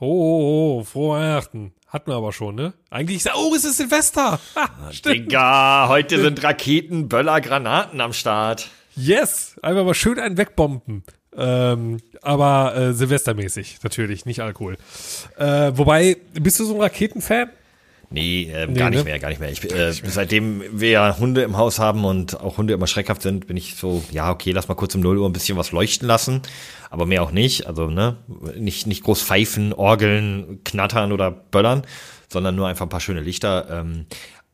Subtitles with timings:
[0.00, 1.72] Oh, oh, oh, frohe Weihnachten.
[1.88, 2.72] Hatten wir aber schon, ne?
[2.90, 4.38] Eigentlich ist oh, es ist Silvester.
[4.54, 5.16] Ha, stimmt.
[5.16, 8.68] Digga, heute sind Raketen, Böller, Granaten am Start.
[8.94, 11.02] Yes, einfach mal schön einen wegbomben.
[11.36, 14.76] Ähm, aber äh, Silvestermäßig, natürlich, nicht Alkohol.
[15.36, 17.50] Äh, wobei, bist du so ein Raketenfan?
[18.10, 19.04] Nee, äh, nee, gar nicht ne?
[19.04, 19.50] mehr, gar nicht mehr.
[19.50, 23.46] Ich, äh, seitdem wir ja Hunde im Haus haben und auch Hunde immer schreckhaft sind,
[23.46, 26.08] bin ich so, ja, okay, lass mal kurz um 0 Uhr ein bisschen was leuchten
[26.08, 26.40] lassen,
[26.88, 27.66] aber mehr auch nicht.
[27.66, 28.16] Also, ne,
[28.56, 31.82] nicht, nicht groß pfeifen, orgeln, knattern oder böllern,
[32.28, 33.68] sondern nur einfach ein paar schöne Lichter.
[33.70, 34.06] Ähm,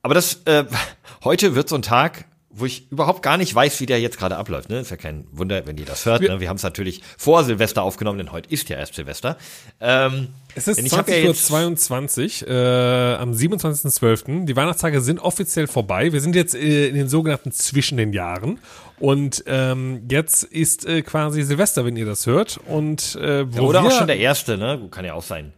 [0.03, 0.65] aber das, äh,
[1.25, 2.25] heute wird so ein Tag,
[2.57, 4.71] wo ich überhaupt gar nicht weiß, wie der jetzt gerade abläuft.
[4.71, 4.79] Ne?
[4.79, 6.23] Ist ja kein Wunder, wenn ihr das hört.
[6.23, 6.41] Ne?
[6.41, 9.37] Wir haben es natürlich vor Silvester aufgenommen, denn heute ist ja erst Silvester.
[9.81, 14.45] Ähm, es ist 20.22 Uhr äh, am 27.12.
[14.45, 16.13] Die Weihnachtstage sind offiziell vorbei.
[16.13, 18.61] Wir sind jetzt äh, in den sogenannten zwischen den Jahren.
[19.01, 22.61] Und ähm, jetzt ist äh, quasi Silvester, wenn ihr das hört.
[22.67, 24.89] Und, äh, wo ja, oder wir, auch schon der erste, ne?
[24.91, 25.53] Kann ja auch sein.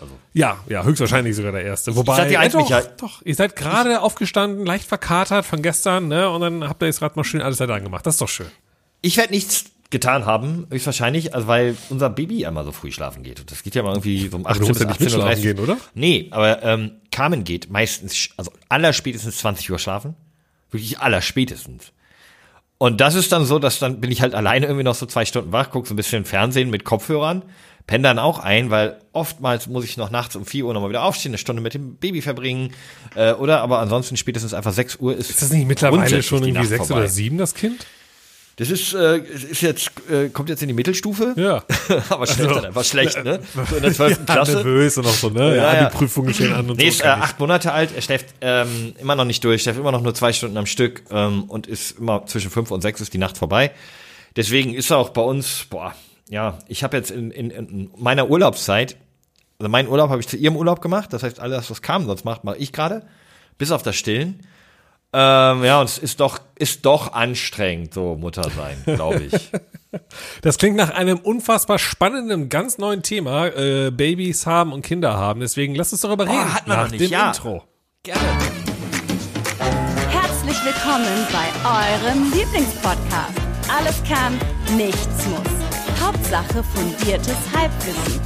[0.00, 0.12] Also.
[0.34, 1.96] Ja, ja, höchstwahrscheinlich sogar der erste.
[1.96, 6.28] Wobei, ich sag dir doch, doch, ihr seid gerade aufgestanden, leicht verkatert von gestern, ne?
[6.30, 8.04] Und dann habt ihr jetzt gerade mal schön alles weiter angemacht.
[8.04, 8.48] Das ist doch schön.
[9.00, 13.40] Ich werde nichts getan haben, höchstwahrscheinlich, also weil unser Baby einmal so früh schlafen geht.
[13.40, 15.76] Und das geht ja mal irgendwie so um 18 bis 18 Uhr gehen, oder?
[15.94, 20.14] Nee, aber ähm, Carmen geht meistens, also allerspätestens 20 Uhr schlafen.
[20.70, 21.92] Wirklich allerspätestens.
[22.78, 25.24] Und das ist dann so, dass dann bin ich halt alleine irgendwie noch so zwei
[25.24, 27.42] Stunden wach, guck so ein bisschen Fernsehen mit Kopfhörern
[27.86, 31.04] penne dann auch ein, weil oftmals muss ich noch nachts um 4 Uhr nochmal wieder
[31.04, 32.72] aufstehen, eine Stunde mit dem Baby verbringen.
[33.14, 35.30] Äh, oder aber ansonsten spätestens einfach 6 Uhr ist.
[35.30, 37.86] Ist das nicht mittlerweile schon irgendwie 6 oder 7, das Kind?
[38.58, 41.34] Das ist, äh, ist jetzt, äh, kommt jetzt in die Mittelstufe.
[41.36, 41.62] Ja.
[42.08, 43.40] aber schlecht also, dann einfach schlecht, ne?
[43.68, 44.18] So in der 12.
[44.18, 44.54] ja, Klasse.
[44.54, 45.56] nervös und noch so, ne?
[45.56, 46.88] Ja, ja, die Prüfungen stehen an und nee, so.
[46.88, 50.00] ist äh, acht Monate alt, er schläft ähm, immer noch nicht durch, schläft immer noch
[50.00, 53.18] nur zwei Stunden am Stück ähm, und ist immer zwischen fünf und sechs ist die
[53.18, 53.72] Nacht vorbei.
[54.36, 55.94] Deswegen ist er auch bei uns, boah,
[56.28, 58.96] ja, ich habe jetzt in, in, in meiner Urlaubszeit,
[59.58, 62.24] also meinen Urlaub habe ich zu ihrem Urlaub gemacht, das heißt, alles, was kam, sonst
[62.24, 63.06] macht, mache ich gerade,
[63.58, 64.40] bis auf das Stillen.
[65.12, 69.50] Ähm, ja, und es ist doch, ist doch anstrengend, so Mutter sein, glaube ich.
[70.42, 75.40] Das klingt nach einem unfassbar spannenden, ganz neuen Thema, äh, Babys haben und Kinder haben.
[75.40, 76.36] Deswegen lass uns darüber reden.
[76.36, 77.00] Oh, hat man nach noch nicht.
[77.00, 77.28] dem ja.
[77.28, 77.62] Intro.
[78.02, 78.20] Gerne.
[80.10, 83.40] Herzlich willkommen bei eurem Lieblingspodcast.
[83.74, 84.38] Alles kann,
[84.76, 85.55] nichts muss.
[86.06, 88.20] Hauptsache fundiertes Halbwissen.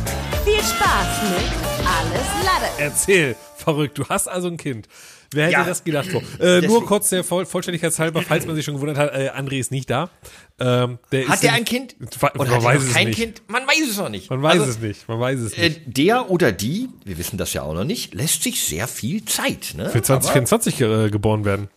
[0.44, 2.66] Viel Spaß mit Alles Lade.
[2.76, 3.96] Erzähl, verrückt.
[3.96, 4.86] Du hast also ein Kind.
[5.32, 5.64] Wer hätte ja.
[5.64, 6.10] das gedacht?
[6.10, 9.58] So, äh, nur kurz der Voll Vollständigkeitshalber, falls man sich schon gewundert hat, äh, André
[9.60, 10.10] ist nicht da.
[10.58, 11.96] Ähm, der hat er ein Kind?
[12.34, 13.16] Oder man weiß es kein nicht.
[13.18, 13.42] Kind?
[13.48, 14.28] Man weiß es noch nicht.
[14.28, 15.08] Man weiß also, es nicht.
[15.08, 15.78] Man weiß es nicht.
[15.78, 19.24] Äh, der oder die, wir wissen das ja auch noch nicht, lässt sich sehr viel
[19.24, 19.72] Zeit.
[19.74, 19.88] Ne?
[19.88, 21.70] Für 2024 äh, geboren werden.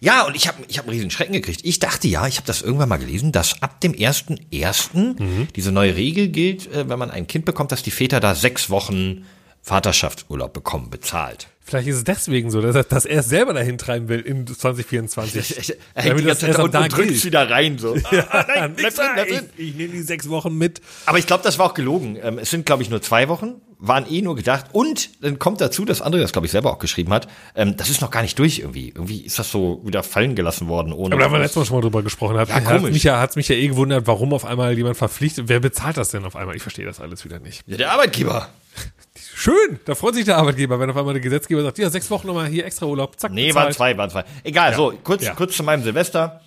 [0.00, 1.60] Ja, und ich habe ich hab einen riesen Schrecken gekriegt.
[1.62, 5.22] Ich dachte ja, ich habe das irgendwann mal gelesen, dass ab dem 1.1.
[5.22, 5.48] Mhm.
[5.54, 8.70] diese neue Regel gilt, äh, wenn man ein Kind bekommt, dass die Väter da sechs
[8.70, 9.26] Wochen
[9.62, 11.48] Vaterschaftsurlaub bekommen, bezahlt.
[11.60, 14.46] Vielleicht ist es deswegen so, dass er, dass er es selber dahin treiben will in
[14.46, 15.58] 2024.
[15.58, 17.78] Ich, er hängt die ganze Zeit und, und drückt wieder rein.
[17.78, 17.94] So.
[18.10, 19.50] ja, ah, nein, bleib drin, bleib drin.
[19.56, 20.80] Ich, ich nehme die sechs Wochen mit.
[21.04, 22.18] Aber ich glaube, das war auch gelogen.
[22.20, 24.66] Ähm, es sind, glaube ich, nur zwei Wochen waren eh nur gedacht.
[24.72, 27.28] Und dann kommt dazu, dass André das, glaube ich, selber auch geschrieben hat.
[27.54, 28.88] Ähm, das ist noch gar nicht durch irgendwie.
[28.88, 30.92] Irgendwie ist das so wieder fallen gelassen worden.
[30.92, 32.36] Ohne Aber da haben wir letztes Mal schon mal drüber gesprochen.
[32.36, 35.48] Hat, ja, hat mich ja, hat's mich ja eh gewundert, warum auf einmal jemand verpflichtet.
[35.48, 36.54] Wer bezahlt das denn auf einmal?
[36.54, 37.62] Ich verstehe das alles wieder nicht.
[37.66, 38.48] Ja, der Arbeitgeber.
[39.34, 42.26] Schön, da freut sich der Arbeitgeber, wenn auf einmal der Gesetzgeber sagt, ja, sechs Wochen
[42.26, 43.32] nochmal hier extra Urlaub, zack.
[43.32, 43.64] Nee, bezahlt.
[43.64, 44.24] waren zwei, waren zwei.
[44.44, 44.76] Egal, ja.
[44.76, 45.34] so, kurz, ja.
[45.34, 46.42] kurz zu meinem Silvester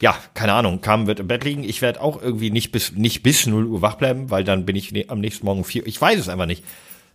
[0.00, 1.64] ja, keine Ahnung, Carmen wird im Bett liegen.
[1.64, 4.76] Ich werde auch irgendwie nicht bis, nicht bis 0 Uhr wach bleiben, weil dann bin
[4.76, 6.64] ich ne, am nächsten Morgen um 4 Ich weiß es einfach nicht.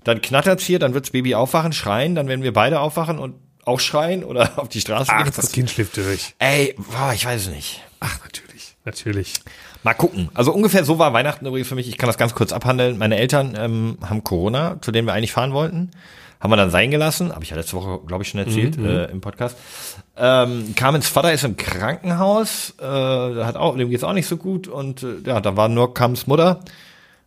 [0.04, 3.80] Dann knattert's hier, dann wirds Baby aufwachen, schreien, dann werden wir beide aufwachen und auch
[3.80, 5.34] schreien oder auf die Straße Ach, gehen.
[5.34, 6.36] das Kind schläft durch.
[6.40, 7.82] Ey, boah, ich weiß es nicht.
[8.02, 9.34] Ach, natürlich, natürlich.
[9.84, 10.30] Mal gucken.
[10.34, 11.88] Also ungefähr so war Weihnachten übrigens für mich.
[11.88, 12.98] Ich kann das ganz kurz abhandeln.
[12.98, 15.92] Meine Eltern ähm, haben Corona, zu denen wir eigentlich fahren wollten.
[16.44, 17.34] Haben wir dann sein gelassen.
[17.34, 18.86] Habe ich ja letzte Woche, glaube ich, schon erzählt mhm.
[18.86, 19.58] äh, im Podcast.
[20.18, 22.76] Ähm, Carmens Vater ist im Krankenhaus.
[22.80, 24.68] Äh, hat auch, dem geht's auch nicht so gut.
[24.68, 26.60] Und äh, ja, da war nur Carmens Mutter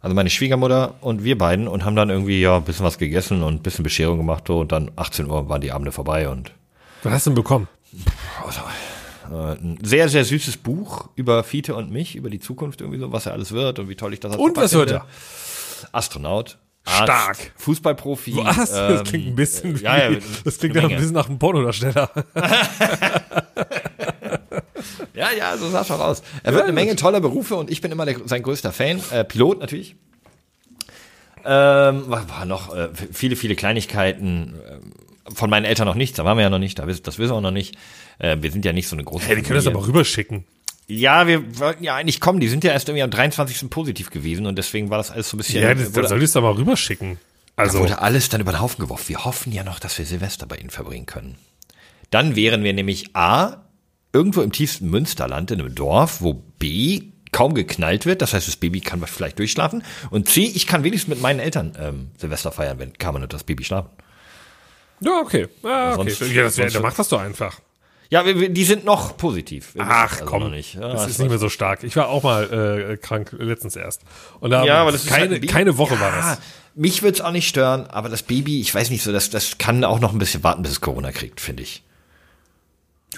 [0.06, 3.42] also meine Schwiegermutter und wir beiden und haben dann irgendwie ja ein bisschen was gegessen
[3.42, 6.52] und ein bisschen Bescherung gemacht so, und dann 18 Uhr waren die Abende vorbei und
[7.02, 7.66] was hast du denn bekommen?
[8.44, 8.60] Also,
[9.32, 13.10] äh, ein sehr, sehr süßes Buch über Fiete und mich, über die Zukunft irgendwie so,
[13.10, 15.06] was er alles wird und wie toll ich das Und was wird er?
[15.90, 16.58] Astronaut.
[16.86, 17.52] Arzt, Stark.
[17.56, 18.36] Fußballprofi.
[18.36, 18.72] Was?
[18.72, 21.28] Ähm, das klingt ein bisschen äh, wie, ja, ja, das klingt ja ein bisschen nach
[21.28, 22.10] einem Pornodarsteller.
[25.14, 26.22] Ja, ja, so sah es auch aus.
[26.42, 29.00] Er wird eine Menge toller Berufe und ich bin immer der, sein größter Fan.
[29.10, 29.96] Äh, Pilot natürlich.
[31.42, 34.54] Ähm, war, war noch äh, viele, viele Kleinigkeiten.
[34.68, 37.32] Äh, von meinen Eltern noch nichts, da waren wir ja noch nicht, das wissen wir
[37.32, 37.76] auch noch nicht.
[38.18, 39.26] Äh, wir sind ja nicht so eine große.
[39.26, 40.44] Hey, die können das aber rüberschicken.
[40.88, 42.38] Ja, wir wollten ja eigentlich kommen.
[42.40, 43.68] Die sind ja erst irgendwie am 23.
[43.70, 45.62] positiv gewesen und deswegen war das alles so ein bisschen.
[45.62, 47.18] Ja, das, das solltest du aber rüberschicken.
[47.56, 49.08] Also da wurde alles dann über den Haufen geworfen.
[49.08, 51.38] Wir hoffen ja noch, dass wir Silvester bei Ihnen verbringen können.
[52.10, 53.64] Dann wären wir nämlich A,
[54.12, 57.02] irgendwo im tiefsten Münsterland, in einem Dorf, wo B,
[57.32, 58.22] kaum geknallt wird.
[58.22, 59.82] Das heißt, das Baby kann vielleicht durchschlafen.
[60.10, 63.44] Und C, ich kann wenigstens mit meinen Eltern ähm, Silvester feiern, wenn Carmen und das
[63.44, 63.90] Baby schlafen.
[65.00, 65.48] Ja, okay.
[65.62, 66.10] Ja, okay.
[66.10, 67.60] Sonst, ja, das, ja, mach das doch einfach.
[68.08, 69.74] Ja, die sind noch positiv.
[69.78, 70.74] Ach, also komm, nicht.
[70.74, 71.82] Ja, das ist nicht mehr so stark.
[71.82, 74.02] Ich war auch mal äh, krank letztens erst.
[74.38, 76.38] Und da ja, aber das keine, halt keine Woche ja, war das.
[76.74, 79.82] Mich wird's auch nicht stören, aber das Baby, ich weiß nicht so, das, das kann
[79.82, 81.82] auch noch ein bisschen warten, bis es Corona kriegt, finde ich.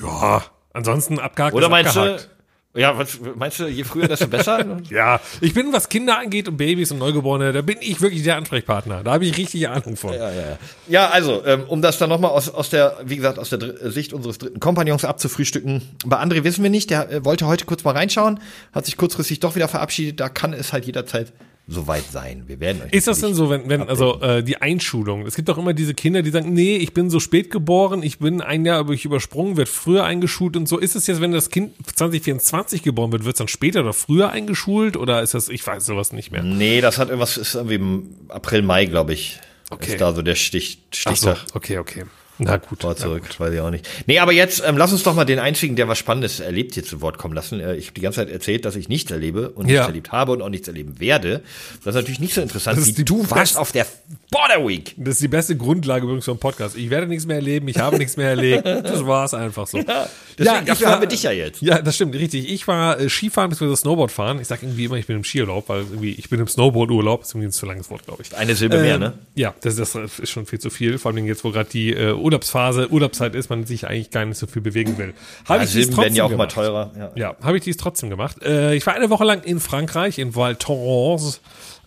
[0.00, 1.54] Ja, ansonsten abgehakt.
[1.54, 2.24] Oder meinst abgehakt.
[2.24, 2.37] du,
[2.78, 4.64] ja, was meinst du, je früher, desto besser?
[4.90, 8.36] ja, ich bin, was Kinder angeht und Babys und Neugeborene, da bin ich wirklich der
[8.36, 9.02] Ansprechpartner.
[9.02, 10.12] Da habe ich richtig Ahnung von.
[10.12, 11.08] Ja, ja, ja.
[11.08, 14.38] also, ähm, um das dann nochmal aus, aus der, wie gesagt, aus der Sicht unseres
[14.38, 15.82] dritten Kompagnons abzufrühstücken.
[16.06, 18.38] Bei André wissen wir nicht, der äh, wollte heute kurz mal reinschauen,
[18.72, 20.20] hat sich kurzfristig doch wieder verabschiedet.
[20.20, 21.32] Da kann es halt jederzeit
[21.68, 22.44] soweit sein.
[22.46, 25.50] Wir werden euch Ist das denn so, wenn, wenn also äh, die Einschulung, es gibt
[25.50, 28.64] doch immer diese Kinder, die sagen, nee, ich bin so spät geboren, ich bin ein
[28.64, 30.78] Jahr aber ich übersprungen, wird früher eingeschult und so.
[30.78, 34.30] Ist es jetzt, wenn das Kind 2024 geboren wird, wird es dann später oder früher
[34.30, 36.42] eingeschult oder ist das, ich weiß sowas nicht mehr.
[36.42, 39.38] Nee, das hat irgendwas, ist irgendwie im April, Mai, glaube ich.
[39.70, 39.92] Okay.
[39.92, 41.36] Ist da so der Stich, Stichtag.
[41.36, 42.04] So, okay, okay.
[42.38, 42.80] Na gut.
[42.80, 43.40] Vor zurück, gut.
[43.40, 43.88] weiß ich auch nicht.
[44.06, 46.84] Nee, aber jetzt ähm, lass uns doch mal den einzigen, der was Spannendes erlebt, hier
[46.84, 47.60] zu Wort kommen lassen.
[47.60, 50.32] Äh, ich habe die ganze Zeit erzählt, dass ich nichts erlebe und nichts erlebt habe
[50.32, 51.42] und auch nichts erleben werde.
[51.84, 53.86] Das ist natürlich nicht so interessant, wie du warst auf der
[54.30, 54.94] Border Week.
[54.96, 56.76] Das ist die beste Grundlage übrigens für einen Podcast.
[56.76, 58.66] Ich werde nichts mehr erleben, ich habe nichts mehr erlebt.
[58.66, 59.78] Das war es einfach so.
[59.88, 60.06] Ja,
[60.38, 61.62] deswegen, ja, dafür war, haben wir dich ja jetzt.
[61.62, 62.48] Ja, das stimmt, richtig.
[62.48, 63.74] Ich war äh, Skifahren bzw.
[63.74, 64.38] Snowboard fahren.
[64.40, 67.20] Ich sage irgendwie immer, ich bin im Skiurlaub, weil irgendwie ich bin im Snowboard-Urlaub.
[67.20, 68.36] Das ist irgendwie ein zu langes Wort, glaube ich.
[68.36, 69.14] Eine Silbe ähm, mehr, ne?
[69.34, 70.98] Ja, das, das, ist schon viel zu viel.
[70.98, 74.24] Vor allem jetzt, wo gerade die äh, Urlaubsphase, Urlaubs Urlaubszeit ist, man sich eigentlich gar
[74.24, 75.14] nicht so viel bewegen will.
[75.46, 76.54] Habe ja, ich Silben werden ja auch gemacht.
[76.56, 76.92] mal teurer.
[76.98, 78.42] Ja, ja habe ich dies trotzdem gemacht.
[78.42, 81.40] Äh, ich war eine Woche lang in Frankreich, in Val Thorens.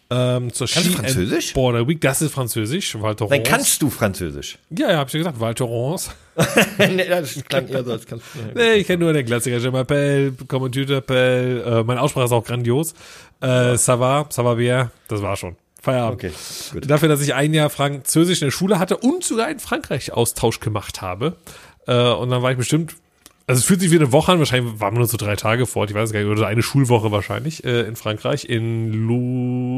[0.10, 1.54] Ähm, zur kannst Ski du Französisch?
[1.54, 3.00] Border Week, das ist Französisch.
[3.00, 3.38] Val Thorens.
[3.38, 4.58] Dann kannst du Französisch.
[4.72, 6.10] Ja, ja, hab ich ja gesagt, Val Thorens.
[6.80, 8.40] nee, das klang eher so, als kannst du.
[8.60, 9.58] nee, ich kenne nur den Klassiker.
[9.58, 11.64] Je m'appelle, comment tu t'appelles.
[11.64, 12.94] Äh, meine Aussprache ist auch grandios.
[13.42, 14.92] Äh, ça va, ça va bien.
[15.08, 15.56] Das war schon.
[15.82, 16.24] Feierabend.
[16.24, 16.34] Okay,
[16.74, 16.90] gut.
[16.90, 21.02] Dafür, dass ich ein Jahr Französisch in der Schule hatte und sogar einen Frankreich-Austausch gemacht
[21.02, 21.36] habe.
[21.88, 22.96] Äh, und dann war ich bestimmt,
[23.48, 25.66] also es fühlt sich wie eine Woche an, wahrscheinlich waren wir nur so drei Tage
[25.66, 28.92] fort, ich weiß gar nicht, oder eine Schulwoche wahrscheinlich, äh, in Frankreich, in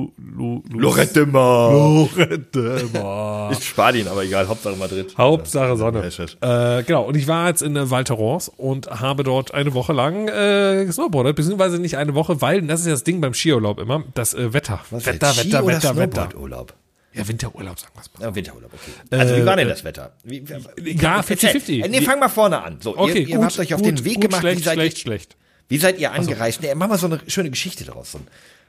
[0.03, 1.71] Lu, Lu, Lu Lorette Mar.
[1.71, 3.51] Lorette Mar.
[3.51, 5.13] ich spare ihn, aber egal, Hauptsache Madrid.
[5.17, 6.03] Hauptsache Sonne.
[6.41, 10.27] Äh, genau, und ich war jetzt in Val Thorens und habe dort eine Woche lang
[10.27, 14.03] äh, gesnowboardet, beziehungsweise nicht eine Woche, weil, das ist ja das Ding beim Skiurlaub immer,
[14.13, 14.79] das äh, Wetter.
[14.89, 16.29] Was, Wetter, Wetter, Wetter, Wetter.
[16.37, 16.73] Urlaub?
[17.13, 18.25] Ja, Winterurlaub, sagen wir es mal.
[18.25, 18.91] Ja, Winterurlaub, okay.
[19.11, 20.13] Also, wie war denn das Wetter?
[20.23, 21.87] Wie, ja, 50-50.
[21.87, 22.79] Nee, fang mal vorne an.
[22.81, 24.41] So, okay, ihr, ihr gut, habt euch auf gut, den Weg gut, gemacht.
[24.41, 25.37] Schlecht, wie seid schlecht, ihr, schlecht.
[25.67, 26.59] Wie seid ihr angereist?
[26.59, 26.69] Also.
[26.69, 28.17] Nee, mach mal so eine schöne Geschichte daraus.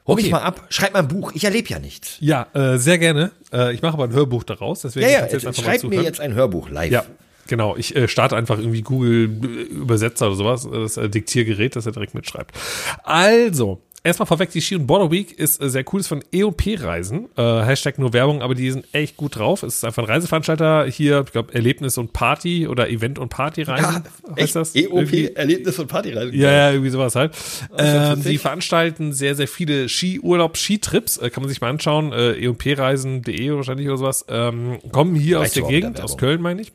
[0.07, 0.23] Hol okay.
[0.23, 1.31] mich mal ab, schreib mal ein Buch.
[1.33, 2.17] Ich erlebe ja nichts.
[2.19, 3.31] Ja, äh, sehr gerne.
[3.51, 4.81] Äh, ich mache aber ein Hörbuch daraus.
[4.81, 6.91] Deswegen ja, ja, jetzt schreib mir jetzt ein Hörbuch live.
[6.91, 7.05] Ja,
[7.47, 9.25] Genau, ich äh, starte einfach irgendwie Google
[9.69, 12.55] Übersetzer oder sowas, das äh, Diktiergerät, das er direkt mitschreibt.
[13.03, 16.75] Also, erstmal vorweg, die Ski und Border Week ist äh, sehr cool, ist von E&P
[16.75, 19.63] Reisen, äh, Hashtag nur Werbung, aber die sind echt gut drauf.
[19.63, 24.03] Es ist einfach ein Reiseveranstalter hier, ich glaube Erlebnis und Party oder Event und Partyreisen
[24.27, 24.75] ja, heißt das?
[24.75, 26.39] EOP Erlebnis und Partyreisen.
[26.39, 27.33] Ja, ja, irgendwie sowas halt.
[27.77, 32.33] Ähm, die veranstalten sehr, sehr viele Skiurlaub, Skitrips, äh, kann man sich mal anschauen, äh,
[32.33, 36.71] eopreisen.de wahrscheinlich oder sowas, ähm, kommen hier aus der Gegend, aus Köln meine ich.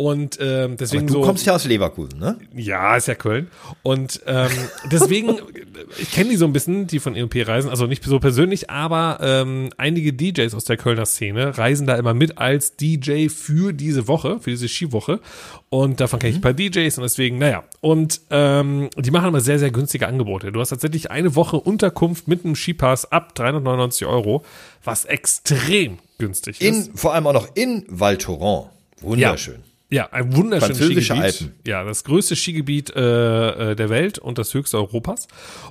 [0.00, 2.38] Und ähm, deswegen Aber du so, kommst ja aus Leverkusen, ne?
[2.54, 3.48] Ja, ist ja Köln.
[3.82, 4.48] Und ähm,
[4.90, 5.36] deswegen,
[5.98, 9.18] ich kenne die so ein bisschen, die von EMP reisen, also nicht so persönlich, aber
[9.20, 14.08] ähm, einige DJs aus der Kölner Szene reisen da immer mit als DJ für diese
[14.08, 15.20] Woche, für diese Skiwoche.
[15.68, 16.38] Und davon kenne ich mhm.
[16.38, 17.64] ein paar DJs und deswegen, naja.
[17.82, 20.50] Und ähm, die machen immer sehr, sehr günstige Angebote.
[20.50, 24.46] Du hast tatsächlich eine Woche Unterkunft mit einem Skipass ab 399 Euro,
[24.82, 26.88] was extrem günstig ist.
[26.88, 28.68] In, vor allem auch noch in Val Thorens.
[29.02, 29.56] Wunderschön.
[29.56, 29.69] Ja.
[29.92, 31.10] Ja, ein wunderschönes Skigebiet.
[31.10, 31.52] Alpen.
[31.66, 35.26] Ja, das größte Skigebiet äh, äh, der Welt und das höchste Europas.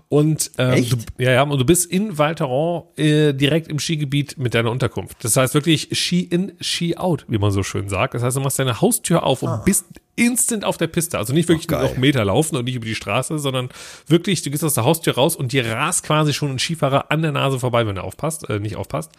[0.09, 0.85] Und ähm?
[0.89, 4.71] Du, ja, ja, und du bist in Val Thorens äh, direkt im Skigebiet mit deiner
[4.71, 5.23] Unterkunft.
[5.23, 8.13] Das heißt wirklich Ski in, Ski out, wie man so schön sagt.
[8.13, 9.55] Das heißt, du machst deine Haustür auf ah.
[9.55, 9.85] und bist
[10.17, 11.17] instant auf der Piste.
[11.17, 13.69] Also nicht wirklich nur noch Meter laufen und nicht über die Straße, sondern
[14.05, 17.21] wirklich, du gehst aus der Haustür raus und dir rast quasi schon ein Skifahrer an
[17.21, 19.11] der Nase vorbei, wenn er aufpasst, äh, nicht aufpasst.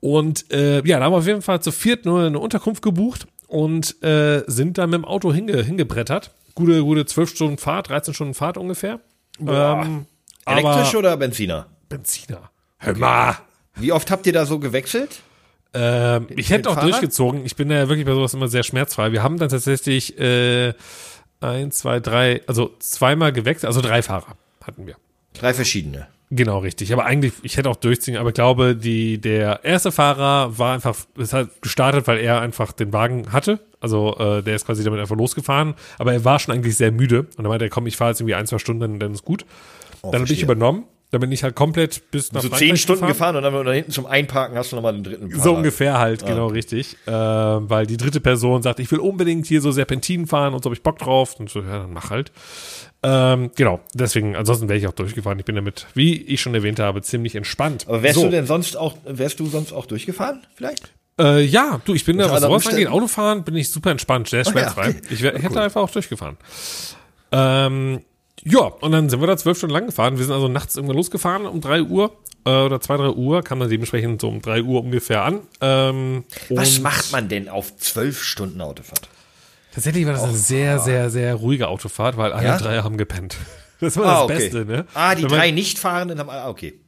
[0.00, 3.26] Und äh, ja, da haben wir auf jeden Fall zu viert nur eine Unterkunft gebucht
[3.50, 6.30] und äh, sind da mit dem Auto hinge, hingebrettert.
[6.54, 9.00] Gute, gute 12 Stunden Fahrt, 13 Stunden Fahrt ungefähr.
[9.40, 10.06] Ähm,
[10.46, 11.66] Elektrisch oder Benziner?
[11.88, 12.50] Benziner.
[12.78, 13.38] Hör mal.
[13.74, 15.20] Wie oft habt ihr da so gewechselt?
[15.74, 16.90] Ähm, ich hätte auch Fahrrad?
[16.90, 17.44] durchgezogen.
[17.44, 19.12] Ich bin ja wirklich bei sowas immer sehr schmerzfrei.
[19.12, 20.72] Wir haben dann tatsächlich äh,
[21.40, 24.96] ein, zwei, drei, also zweimal gewechselt, also drei Fahrer hatten wir.
[25.34, 26.06] Drei verschiedene.
[26.32, 26.92] Genau, richtig.
[26.92, 30.94] Aber eigentlich, ich hätte auch durchziehen, aber ich glaube, die, der erste Fahrer war einfach,
[31.18, 33.58] es hat gestartet, weil er einfach den Wagen hatte.
[33.80, 37.20] Also äh, der ist quasi damit einfach losgefahren, aber er war schon eigentlich sehr müde.
[37.22, 39.24] Und dann meinte er, komm, ich fahre jetzt irgendwie ein, zwei Stunden, dann, dann ist
[39.24, 39.44] gut.
[40.02, 40.84] Oh, dann habe ich übernommen.
[41.12, 43.34] Dann bin ich halt komplett bis nach So Frankreich zehn Stunden gefahren.
[43.34, 45.42] gefahren, und dann da hinten zum Einparken hast du nochmal den dritten Fahrer.
[45.42, 46.26] So ungefähr halt, Ah.
[46.28, 46.96] genau richtig.
[47.06, 50.68] Äh, weil die dritte Person sagt, ich will unbedingt hier so Serpentinen fahren und so
[50.68, 51.34] habe ich Bock drauf.
[51.40, 52.30] Und so, ja, dann mach halt.
[53.02, 55.38] Ähm, genau, deswegen, ansonsten wäre ich auch durchgefahren.
[55.38, 57.86] Ich bin damit, wie ich schon erwähnt habe, ziemlich entspannt.
[57.88, 58.24] Aber wärst so.
[58.24, 60.92] du denn sonst auch, wärst du sonst auch durchgefahren, vielleicht?
[61.18, 62.88] Äh, ja, du, ich bin da, was sowas angeht?
[62.88, 64.94] Autofahren bin ich super entspannt, sehr Ah, ja, okay.
[65.10, 66.36] Ich, wär, ich hätte einfach auch durchgefahren.
[67.32, 68.00] Ähm,
[68.42, 70.18] ja, und dann sind wir da zwölf Stunden lang gefahren.
[70.18, 73.60] Wir sind also nachts irgendwann losgefahren um drei Uhr äh, oder zwei, drei Uhr, kam
[73.60, 75.40] dann dementsprechend so um drei Uhr ungefähr an.
[75.60, 79.08] Ähm, Was macht man denn auf zwölf Stunden Autofahrt?
[79.72, 82.58] Tatsächlich war das eine sehr, sehr, sehr ruhige Autofahrt, weil alle Ja?
[82.58, 83.36] drei haben gepennt.
[83.80, 84.34] Das war Ah, das okay.
[84.34, 84.84] Beste, ne?
[84.92, 86.78] Ah, die man- drei Nichtfahrenden haben, ah, okay.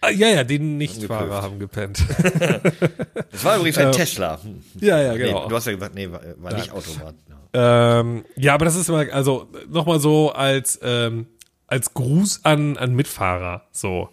[0.00, 2.04] Ah, Ja, ja, die Nichtfahrer haben gepennt.
[3.30, 4.38] Das war übrigens ein Tesla.
[4.42, 4.60] Hm.
[4.80, 5.48] ja, ja, Nee, genau.
[5.48, 7.14] du hast ja gesagt, nee, war, war nicht Automat.
[7.52, 11.26] Ähm, ja, aber das ist immer, also nochmal so als, ähm,
[11.68, 13.62] als Gruß an, an Mitfahrer.
[13.70, 14.08] So,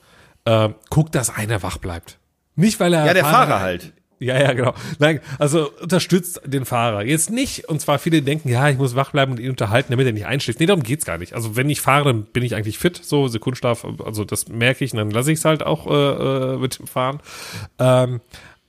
[0.46, 2.20] ähm, guck, dass einer wach bleibt.
[2.56, 3.06] Nicht, weil er.
[3.06, 3.94] Ja, der Fahrer halt.
[4.22, 4.76] Ja, ja, genau.
[5.00, 7.04] Nein, also unterstützt den Fahrer.
[7.04, 10.06] Jetzt nicht, und zwar viele denken, ja, ich muss wach bleiben und ihn unterhalten, damit
[10.06, 10.60] er nicht einschläft.
[10.60, 11.34] Nee, darum geht's gar nicht.
[11.34, 14.92] Also wenn ich fahre, dann bin ich eigentlich fit, so Sekundschlaf, also das merke ich
[14.92, 15.94] und dann lasse ich es halt auch äh,
[16.54, 17.20] äh, mit dem Fahren.
[17.80, 18.22] Ähm,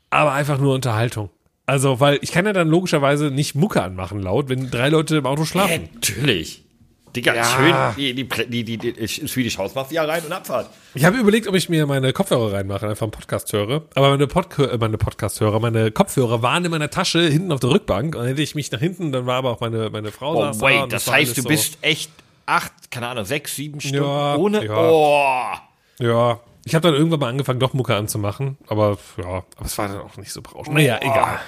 [0.08, 1.28] aber einfach nur Unterhaltung.
[1.66, 5.26] Also, weil ich kann ja dann logischerweise nicht Mucke anmachen laut, wenn drei Leute im
[5.26, 5.90] Auto schlafen.
[5.94, 6.64] Natürlich.
[7.14, 7.44] Digga, Ja.
[7.44, 10.70] schön die, die, die, die, die Swedish House Mafia rein und Abfahrt.
[10.94, 13.82] Ich habe überlegt, ob ich mir meine Kopfhörer reinmache, einfach einen Podcast höre.
[13.94, 17.70] Aber meine, Podca äh, meine Podcast-Hörer, meine Kopfhörer waren in meiner Tasche hinten auf der
[17.70, 18.14] Rückbank.
[18.14, 20.42] Und dann hätte ich mich nach hinten, dann war aber auch meine, meine Frau Oh,
[20.42, 22.10] da wait, und das war heißt, du so- bist echt
[22.46, 24.64] acht, keine Ahnung, sechs, sieben Stunden Ja, ohne.
[24.64, 24.76] ja.
[24.78, 25.52] Oh.
[25.98, 28.56] Ja, ich habe dann irgendwann mal angefangen, doch Mucke anzumachen.
[28.68, 29.24] Aber ja,
[29.56, 30.74] aber es war dann auch nicht so berauschend.
[30.76, 31.40] Naja, egal.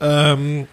[0.00, 0.66] Ähm,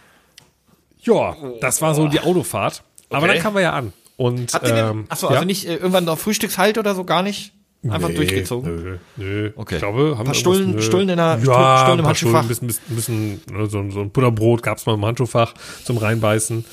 [1.02, 2.84] ja, das war so die Autofahrt.
[3.10, 3.34] Aber Okay.
[3.36, 3.94] dann kamen wir ja an.
[4.18, 5.34] Und, Habt ihr ähm, achso, ja?
[5.36, 7.52] also nicht äh, irgendwann noch Frühstückshalt oder so, gar nicht?
[7.88, 8.76] Einfach Nee, durchgezogen?
[8.84, 9.52] Nö, nö.
[9.56, 9.76] Okay.
[9.76, 10.82] Ich glaube, haben Paar Stullen-.
[10.82, 12.42] Stullen in der- ja, Stullen im Handschuhfach?
[12.42, 15.54] Ein bisschen, bisschen, bisschen ne, so, so ein Butterbrot gab's mal im Handschuhfach
[15.84, 16.66] zum Reinbeißen.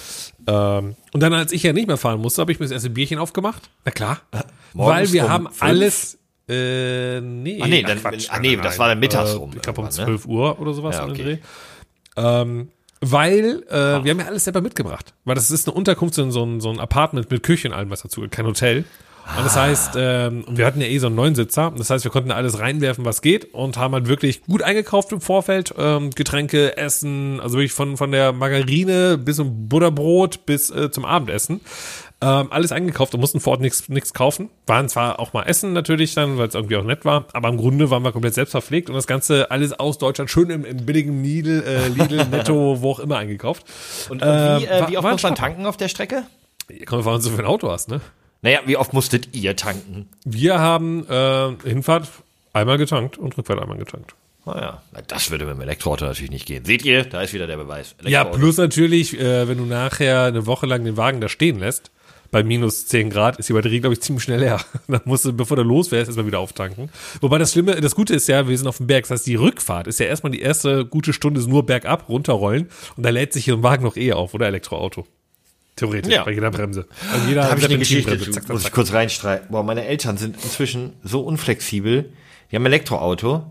[0.47, 2.89] Ähm, und dann, als ich ja nicht mehr fahren musste, habe ich mir das erste
[2.89, 3.69] Bierchen aufgemacht.
[3.85, 4.21] Na klar.
[4.73, 5.63] morgens Weil wir um haben fünf?
[5.63, 6.19] alles.
[6.49, 9.81] Äh, nee, Ach nee, dann- ach nee, das war dann mittags rum Äh, ich glaube
[9.83, 10.05] um irgendwann, ne?
[10.07, 11.23] 12 Uhr oder sowas Ja, okay.
[11.23, 11.39] Dreh.
[12.17, 12.69] Ähm,
[13.03, 15.13] weil äh, wir haben ja alles selber mitgebracht.
[15.25, 17.75] Weil das ist eine Unterkunft, so ein, so ein, so ein Apartment mit Küche und
[17.75, 18.85] allem was dazu, kein Hotel.
[19.37, 22.33] Und das heißt, ähm, wir hatten ja eh so einen Neunsitzer, das heißt, wir konnten
[22.33, 25.75] alles reinwerfen, was geht und haben halt wirklich gut eingekauft im Vorfeld.
[25.79, 31.05] Ähm, Getränke, Essen, also wirklich von, von der Margarine bis zum Butterbrot bis äh, zum
[31.05, 31.61] Abendessen.
[32.23, 34.49] Ähm, alles eingekauft und mussten vor Ort nichts kaufen.
[34.67, 37.57] Waren zwar auch mal Essen natürlich dann, weil es irgendwie auch nett war, aber im
[37.57, 40.87] Grunde waren wir komplett selbst verpflegt und das Ganze alles aus Deutschland schön im, im
[40.87, 43.65] billigen Lidl, äh, Lidl, Netto, wo auch immer eingekauft.
[44.09, 46.23] Und, und wie, äh, war- wie oft muss man tanken auf der Strecke?
[46.87, 48.01] Kommt was du für ein Auto hast, ne?
[48.45, 50.09] Naja, wie oft musstet ihr tanken?
[50.25, 52.09] Wir haben äh, Hinfahrt
[52.53, 54.15] einmal getankt und Rückfahrt einmal getankt.
[54.45, 56.65] Naja, na, das würde mit dem Elektroauto natürlich nicht gehen.
[56.65, 57.95] Seht ihr, da ist wieder der Beweis.
[58.05, 61.92] Ja, plus natürlich, äh, wenn du nachher eine Woche lang den Wagen da stehen lässt,
[62.33, 64.61] bei minus 10 Grad ist die Batterie, glaube ich, ziemlich schnell leer.
[64.89, 66.89] Dann musst du, bevor du losfährst, erstmal wieder auftanken.
[67.21, 69.05] Wobei das Schlimme, das Gute ist ja, wir sind auf dem Berg.
[69.05, 73.05] Das heißt, die Rückfahrt ist ja erstmal die erste gute Stunde nur bergab, runterrollen und
[73.05, 75.07] da lädt sich hier ein Wagen noch eh auf, oder Elektroauto.
[75.77, 76.25] Theoretisch, Ja.
[76.25, 76.87] bei jeder Bremse.
[77.13, 79.49] Bei jeder Da habe ich eine Geschichte, Zack, zack, muss ich kurz reinstreiten.
[79.51, 82.13] Boah, meine Eltern sind inzwischen so unflexibel.
[82.51, 83.47] Die haben ein Elektroauto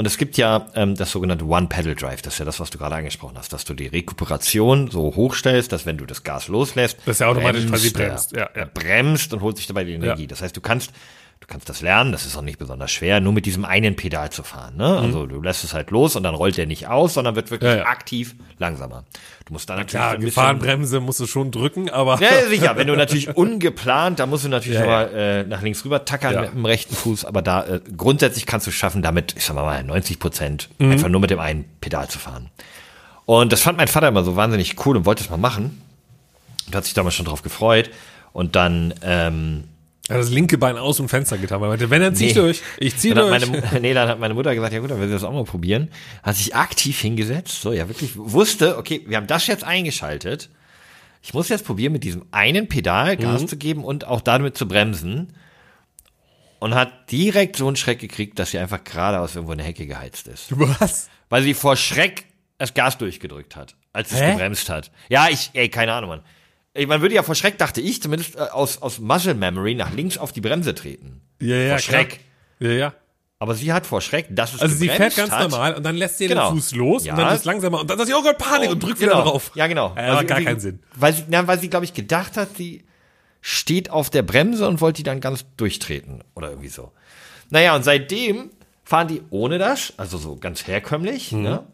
[0.00, 2.22] und es gibt ja ähm, das sogenannte One-Pedal-Drive.
[2.22, 5.72] Das ist ja das, was du gerade angesprochen hast, dass du die Rekuperation so hochstellst,
[5.72, 8.08] dass wenn du das Gas loslässt, Dass er automatisch bremst quasi er.
[8.08, 8.32] bremst.
[8.32, 8.64] Ja, ja.
[8.72, 10.22] Bremst und holt sich dabei die Energie.
[10.22, 10.28] Ja.
[10.28, 10.92] Das heißt, du kannst
[11.40, 14.30] Du kannst das lernen, das ist auch nicht besonders schwer, nur mit diesem einen Pedal
[14.30, 14.76] zu fahren.
[14.76, 14.98] Ne?
[14.98, 17.70] Also du lässt es halt los und dann rollt der nicht aus, sondern wird wirklich
[17.70, 17.78] Mhm.
[17.78, 17.88] Ja, ja.
[17.90, 19.04] aktiv langsamer.
[19.46, 22.76] Du musst dann natürlich Ja, ein bisschen- Gefahrenbremse musst du schon drücken, aber ja, sicher.
[22.76, 26.40] Wenn du natürlich ungeplant, da musst du natürlich Ja, aber äh, nach links rüber tackern
[26.42, 29.82] mit dem rechten Fuß, aber da äh, grundsätzlich kannst du schaffen, damit, ich sag mal,
[29.82, 30.92] 90 Prozent Mhm.
[30.92, 32.50] einfach nur mit dem einen Pedal zu fahren.
[33.24, 35.80] Und das fand mein Vater immer so wahnsinnig cool und wollte es mal machen.
[36.66, 37.90] Und hat sich damals schon drauf gefreut.
[38.32, 39.64] Und dann, ähm,
[40.10, 41.60] er hat das linke Bein aus dem Fenster getan.
[41.60, 42.40] weil Er meinte, wenn, dann zieh ich Nee.
[42.40, 42.62] durch.
[42.78, 43.46] Ich zieh dann durch.
[43.48, 45.44] meine, nee, dann hat meine Mutter gesagt, ja gut, dann will sie das auch mal
[45.44, 45.90] probieren.
[46.22, 50.50] Hat sich aktiv hingesetzt, so ja wirklich wusste, okay, wir haben das jetzt eingeschaltet.
[51.22, 53.20] Ich muss jetzt probieren, mit diesem einen Pedal Mhm.
[53.20, 55.32] Gas zu geben und auch damit zu bremsen.
[56.58, 59.86] Und hat direkt so einen Schreck gekriegt, dass sie einfach geradeaus irgendwo in der Hecke
[59.86, 60.48] geheizt ist.
[60.50, 61.08] Was?
[61.30, 62.24] Weil sie vor Schreck
[62.58, 64.32] das Gas durchgedrückt hat, als es Hä?
[64.32, 64.90] gebremst hat.
[65.08, 66.20] Ja, ich, ey, keine Ahnung, Mann.
[66.74, 69.92] Ey, man würde ja vor Schreck, dachte ich, zumindest äh, aus, aus Muscle Memory nach
[69.92, 71.20] links auf die Bremse treten.
[71.40, 72.20] Ja, ja, vor Schreck.
[72.60, 72.94] Ja, ja.
[73.40, 75.50] Aber sie hat vor Schreck, dass es Also sie fährt ganz hat.
[75.50, 76.50] normal und dann lässt sie Genau.
[76.50, 77.14] den Fuß los Ja.
[77.14, 79.22] und dann ist langsamer und dann sagt sie, oh Gott, Panik und drückt wieder genau.
[79.24, 79.50] drauf.
[79.54, 79.94] Ja, genau.
[79.96, 80.80] Ja, sie gar keinen Sinn.
[80.94, 82.84] Weil sie, na, weil sie, glaube ich, gedacht hat, sie
[83.40, 86.92] steht auf der Bremse und wollte die dann ganz durchtreten oder irgendwie so.
[87.48, 88.50] Naja, und seitdem
[88.84, 91.42] fahren die ohne das, also so ganz herkömmlich, Mhm.
[91.42, 91.66] ne?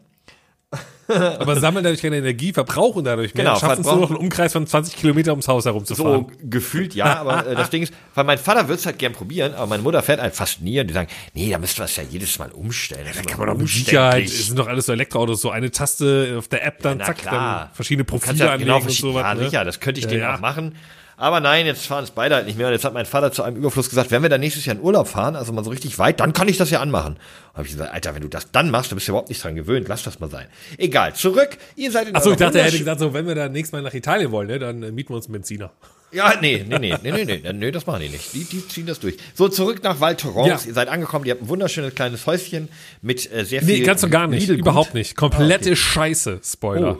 [1.39, 3.45] Aber sammeln dadurch keine Energie, verbrauchen dadurch mehr.
[3.45, 6.27] Genau, schaffen es nur noch einen Umkreis von 20 Kilometer ums Haus So herumzufahren.
[6.43, 9.53] gefühlt ja, aber äh, das Ding ist, weil mein Vater würde es halt gern probieren,
[9.53, 11.95] aber meine Mutter fährt halt fast nie und die sagen, nee, da müssten wir es
[11.95, 13.05] ja jedes Mal umstellen.
[13.07, 13.67] Das ist Kann man doch mit.
[13.69, 17.05] Sicherheit, es sind doch alles so Elektroautos, so eine Taste auf der App, dann Na
[17.05, 17.59] zack, klar.
[17.65, 19.23] dann verschiedene Profile ja anlegen genau und sowas.
[19.23, 19.43] Ja, ne?
[19.45, 20.35] sicher, das könnte ich Ja, denen ja.
[20.35, 20.75] auch machen.
[21.19, 22.67] Aber nein, jetzt fahren es beide halt nicht mehr.
[22.67, 24.81] Und jetzt hat mein Vater zu einem Überfluss gesagt, wenn wir dann nächstes Jahr in
[24.83, 27.17] Urlaub fahren, also mal so richtig weit, dann kann ich das ja anmachen.
[27.55, 29.55] Habe ich gesagt, Alter, wenn du das dann machst, dann bist du überhaupt nicht dran
[29.55, 29.87] gewöhnt.
[29.87, 30.45] Lass das mal sein.
[30.77, 31.57] Egal, zurück.
[31.75, 33.81] Ihr seid in Achso, ich dachte, er hätte gesagt, so, wenn wir da nächstes Mal
[33.81, 35.71] nach Italien wollen, ne, dann äh, mieten wir uns einen Benziner.
[36.11, 38.33] Ja, nee, nee, nee, nee, nee, nee, nee, das machen die nicht.
[38.33, 39.17] Die, die ziehen das durch.
[39.33, 40.63] So, zurück nach Val Thorens.
[40.63, 40.67] Ja.
[40.67, 42.69] Ihr seid angekommen, ihr habt ein wunderschönes kleines Häuschen
[43.01, 43.79] mit äh, sehr viel.
[43.79, 44.47] Nee, ganz und gar nicht.
[44.47, 45.15] Überhaupt nicht.
[45.15, 46.99] Komplette Scheiße, Spoiler.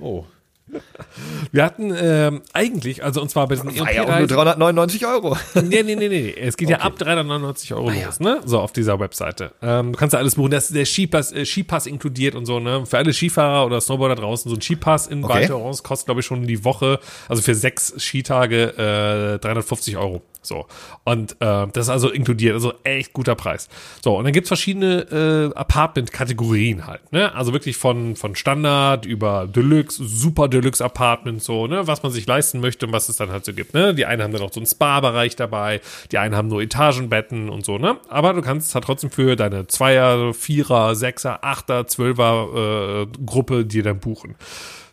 [0.00, 0.24] Oh.
[1.50, 5.36] Wir hatten ähm, eigentlich, also und zwar bei diesen War ja auch nur 399 Euro.
[5.54, 6.34] Nee, nee, nee, nee.
[6.38, 8.40] Es geht ja ab 399 Euro los, ne?
[8.44, 9.52] So auf dieser Webseite.
[9.62, 10.50] Ähm, du kannst ja alles buchen.
[10.50, 12.86] Da ist der Skipass, äh, Skipass inkludiert und so, ne?
[12.86, 15.48] Für alle Skifahrer oder Snowboarder draußen, so ein Skipass in Okay.
[15.48, 16.98] Val kostet, glaube ich, schon die Woche,
[17.28, 20.22] also für sechs Skitage, äh, 350 Euro.
[20.42, 20.66] So.
[21.04, 23.68] Und äh, das ist also inkludiert, also echt guter Preis.
[24.02, 27.34] So, und dann gibt's verschiedene äh, Apartment-Kategorien halt, ne?
[27.34, 31.86] Also wirklich von, von Standard über Deluxe, Super Deluxe Apartment, so, ne?
[31.86, 33.94] Was man sich leisten möchte und was es dann halt so gibt, ne?
[33.94, 35.80] Die einen haben dann auch so einen Spa-Bereich dabei,
[36.10, 37.98] die einen haben nur Etagenbetten und so, ne?
[38.08, 43.82] Aber du kannst halt trotzdem für deine Zweier, Vierer, Sechser, Achter, Zwölfer äh, Gruppe dir
[43.82, 44.34] dann buchen.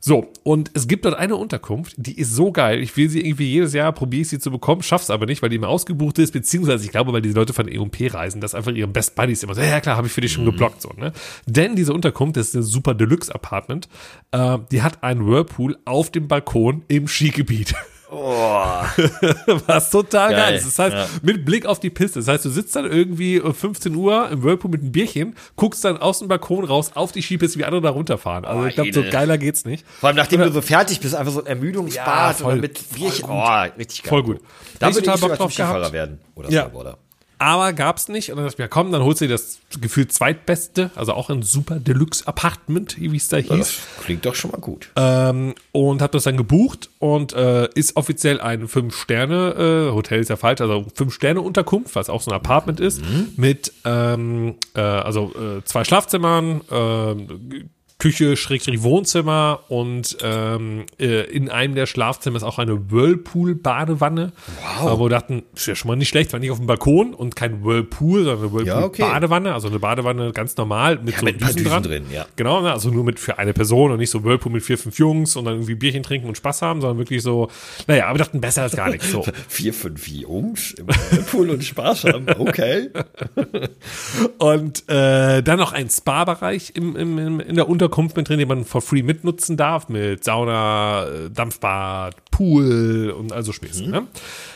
[0.01, 2.82] So, und es gibt dort eine Unterkunft, die ist so geil.
[2.82, 5.50] Ich will sie irgendwie jedes Jahr, probiere ich sie zu bekommen, schaff's aber nicht, weil
[5.50, 8.72] die immer ausgebucht ist, beziehungsweise ich glaube, weil die Leute von E&P reisen, das einfach
[8.72, 11.12] ihre Best Buddies immer so, ja klar, habe ich für dich schon geblockt, so, ne?
[11.46, 13.89] Denn diese Unterkunft, das ist ein super Deluxe Apartment,
[14.32, 17.75] äh, die hat einen Whirlpool auf dem Balkon im Skigebiet.
[19.67, 20.65] Was total geil, Geil, ist.
[20.67, 21.07] Das heißt, ja.
[21.22, 22.19] mit Blick auf die Piste.
[22.19, 25.83] Das heißt, du sitzt dann irgendwie um 15 Uhr im Whirlpool mit einem Bierchen, guckst
[25.85, 28.45] dann aus dem Balkon raus auf die Skipiste, wie andere da runterfahren.
[28.45, 29.85] Also Oh, ich glaube, so geiler geht's nicht.
[30.00, 33.25] Vor allem, nachdem du so fertig bist, einfach so ein Ermüdungsbad Ja, voll, mit Bierchen.
[33.27, 34.09] voll Oh, richtig geil.
[34.09, 34.39] Voll gut.
[34.79, 36.19] Da ich würde total ich sogar Bock drauf Skifahrer werden.
[36.35, 36.61] Oder Ja.
[36.63, 36.98] Snowboarder.
[37.40, 38.30] Aber gab's nicht.
[38.30, 41.30] Und dann dachte ich mir, komm, dann holst du dir das gefühlt zweitbeste, also auch
[41.30, 43.50] ein super Deluxe Apartment, wie es da hieß.
[43.50, 44.92] Das klingt doch schon mal gut.
[44.96, 50.30] Ähm, und habe das dann gebucht und äh, ist offiziell ein Fünf-Sterne, äh, Hotel ist
[50.30, 53.02] ja falsch, also Fünf-Sterne-Unterkunft, was auch so ein Apartment ist,
[53.38, 57.66] mit ähm, äh, also äh, zwei Schlafzimmern, äh,
[58.00, 64.31] Küche, Schrägstrich Wohnzimmer und ähm, äh, in einem der Schlafzimmer ist auch eine Whirlpool-Badewanne.
[64.79, 64.98] Wow.
[65.00, 67.35] Wo wir dachten, ist ja schon mal nicht schlecht, war nicht auf dem Balkon und
[67.35, 69.01] kein Whirlpool, sondern eine Ja, okay.
[69.01, 71.83] Whirlpool-Badewanne, also eine Badewanne ganz normal mit so mit Düsen Düsen dran.
[71.83, 72.25] drin, ja.
[72.38, 74.98] Genau, ne, also nur mit für eine Person und nicht so Whirlpool mit vier, fünf
[74.98, 77.50] Jungs und dann irgendwie Bierchen trinken und Spaß haben, sondern wirklich so,
[77.88, 79.12] naja, aber wir dachten, besser als gar nichts.
[79.12, 79.25] So.
[79.50, 82.27] Vier, fünf Jungs im Pool und Spaß haben.
[82.38, 82.90] Okay.
[84.38, 88.48] Und äh, dann noch ein Spa-Bereich im, im, im, in der Unterkunft mit drin, den
[88.48, 93.90] man for free mitnutzen darf, mit Sauna, äh, Dampfbad, Pool und also Späße.
[93.90, 94.08] Ne?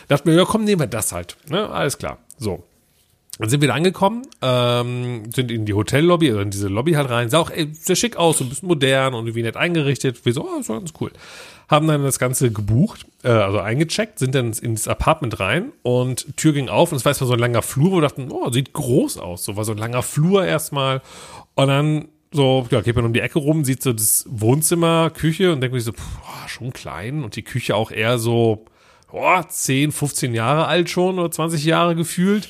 [0.08, 1.36] Dachten wir, ja komm, nehmen wir das halt.
[1.50, 1.70] Ne?
[1.70, 2.20] Alles klar.
[2.38, 2.64] So.
[3.40, 7.10] Dann sind wir da angekommen, ähm, sind in die Hotellobby, also in diese Lobby halt
[7.10, 10.24] rein, sah auch ey, sehr schick aus, so ein bisschen modern und irgendwie nett eingerichtet.
[10.24, 11.12] Wir so, oh, das war ganz cool.
[11.68, 16.54] Haben dann das Ganze gebucht, äh, also eingecheckt, sind dann ins Apartment rein und Tür
[16.54, 18.72] ging auf und es war erstmal so ein langer Flur, wo wir dachten, oh, sieht
[18.72, 19.46] groß aus.
[19.46, 21.02] So war so ein langer Flur erstmal.
[21.56, 25.54] Und dann so, ja, geht man um die Ecke rum, sieht so das Wohnzimmer, Küche
[25.54, 28.66] und denkt mir so, oh, schon klein und die Küche auch eher so,
[29.12, 32.50] oh, 10, 15 Jahre alt schon oder 20 Jahre gefühlt.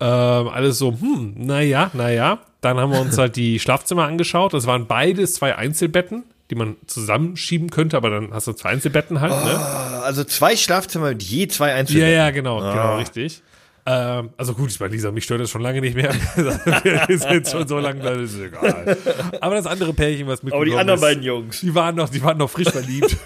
[0.00, 2.38] Ähm, alles so, hm, naja, naja.
[2.60, 4.52] Dann haben wir uns halt die Schlafzimmer angeschaut.
[4.52, 9.20] Das waren beides zwei Einzelbetten, die man zusammenschieben könnte, aber dann hast du zwei Einzelbetten
[9.20, 9.58] halt, ne?
[10.02, 12.10] Also zwei Schlafzimmer mit je zwei Einzelbetten.
[12.10, 13.42] Ja, ja, genau, genau, richtig.
[13.90, 16.12] Ähm, also gut, ich meine, Lisa, mich stört das schon lange nicht mehr.
[16.36, 18.96] Wir sind jetzt schon so lange, das ist egal.
[19.40, 21.60] Aber das andere Pärchen, was mit Aber die anderen beiden Jungs.
[21.60, 23.16] die waren noch, die waren noch frisch verliebt.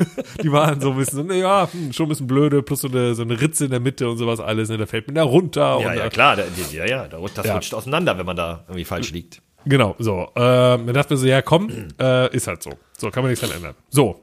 [0.41, 3.17] die waren so ein bisschen, so, ja, hm, schon ein bisschen blöde, plus so eine,
[3.17, 5.81] so eine Ritze in der Mitte und sowas alles, ne, da fällt mir da runter.
[5.81, 6.37] Ja, ja, äh, klar.
[6.37, 7.55] Da, ja, ja, das Ja.
[7.55, 9.43] rutscht auseinander, wenn man da irgendwie falsch liegt.
[9.65, 10.29] Genau, so.
[10.35, 11.71] Dann dachten wir so, ja komm,
[12.01, 12.71] äh, ist halt so.
[12.97, 13.75] So, kann man nichts dran ändern.
[13.91, 14.21] So.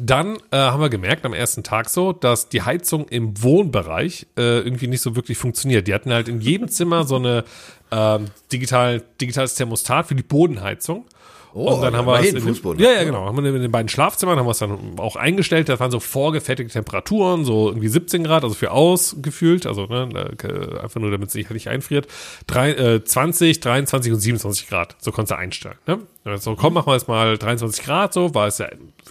[0.00, 4.60] Dann äh, haben wir gemerkt am ersten Tag so, dass die Heizung im Wohnbereich äh,
[4.60, 5.88] irgendwie nicht so wirklich funktioniert.
[5.88, 7.44] Die hatten halt in jedem Zimmer so eine
[7.90, 11.04] ähm, digital, digitales Thermostat für die Bodenheizung.
[11.54, 12.82] Oh, und dann haben wir es in den, Fußboden.
[12.82, 13.24] ja, ja, genau.
[13.24, 15.68] Haben wir in den beiden Schlafzimmern haben wir es dann auch eingestellt.
[15.68, 20.08] Das waren so vorgefertigte Temperaturen, so irgendwie 17 Grad, also für ausgefühlt, also ne,
[20.42, 22.06] äh, einfach nur, damit es nicht, nicht einfriert.
[22.46, 25.78] Drei, äh, 20, 23 und 27 Grad, so konntest du einstellen.
[25.86, 25.98] Ne?
[26.38, 28.68] So, komm, machen wir jetzt mal 23 Grad, so war es ja,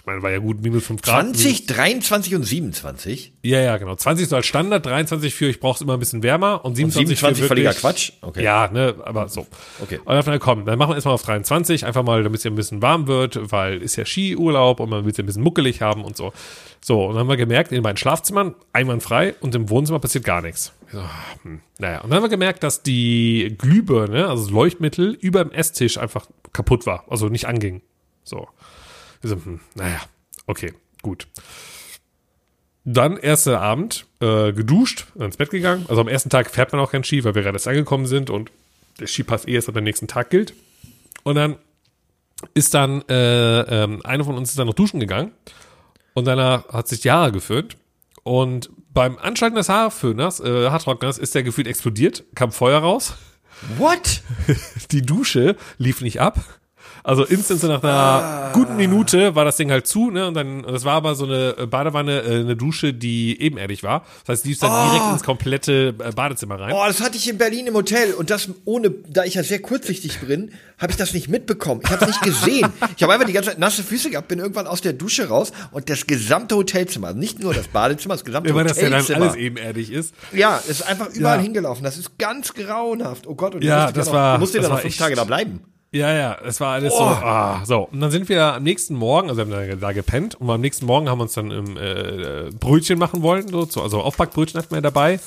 [0.08, 1.36] meine, war ja gut, minus 5 Grad.
[1.36, 3.34] 20, 23 und 27?
[3.43, 3.96] Ja, ja, genau.
[3.96, 7.20] 20 so als Standard, 23 für, ich brauche es immer ein bisschen wärmer und 27,
[7.20, 8.13] 27 für völliger Quatsch?
[8.22, 8.43] Okay.
[8.43, 9.46] Ja, ne, aber so.
[9.84, 10.00] Okay.
[10.04, 12.56] Und dann komm, dann machen wir erstmal auf 23, einfach mal, damit es ja ein
[12.56, 15.82] bisschen warm wird, weil ist ja Skiurlaub und man will es ja ein bisschen muckelig
[15.82, 16.34] haben und so.
[16.82, 20.41] So, und dann haben wir gemerkt, in beiden Schlafzimmern einwandfrei und im Wohnzimmer passiert gar
[20.41, 20.72] nichts.
[20.88, 21.04] Ich So,
[21.43, 25.52] hm, naja, und dann haben wir gemerkt, dass die Glühbirne, also das Leuchtmittel, über dem
[25.52, 27.82] Esstisch einfach kaputt war, also nicht anging.
[28.24, 28.48] So.
[29.21, 30.01] Wir so, hm, naja,
[30.45, 31.27] okay, gut.
[32.84, 35.86] Dann erster Abend, äh, geduscht, ins Bett gegangen.
[35.89, 38.30] Also am ersten Tag fährt man auch kein Ski, weil wir gerade erst angekommen sind
[38.30, 38.49] und
[38.99, 40.53] der Skipass eh erst ab dem nächsten Tag gilt.
[41.23, 41.58] Und dann
[42.53, 45.32] ist dann, äh, ähm, einer von uns ist dann noch duschen gegangen
[46.13, 47.77] und danach hat sich die Haare geföhnt.
[48.23, 53.15] Und beim Anschalten des Haarföhners, äh, Haartrockners, ist der gefühlt explodiert, kam Feuer raus.
[53.77, 54.21] What?
[54.91, 56.39] Die Dusche lief nicht ab.
[57.08, 60.28] Also instant so nach einer guten Minute war das Ding halt zu, ne?
[60.28, 64.04] Und dann, das war aber so eine Badewanne, äh, eine Dusche, die ebenerdig war.
[64.26, 66.74] Das heißt, die ist dann direkt ins komplette äh, Badezimmer rein.
[66.76, 69.60] Oh, das hatte ich in Berlin im Hotel und das ohne, da ich ja sehr
[69.60, 71.80] kurzsichtig bin, habe ich das nicht mitbekommen.
[71.84, 72.67] Ich habe es nicht gesehen.
[72.98, 75.54] Ich habe einfach die ganze Zeit nasse Füße gehabt, bin irgendwann aus der Dusche raus
[75.72, 79.00] und das gesamte Hotelzimmer, also nicht nur das Badezimmer, das gesamte Weil das ja dann
[79.00, 79.22] Hotelzimmer.
[79.22, 80.13] alles ebenerdig ist.
[80.34, 81.43] ja, es ist einfach überall Ja.
[81.43, 81.84] hingelaufen.
[81.86, 83.28] Das ist ganz grauenhaft.
[83.28, 85.00] Oh Gott, und Ja, du musst das war- du musst das dann noch fünf echt-
[85.00, 85.62] Tage da bleiben.
[85.91, 87.88] Ja, ja, es war alles so, ah, so.
[87.91, 90.60] Und dann sind wir am nächsten Morgen, also wir haben da, da gepennt und am
[90.60, 94.60] nächsten Morgen haben wir uns dann im, äh, Brötchen machen wollen, so, so, also Aufbackbrötchen
[94.60, 95.19] hatten wir dabei.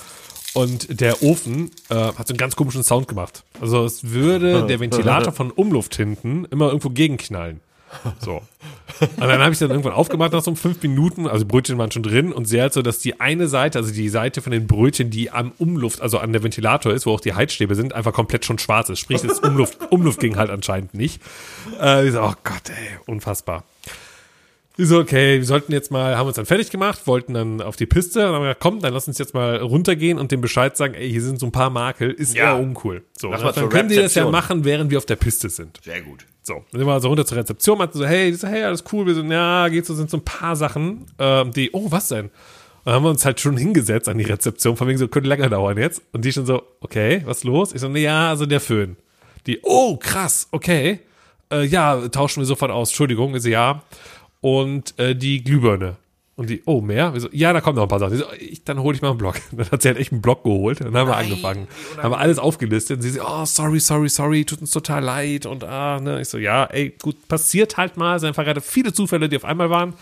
[0.52, 3.44] Und der Ofen äh, hat so einen ganz komischen Sound gemacht.
[3.60, 7.60] Also es würde der Ventilator von Umluft hinten immer irgendwo gegenknallen.
[8.20, 8.42] So.
[9.00, 12.02] Und dann habe ich dann irgendwann aufgemacht nach so fünf Minuten, also Brötchen waren schon
[12.02, 15.10] drin und sie halt so, dass die eine Seite, also die Seite von den Brötchen,
[15.10, 18.44] die am Umluft, also an der Ventilator ist, wo auch die Heizstäbe sind, einfach komplett
[18.44, 18.98] schon schwarz ist.
[18.98, 21.22] Sprich, das Umluft, Umluft ging halt anscheinend nicht.
[21.80, 23.64] Äh, ich so, oh Gott, ey, unfassbar.
[24.76, 27.76] Ich so, okay, wir sollten jetzt mal, haben uns dann fertig gemacht, wollten dann auf
[27.76, 30.76] die Piste und haben gesagt, komm, dann lass uns jetzt mal runtergehen und dem Bescheid
[30.76, 32.54] sagen, ey, hier sind so ein paar Makel, ist Ja.
[32.54, 33.02] eher uncool.
[33.18, 35.80] So, dann, können die das ja machen, während wir auf der Piste sind.
[35.84, 36.24] Sehr gut.
[36.42, 39.06] So, dann sind wir also runter zur Rezeption, meinten so, hey, so, hey, alles cool,
[39.06, 42.26] wir sind, ja, geht so, sind so ein paar Sachen, ähm, die, oh, was denn?
[42.26, 45.28] Und dann haben wir uns halt schon hingesetzt an die Rezeption, von wegen so, könnte
[45.28, 46.00] länger dauern jetzt.
[46.12, 47.74] Und die schon so, okay, was los?
[47.74, 48.96] Ich so, nee, ja, also der Föhn.
[49.46, 51.00] Die, oh, krass, okay.
[51.52, 53.82] Äh, ja, tauschen wir sofort aus, Entschuldigung, so, ja.
[54.40, 55.96] Und äh, die Glühbirne.
[56.40, 57.12] Und die, oh, mehr?
[57.12, 58.16] Wir so, ja, da kommen noch ein paar Sachen.
[58.16, 59.34] So, ich, dann hole ich mal einen Block.
[59.52, 60.80] Dann hat sie halt echt einen Block geholt.
[60.80, 61.68] Dann haben wir angefangen.
[61.98, 62.96] Haben wir alles aufgelistet.
[62.96, 65.44] Und sie so, oh, sorry, sorry, sorry, tut uns total leid.
[65.44, 66.22] Und ah, ne.
[66.22, 68.16] Ich so, ja, ey, gut, passiert halt mal.
[68.16, 69.92] Es sind einfach gerade viele Zufälle, die auf einmal waren.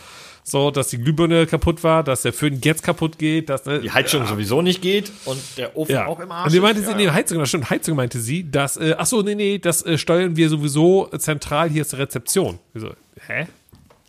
[0.44, 3.90] So, dass die Glühbirne kaputt war, dass der Föhn jetzt kaputt geht, dass, ne, Die
[3.90, 6.07] Heizung sowieso nicht geht und der Ofen ja.
[6.07, 6.46] auch im Arsch.
[6.46, 6.87] Und die meinte ist.
[6.87, 7.14] sie, Ja, nee, ja.
[7.14, 10.37] Heizung, das stimmt, Heizung meinte sie, dass, äh, ach so, nee, nee, das äh, steuern
[10.37, 12.61] wir sowieso zentral, hier ist die Rezeption.
[12.74, 12.92] Ich so,
[13.27, 13.48] hä?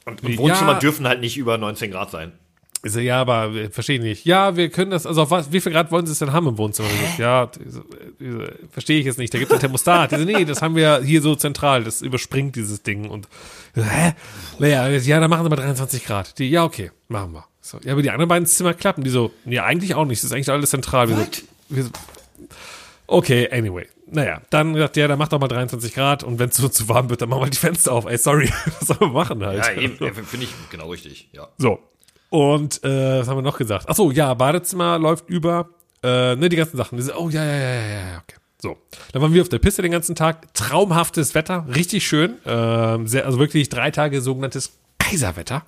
[0.05, 0.79] Und im Wohnzimmer Ja.
[0.79, 2.31] dürfen halt nicht über 19 Grad sein.
[2.81, 4.25] So, ja, aber äh, verstehe ich nicht.
[4.25, 6.47] Ja, wir können das, also auf was, wie viel Grad wollen Sie es denn haben
[6.47, 6.87] im Wohnzimmer?
[7.17, 7.51] So, ja,
[8.71, 9.33] verstehe ich jetzt nicht.
[9.33, 10.11] Da gibt es ein Thermostat.
[10.11, 11.83] So, nee, das haben wir hier so zentral.
[11.83, 13.09] Das überspringt dieses Ding.
[13.09, 13.27] Und
[13.75, 14.13] hä?
[14.59, 16.39] Naja, ja, dann machen Sie mal 23 Grad.
[16.39, 17.45] Die, ja, okay, machen wir.
[17.59, 19.03] So, ja, aber die anderen beiden Zimmer klappen.
[19.03, 20.23] Die so, ja, eigentlich auch nicht.
[20.23, 21.09] Das ist eigentlich alles zentral.
[21.09, 21.25] Wir so,
[21.67, 21.89] wir so,
[23.07, 23.87] okay, anyway.
[24.11, 26.89] Naja, dann gesagt, ja, dann mach doch mal 23 Grad und wenn es so zu
[26.89, 28.05] warm wird, dann machen wir die Fenster auf.
[28.05, 29.65] Ey, sorry, was sollen wir machen halt?
[29.65, 31.29] Ja, eben, äh, finde ich genau richtig.
[31.31, 31.47] Ja.
[31.57, 31.79] So.
[32.29, 33.85] Und äh, was haben wir noch gesagt?
[33.87, 35.69] Ach so, ja, Badezimmer läuft über.
[36.01, 36.99] Äh, ne, die ganzen Sachen.
[37.17, 38.37] Oh ja, ja, ja, ja, ja, okay.
[38.61, 38.77] So.
[39.13, 40.53] Dann waren wir auf der Piste den ganzen Tag.
[40.53, 42.37] Traumhaftes Wetter, richtig schön.
[42.45, 45.63] Ähm, sehr, also wirklich drei Tage sogenanntes Kaiserwetter.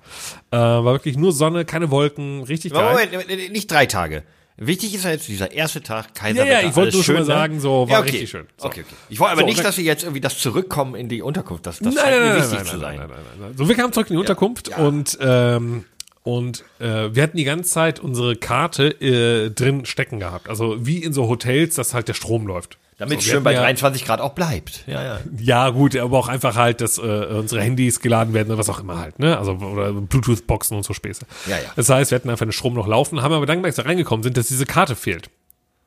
[0.50, 3.08] Äh, war wirklich nur Sonne, keine Wolken, richtig geil.
[3.12, 4.22] Moment, nicht drei Tage.
[4.66, 6.52] Wichtig ist ja jetzt dieser erste Tag, Kaiserwetter.
[6.52, 7.26] Ja, ja, ich wollte nur schon mal ne?
[7.26, 8.10] sagen, so, war ja, okay.
[8.10, 8.46] richtig schön.
[8.56, 8.66] So.
[8.66, 8.94] Okay, okay.
[9.08, 11.78] Ich wollte aber So, nicht, dass Sie jetzt irgendwie das Zurückkommen in die Unterkunft, das,
[11.78, 12.96] das nein, scheint nein, mir nein, wichtig nein, zu sein.
[12.96, 13.54] nein, nein, nein, nein.
[13.56, 14.76] So, wir kamen zurück in die Unterkunft ja.
[14.78, 15.84] und ähm,
[16.24, 20.48] und äh, wir hatten die ganze Zeit unsere Karte äh, drin stecken gehabt.
[20.48, 22.78] Also wie in so Hotels, dass halt der Strom läuft.
[23.02, 24.84] Damit es So, schön bei hatten ja- 23 Grad auch bleibt.
[24.86, 25.18] Ja, ja.
[25.38, 28.78] Ja, gut, aber auch einfach halt, dass äh, unsere Handys geladen werden oder was auch
[28.78, 29.36] immer halt, ne?
[29.38, 31.26] Also oder Bluetooth-Boxen und so Späße.
[31.46, 31.70] Ja, ja.
[31.74, 34.22] Das heißt, wir hatten einfach den Strom noch laufen, haben aber dann als wir reingekommen
[34.22, 35.30] sind, dass diese Karte fehlt.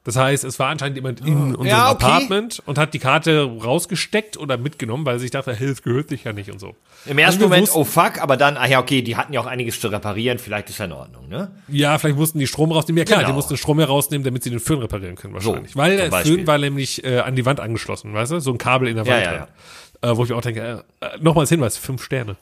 [0.05, 2.05] Das heißt, es war anscheinend jemand in unserem Ja, okay.
[2.05, 6.09] Apartment und hat die Karte rausgesteckt oder mitgenommen, weil er sich dachte, hey, das gehört
[6.09, 6.75] sich ja nicht und so.
[7.07, 9.41] Im ersten Also Moment, wussten- oh fuck, aber dann, ach ja, okay, die hatten ja
[9.41, 11.49] auch einiges zu reparieren, vielleicht ist ja in Ordnung, ne?
[11.67, 12.99] Ja, vielleicht mussten die Strom rausnehmen.
[12.99, 13.29] Ja klar, Genau.
[13.31, 15.71] die mussten den Strom herausnehmen, damit sie den Föhn reparieren können wahrscheinlich.
[15.73, 16.11] So, Weil der.
[16.11, 18.39] Föhn war nämlich äh, an die Wand angeschlossen, weißt du?
[18.39, 19.43] So ein Kabel in der Ja, Wand ja, drin.
[20.13, 22.35] Äh, wo ich mir auch denke, äh, äh, nochmals Hinweis, fünf Sterne.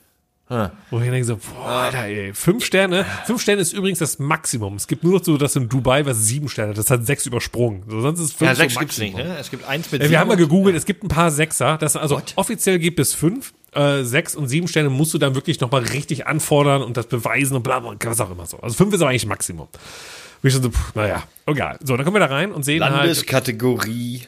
[0.48, 0.70] Ah.
[0.90, 3.06] Wo ich denke so, boah, Alter, ey, fünf Sterne.
[3.24, 4.74] Fünf Sterne ist übrigens das Maximum.
[4.76, 6.78] Es gibt nur noch so das in Dubai, was sieben Sterne hat.
[6.78, 7.82] Das hat sechs übersprungen.
[7.88, 9.16] So, sonst ist fünf Ja, so sechs gibt's Maximum.
[9.20, 9.38] nicht, ne?
[9.38, 11.78] Es gibt eins mit Ja, wir haben mal gegoogelt, es gibt ein paar Sechser.
[11.78, 13.54] Das, also offiziell gibt es fünf.
[13.72, 17.56] Äh, sechs und sieben Sterne musst du dann wirklich nochmal richtig anfordern und das beweisen
[17.56, 18.60] und bla bla, was auch immer so.
[18.60, 19.66] Also fünf ist aber eigentlich Maximum.
[19.66, 21.78] Und ich schon so, pff, naja, egal.
[21.82, 22.92] So, dann kommen wir da rein und sehen halt.
[22.94, 24.22] Landeskategorie.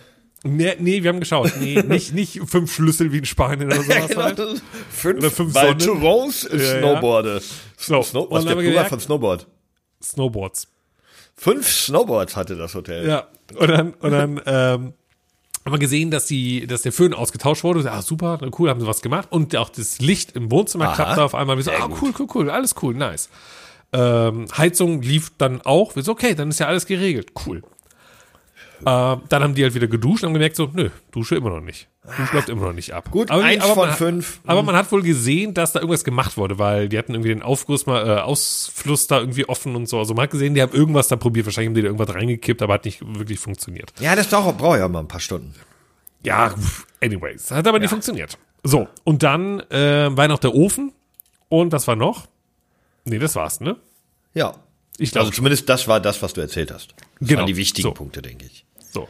[0.46, 1.52] Nee, nee, wir haben geschaut.
[1.60, 4.08] Nee, nicht, nicht fünf Schlüssel wie in Spanien oder sowas.
[4.08, 4.22] genau.
[4.22, 4.62] halt.
[4.90, 6.00] Fünf, Oder fünf weil Sonnen.
[6.00, 6.78] Tourons ist Ja, ja.
[6.80, 7.40] Snowboarder.
[7.76, 9.46] So, Snow, was ist der Plural von Snowboard?
[10.02, 10.68] Snowboards.
[11.34, 13.06] Fünf Snowboards hatte das Hotel.
[13.08, 14.92] Ja, und dann, und dann ähm,
[15.64, 17.80] haben wir gesehen, dass, die, dass der Föhn ausgetauscht wurde.
[17.80, 19.28] Ja, super, cool, haben sie was gemacht.
[19.30, 20.94] Und auch das Licht im Wohnzimmer Aha.
[20.94, 21.56] klappte auf einmal.
[21.56, 23.28] Wir so, ah, cool, cool, cool, alles cool, nice.
[23.92, 25.94] Ähm, Heizung lief dann auch.
[25.96, 27.32] Wir so, okay, dann ist ja alles geregelt.
[27.46, 27.62] Cool.
[28.84, 31.60] Ähm, dann haben die halt wieder geduscht und haben gemerkt, so, nö, Dusche immer noch
[31.60, 31.88] nicht.
[32.18, 33.10] Dusche läuft immer noch nicht ab.
[33.10, 34.40] Gut, aber, eins aber von man, hat- fünf.
[34.46, 37.42] Aber man hat wohl gesehen, dass da irgendwas gemacht wurde, weil die hatten irgendwie den
[37.42, 39.98] Aufguss mal, äh, Ausfluss da irgendwie offen und so.
[39.98, 41.46] Also man hat gesehen, die haben irgendwas da probiert.
[41.46, 43.92] Wahrscheinlich haben die da irgendwas reingekippt, aber hat nicht wirklich funktioniert.
[43.98, 45.54] Ja, das dauert, braucht ja mal ein paar Stunden.
[46.22, 46.54] Ja,
[47.02, 47.50] anyways.
[47.50, 48.36] Hat aber nicht funktioniert.
[48.62, 50.92] So, und dann äh, war noch der Ofen.
[51.48, 52.26] Und was war noch?
[53.04, 53.76] Nee, das war's, ne?
[54.34, 54.54] Ja.
[54.98, 56.94] Ich glaube, Also zumindest das war das, was du erzählt hast.
[57.20, 57.40] Das Genau.
[57.40, 57.92] waren die wichtigen So.
[57.94, 58.64] Punkte, denke ich.
[58.90, 59.08] so.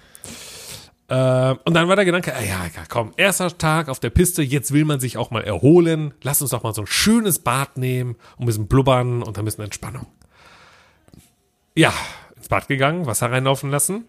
[1.09, 4.73] Äh, und dann war der Gedanke, ah, ja, komm, erster Tag auf der Piste, jetzt
[4.73, 6.13] will man sich auch mal erholen.
[6.23, 9.45] Lass uns doch mal so ein schönes Bad nehmen, und ein bisschen blubbern und ein
[9.45, 10.07] bisschen Entspannung.
[11.77, 11.93] Ja,
[12.35, 14.07] ins Bad gegangen, Wasser reinlaufen lassen.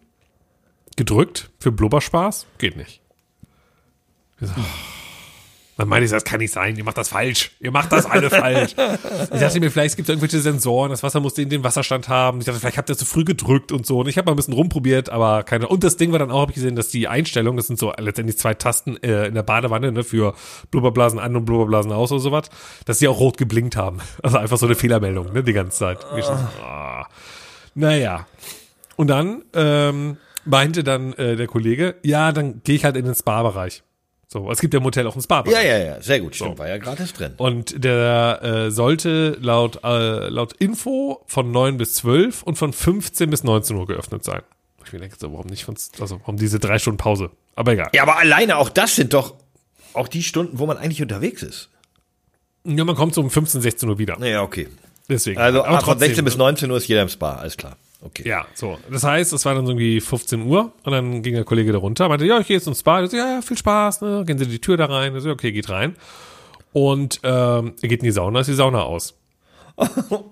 [0.96, 2.48] Gedrückt für Blubberspaß?
[2.58, 3.02] Geht nicht.
[4.40, 4.54] Wir so,
[5.78, 7.52] Dann meinte ich, das kann nicht sein, ihr macht das falsch.
[7.60, 8.72] Ihr macht das alle falsch.
[9.32, 12.40] Ich dachte mir, vielleicht gibt es irgendwelche Sensoren, das Wasser musste in den Wasserstand haben.
[12.40, 14.00] Ich dachte, vielleicht habt ihr zu früh gedrückt und so.
[14.00, 15.68] Und ich habe mal ein bisschen rumprobiert, aber keine.
[15.68, 17.94] Und das Ding war dann auch, habe ich gesehen, dass die Einstellung, das sind so
[17.98, 20.34] letztendlich zwei Tasten äh, in der Badewanne, ne, für
[20.72, 22.50] Blubberblasen an und Blubberblasen aus oder sowas,
[22.86, 24.00] dass die auch rot geblinkt haben.
[24.24, 26.04] Also einfach so eine Fehlermeldung, ne, die ganze Zeit.
[26.62, 27.08] Ah.
[27.76, 28.26] Naja.
[28.98, 33.16] Und dann ähm, meinte dann äh, der Kollege, ja, dann gehe ich halt in den
[33.16, 33.84] Spa-Bereich.
[34.30, 35.64] So, es gibt ja im Hotel auch einen Spa-Bereich.
[35.64, 36.36] Ja, ja, ja, sehr gut.
[36.36, 37.34] Stimmt, war ja gratis drin.
[37.38, 43.30] Und der äh, sollte laut, äh, laut Info von 9 bis 12 und von 15
[43.30, 44.42] bis 19 Uhr geöffnet sein.
[44.86, 47.32] Ich mir denke, so, warum nicht von, also warum diese drei Stunden Pause?
[47.56, 47.90] Aber egal.
[47.94, 49.36] Ja, aber alleine auch das sind doch
[49.94, 51.70] auch die Stunden, wo man eigentlich unterwegs ist.
[52.66, 54.20] Ja, man kommt so um 15, 16 Uhr wieder.
[54.20, 54.68] Naja, okay.
[55.10, 55.40] Deswegen.
[55.40, 57.78] Also Aber ab von trotzdem, 16 bis 19 Uhr ist jeder im Spa, alles klar.
[58.02, 58.28] Okay.
[58.28, 58.78] Ja, so.
[58.92, 61.80] Das heißt, es war dann so irgendwie 15 Uhr und dann ging der Kollege da
[61.80, 63.04] runter, meinte, ja, ich gehe jetzt ins Spa.
[63.04, 64.24] Ich so, ja, ja, viel Spaß, ne?
[64.26, 65.16] Gehen Sie die Tür da rein.
[65.16, 65.96] Ich so, okay, geht rein.
[66.74, 69.18] Und ähm, er geht in die Sauna, ist die Sauna aus.
[69.78, 70.32] und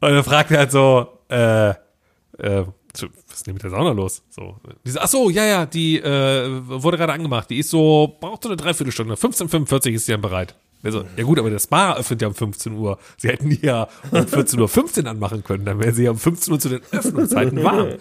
[0.00, 3.02] dann fragt er halt so, äh, äh, was
[3.34, 4.22] ist denn mit der Sauna los?
[4.30, 7.50] So, die so, ach so, ja, ja, die äh, wurde gerade angemacht.
[7.50, 9.14] Die ist so, braucht so eine Dreiviertelstunde.
[9.14, 10.54] 15.45 ist sie dann bereit.
[10.82, 12.98] Er so, ja gut, aber das Spa öffnet ja um 15 Uhr.
[13.16, 15.64] Sie hätten die ja um 14.15 Uhr anmachen können.
[15.64, 17.94] Dann wäre sie ja um 15 Uhr zu den Öffnungszeiten warm.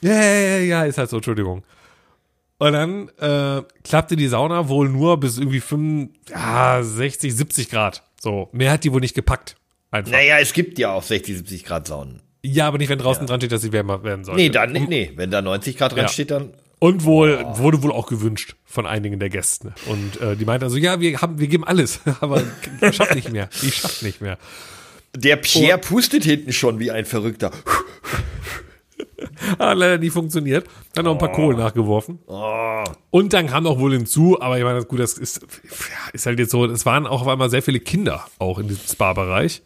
[0.00, 1.62] Ja, ja, ja, ja, ist halt so, Entschuldigung.
[2.58, 8.02] Und dann äh, klappte die Sauna wohl nur bis irgendwie 5, ja, 60, 70 Grad.
[8.20, 9.56] So, mehr hat die wohl nicht gepackt.
[9.90, 10.12] Einfach.
[10.12, 12.20] Naja, es gibt ja auch 60, 70 Grad Saunen.
[12.44, 14.36] Ja, aber nicht, wenn draußen dran steht, dass sie wärmer werden soll.
[14.36, 15.12] Nee, dann nicht, nee.
[15.16, 16.08] Wenn da 90 Grad dran Ja.
[16.08, 16.52] steht, dann.
[16.80, 19.74] Und wohl, wurde wohl auch gewünscht von einigen der Gäste.
[19.86, 22.42] Und äh, die meinten also, ja, wir haben, wir geben alles, aber
[22.80, 23.48] ich schaff nicht mehr.
[23.62, 24.38] Ich schaff nicht mehr.
[25.16, 27.50] Der Pierre pustet hinten schon wie ein Verrückter.
[29.58, 30.66] Hat leider nie funktioniert.
[30.94, 32.18] Dann noch ein paar Kohlen nachgeworfen.
[33.10, 35.40] Und dann kam auch wohl hinzu, aber ich meine, gut, das ist,
[36.12, 38.86] ist halt jetzt so, es waren auch auf einmal sehr viele Kinder auch in diesem
[38.86, 39.62] Spa-Bereich,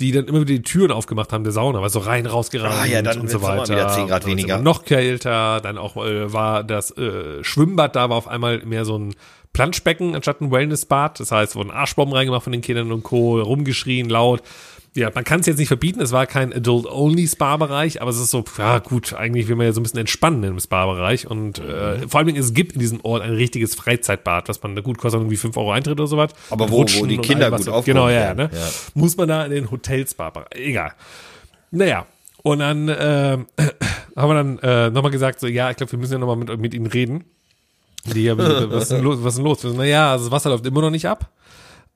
[0.00, 2.84] die dann immer wieder die Türen aufgemacht haben der Sauna, weil so rein, rausgerannt Ah
[2.86, 3.74] ja, dann und so weiter.
[3.74, 4.58] wieder 10 Grad weniger.
[4.58, 8.98] Noch kälter, dann auch äh, war das äh, Schwimmbad da war auf einmal mehr so
[8.98, 9.14] ein
[9.54, 11.18] Planschbecken anstatt ein Wellnessbad.
[11.18, 14.42] Das heißt, wurden Arschbomben reingemacht von den Kindern und Co., rumgeschrien, laut.
[14.96, 18.44] Ja, man kann es jetzt nicht verbieten, es war kein Adult-Only-Spa-Bereich, aber es ist so,
[18.58, 22.20] ja gut, eigentlich will man ja so ein bisschen entspannen im Spa-Bereich und äh, vor
[22.20, 25.36] allem es gibt in diesem Ort ein richtiges Freizeitbad, was man da gut kostet, irgendwie
[25.36, 26.32] 5 Euro Eintritt oder sowas.
[26.50, 28.50] Aber wo- wo Rutschen die Kinder gut aufgehoben Genau, ja, ne?
[28.52, 28.68] ja.
[28.94, 30.92] Muss man da in den Hotelspa-Bereich, egal.
[31.70, 32.06] Naja,
[32.42, 33.38] und dann äh,
[34.16, 36.58] haben wir dann äh, nochmal gesagt, so, ja, ich glaube, wir müssen ja nochmal mit,
[36.60, 37.24] mit ihnen reden.
[38.06, 39.64] Die, ja, was, ist denn los, was ist denn los?
[39.64, 41.28] Naja, also das Wasser läuft immer noch nicht ab.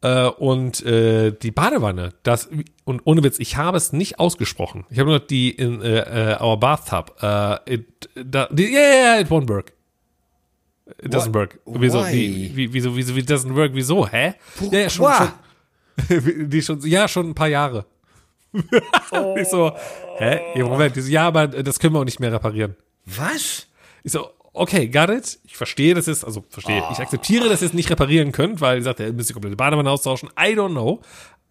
[0.03, 2.49] Äh, und äh, die Badewanne, das
[2.85, 4.87] und ohne Witz, ich habe es nicht ausgesprochen.
[4.89, 7.15] Ich habe nur die in äh, uh, our bathtub.
[7.23, 9.73] Uh, it, da, die, yeah, yeah, it won't work.
[11.03, 11.35] It doesn't What?
[11.35, 11.61] work.
[11.67, 12.03] Wieso?
[12.03, 12.13] Why?
[12.13, 12.97] Wie, wie, wieso?
[12.97, 13.15] Wieso?
[13.15, 13.73] Wie doesn't work?
[13.75, 14.07] Wieso?
[14.07, 14.35] Hä?
[14.71, 17.85] Ja, ja, schon, schon, die schon, ja, schon ein paar Jahre.
[19.37, 19.73] ich so,
[20.17, 20.41] hä?
[20.55, 20.97] Ja, Moment.
[20.97, 22.75] Die so, ja, aber das können wir auch nicht mehr reparieren.
[23.05, 23.67] Was?
[24.03, 25.39] Ich so, okay, got it.
[25.45, 28.79] Ich verstehe, dass es, also verstehe, ich akzeptiere, dass ihr es nicht reparieren könnt, weil
[28.79, 30.29] ihr sagt, ihr müsst die komplette Badewanne austauschen.
[30.39, 31.01] I don't know.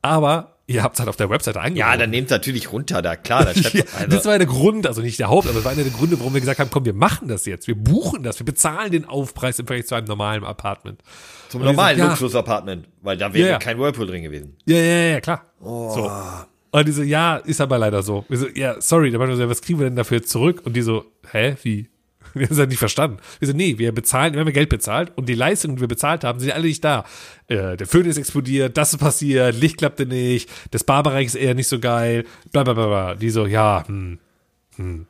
[0.01, 1.79] Aber ihr habt es halt auf der Webseite angegeben.
[1.79, 3.43] Ja, dann nehmt natürlich runter, da klar.
[3.45, 5.83] Da Ja, also, das war der Grund, also nicht der Haupt, aber das war einer
[5.83, 7.67] der Gründe, warum wir gesagt haben, komm, wir machen das jetzt.
[7.67, 11.01] Wir buchen das, wir bezahlen den Aufpreis im Vergleich zu einem normalen Apartment.
[11.49, 11.99] zum normalen.
[11.99, 13.59] Luxus-Apartment, weil da wäre Ja, ja.
[13.59, 14.55] kein Whirlpool drin gewesen.
[14.65, 15.45] Ja, ja, ja, klar.
[15.59, 16.09] So.
[16.71, 18.23] Und die so, ja, ist aber leider so.
[18.29, 20.61] Wir so, ja, sorry, da war so, was kriegen wir denn dafür zurück?
[20.65, 21.89] Und die so, hä, wie?
[22.33, 23.17] Wir haben es halt nicht verstanden.
[23.39, 25.87] Wir so, nee, wir bezahlen, wir haben ja Geld bezahlt und die Leistungen, die wir
[25.87, 27.05] bezahlt haben, sind alle nicht da.
[27.47, 31.55] Äh, der Föhn ist explodiert, das ist passiert, Licht klappte nicht, das Barbereich ist eher
[31.55, 33.15] nicht so geil, bla bla bla bla.
[33.15, 34.19] Die so, ja, hm,
[34.75, 35.05] hm.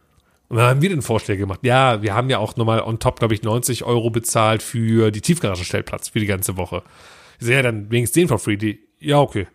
[0.49, 1.59] Und dann haben wir den Vorschlag gemacht.
[1.61, 5.21] Ja, wir haben ja auch nochmal on top, glaube ich, 90 Euro bezahlt für die
[5.21, 6.81] Tiefgaragenstellplatz für die ganze Woche.
[7.39, 8.57] Ich so, ja, dann wenigstens den for free.
[8.57, 9.45] Die, ja, okay.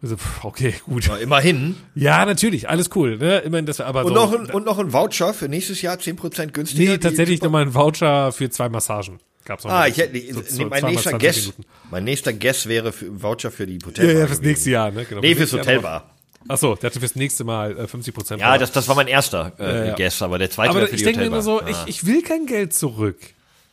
[0.00, 1.06] Ich so, pff, okay, gut.
[1.08, 1.74] Ja, immerhin.
[1.94, 3.18] Ja, natürlich, alles cool.
[3.18, 3.38] Ne?
[3.38, 4.14] Immerhin, wir aber Und, so.
[4.14, 6.92] noch ein, und noch ein Voucher für nächstes Jahr 10% günstiger.
[6.92, 9.18] nee, tatsächlich nochmal ein Voucher für zwei Massagen.
[9.44, 11.64] Gab's noch Ah, ich hätte, So- nee, mein nächster 20 Guess, Minuten.
[11.90, 14.18] mein nächster Guess wäre für ein Voucher für die Ja, Hotel.
[14.18, 15.04] ja, fürs nächste Jahr, ne?
[15.04, 16.00] Genau, Nee, fürs Hotelbar.
[16.00, 18.40] noch- Ach so, der hatte fürs nächste Mal äh, 50 Prozent.
[18.40, 19.94] Ja, das, das war mein erster äh, Ja, ja.
[19.96, 21.64] Guess, aber der zweite aber wäre für ich die denke mir immer so, Ah.
[21.68, 23.16] ich, ich will kein Geld zurück.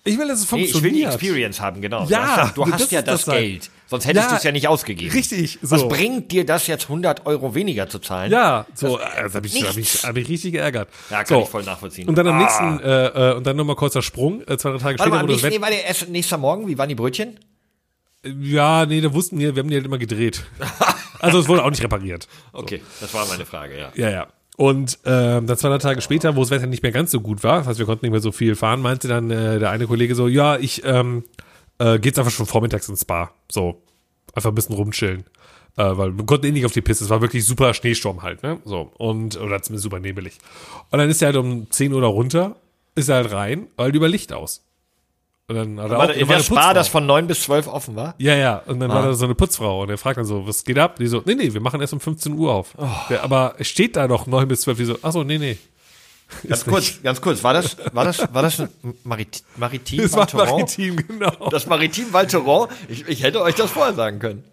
[0.08, 1.12] Ich will, dass es Nee, ich will funktioniert.
[1.12, 2.06] die Experience haben, genau.
[2.08, 3.34] Ja, du hast, du das hast ja ist das, das.
[3.36, 3.70] Geld.
[3.88, 5.12] Sonst hättest Ja, du es ja nicht ausgegeben.
[5.12, 5.88] richtig, Was so.
[5.88, 8.32] bringt dir das jetzt 100 Euro weniger zu zahlen?
[8.32, 10.90] Ja, so, das habe ich, hab ich, hab ich richtig geärgert.
[11.10, 11.44] Ja, kann so.
[11.44, 12.08] ich voll nachvollziehen.
[12.08, 12.42] Und dann am Ah.
[12.42, 15.20] nächsten, äh, äh, und dann nochmal kurzer Sprung, äh, zwei, drei Tage Warte später mal,
[15.22, 16.68] am das nächsten, nee, war der erst nächster Morgen?
[16.68, 17.40] Wie waren die Brötchen?
[18.24, 20.44] Ja, nee, da wussten wir, wir haben die halt immer gedreht.
[21.20, 22.28] Also es wurde auch nicht repariert.
[22.54, 23.92] Okay, das war meine Frage, ja.
[23.96, 24.28] Ja, ja.
[24.58, 27.44] Und ähm, dann zwei drei Tage später, wo das Wetter nicht mehr ganz so gut
[27.44, 30.16] war, das wir konnten nicht mehr so viel fahren, meinte dann äh, der eine Kollege
[30.16, 31.24] so, ja, ich ähm,
[31.78, 33.32] äh, geht's einfach schon vormittags ins Spa.
[33.52, 33.82] So,
[34.34, 35.26] einfach ein bisschen rumchillen.
[35.78, 38.44] Äh, weil wir konnten eh nicht auf die Piste, es war wirklich super Schneesturm halt,
[38.44, 38.60] ne?
[38.64, 40.38] So, und, oder zumindest super nebelig.
[40.90, 42.56] Und dann ist er halt um 10 Uhr da runter,
[42.96, 44.66] ist er halt rein, weil über Licht aus.
[45.48, 46.74] Und dann hat er War auch, in war der eine Spa, Putzfrau.
[46.74, 48.16] das von 9 bis 12 offen war?
[48.18, 48.64] Ja, ja.
[48.66, 49.08] Und dann war Ah.
[49.08, 50.96] da so eine Putzfrau und er fragt dann so, was geht ab?
[50.98, 52.74] Die so, nee, nee, wir machen erst um 15 Uhr auf.
[52.78, 52.88] Oh.
[53.10, 54.78] Der, aber steht da noch 9 bis 12.
[54.80, 55.58] Die so, ach so, nee, nee.
[56.48, 57.44] Ganz kurz, ganz kurz.
[57.44, 58.64] War das, war das, war das
[59.04, 61.50] Marit Maritim Das war maritim, genau.
[61.52, 62.74] Das Maritim Val Thorens?
[62.90, 64.44] Ich, ich hätte euch das vorher sagen können.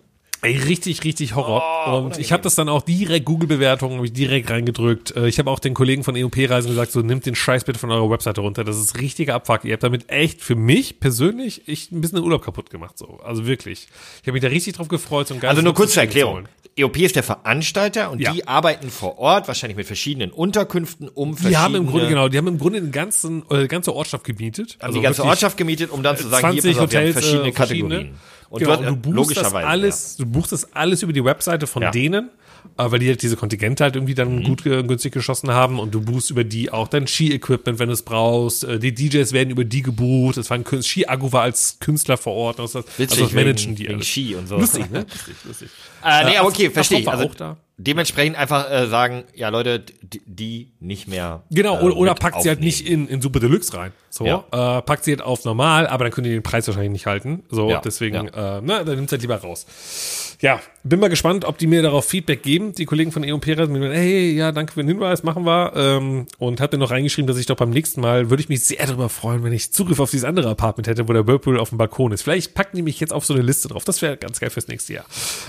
[0.44, 1.62] Ey, richtig, richtig Horror.
[1.86, 5.14] Oh, und ich habe das dann auch direkt Google-Bewertungen, habe ich direkt reingedrückt.
[5.14, 7.92] Äh, Ich habe auch den Kollegen von EOP-Reisen gesagt, so nimmt den Scheiß bitte von
[7.92, 8.64] eurer Webseite runter.
[8.64, 9.64] Das ist richtiger Abfuck.
[9.64, 12.98] Ihr habt damit echt für mich persönlich echt ein bisschen den Urlaub kaputt gemacht.
[12.98, 13.20] So.
[13.24, 13.86] Also wirklich.
[14.20, 15.30] Ich habe mich da richtig drauf gefreut.
[15.30, 16.48] Ein Also nur kurz zur Erklärung.
[16.76, 18.32] EOP ist der Veranstalter und Ja.
[18.32, 22.28] die arbeiten vor Ort, wahrscheinlich mit verschiedenen Unterkünften, um verschiedene, Die haben im Grunde, genau,
[22.28, 24.78] die haben im Grunde den ganzen, äh, ganze Ortschaft gemietet.
[24.82, 27.48] haben die ganze Ortschaft gemietet, um dann zu sagen, 20 hier, pass auf, Hotels, verschiedene
[27.48, 28.14] äh, Kategorien.
[28.52, 31.66] Und genau, du, hast- du buchst das alles, du buchst das alles über die Webseite
[31.66, 31.90] von Ja.
[31.90, 32.28] denen,
[32.76, 35.94] äh, weil die halt diese Kontingente halt irgendwie dann gut äh, günstig geschossen haben und
[35.94, 38.64] du buchst über die auch dein Ski-Equipment, wenn du es brauchst.
[38.64, 40.36] Äh, die DJs werden über die gebucht.
[40.36, 42.60] Es war ein Ski-Agu war als Künstler vor Ort.
[42.60, 44.06] Also Witzig, also das managen wegen- die wegen alles.
[44.06, 44.56] Ski und so.
[44.58, 44.98] Lustig, ne?
[45.10, 45.68] Lustig, lustig.
[46.04, 47.08] Äh, nee, aber okay, verstehe ich.
[47.08, 47.56] Also auch da.
[47.84, 51.42] Dementsprechend einfach äh, sagen, ja Leute, die, nicht mehr.
[51.50, 52.64] Genau, äh, oder, packt sie halt aufnehmen.
[52.64, 53.92] nicht in, in Super Deluxe rein.
[54.10, 54.44] So, Ja.
[54.78, 57.44] äh, packt sie halt auf normal, aber dann können die den Preis wahrscheinlich nicht halten.
[57.50, 60.31] So, Ja, deswegen, äh, na, dann nimmt halt lieber raus.
[60.42, 63.92] Ja, bin mal gespannt, ob die mir darauf Feedback geben, die Kollegen von reisen mir,
[63.92, 65.72] hey, ja, danke für den Hinweis, machen wir.
[65.76, 68.64] Ähm, und hat mir noch reingeschrieben, dass ich doch beim nächsten Mal, würde ich mich
[68.64, 71.68] sehr darüber freuen, wenn ich Zugriff auf dieses andere Apartment hätte, wo der Whirlpool auf
[71.68, 72.22] dem Balkon ist.
[72.22, 73.84] Vielleicht packen die mich jetzt auf so eine Liste drauf.
[73.84, 75.04] Das wäre ganz geil fürs nächste Jahr.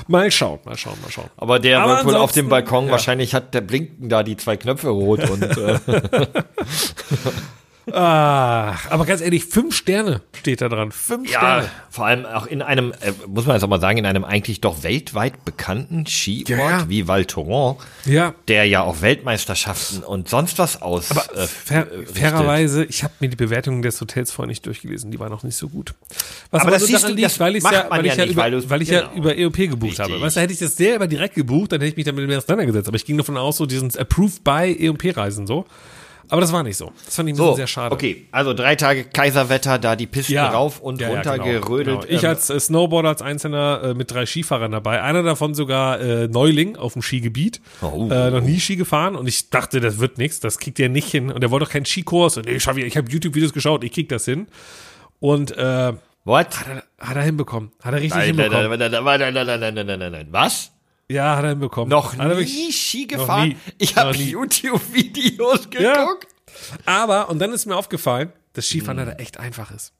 [0.08, 1.32] Mal schauen, mal schauen, mal schauen.
[1.38, 2.91] Aber der Aber Whirlpool auf dem Balkon, ja.
[2.91, 5.79] wahrscheinlich hat der blinken da die zwei Knöpfe rot und äh,
[7.91, 10.91] Ah, aber ganz ehrlich, fünf Sterne steht da dran.
[10.91, 11.69] Fünf ja, Sterne.
[11.89, 14.62] vor allem auch in einem, äh, muss man jetzt auch mal sagen, in einem eigentlich
[14.62, 16.89] doch weltweit bekannten Skiort Ja, ja.
[16.89, 18.34] wie Val Thorens, Ja.
[18.48, 21.12] der ja auch Weltmeisterschaften und sonst was aus.
[21.12, 25.12] Aber äh, fair, äh, fairerweise, ich habe mir die Bewertungen des Hotels vorher nicht durchgelesen,
[25.12, 25.93] die waren noch nicht so gut.
[26.52, 28.43] Was Aber das siehst du, das weil ich ja, weil ja ich ja nicht, über,
[28.43, 29.13] weil weil ich ja genau.
[29.15, 30.06] über EOP gebucht Richtig.
[30.06, 30.22] habe.
[30.22, 32.88] Weißt du, hätte ich das selber direkt gebucht, dann hätte ich mich damit mehr auseinandergesetzt.
[32.88, 35.65] Aber ich ging davon aus, so diesen Approved by EOP-Reisen so.
[36.34, 36.91] Aber das war nicht so.
[37.06, 37.93] Das fand ich ein bisschen So, sehr schade.
[37.93, 42.02] okay, also drei Tage Kaiserwetter, da die Pisten rauf und Ja, ja, runter genau, gerödelt.
[42.08, 42.12] Genau.
[42.17, 45.04] Ich ähm, als äh, Snowboarder, als Einzelner äh, mit drei Skifahrern dabei.
[45.04, 47.62] Einer davon sogar äh, Neuling auf dem Skigebiet.
[47.84, 48.10] Oh.
[48.10, 51.08] Äh, noch nie Ski gefahren und ich dachte, das wird nichts, das kriegt er nicht
[51.12, 51.32] hin.
[51.32, 52.36] Und er wollte doch keinen Skikurs.
[52.38, 54.48] Und nee, ich, ich habe YouTube-Videos geschaut, ich krieg das hin.
[55.19, 55.94] Und äh,
[56.25, 56.60] What?
[56.60, 57.71] Hat er, hat er hinbekommen.
[57.84, 58.79] Hat er richtig Nein, hinbekommen.
[58.79, 60.27] nein, nein, nein, nein, nein, nein, nein, nein, nein, nein.
[60.31, 60.71] Was?
[61.10, 61.89] Ja, hat er hinbekommen.
[61.89, 63.49] Noch Hat nie Ski gefahren?
[63.49, 63.58] nie.
[63.77, 64.15] Ich habe.
[64.17, 65.93] YouTube-Videos Ja.
[66.06, 66.27] geguckt.
[66.85, 69.08] Aber, und dann ist mir aufgefallen, dass Skifahren Hm.
[69.08, 69.93] leider echt einfach ist.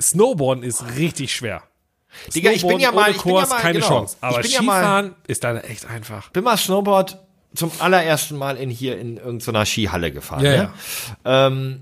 [0.00, 1.62] Snowboarden ist richtig schwer.
[2.34, 3.88] Digga, ich bin ja mal, ich bin ja Kurs mal, keine genau.
[3.88, 4.16] Chance.
[4.20, 6.30] Aber bin ja mal, Skifahren ist leider echt einfach.
[6.30, 7.18] bin mal Snowboard
[7.54, 10.44] zum allerersten Mal in hier in irgendeiner Skihalle gefahren.
[10.44, 10.72] Ja, ne?
[11.24, 11.80] Ähm,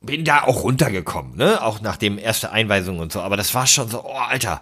[0.00, 1.62] bin da auch runtergekommen, ne?
[1.62, 3.20] Auch nach dem erste Einweisung und so.
[3.20, 4.60] Aber das war schon so, oh, Alter,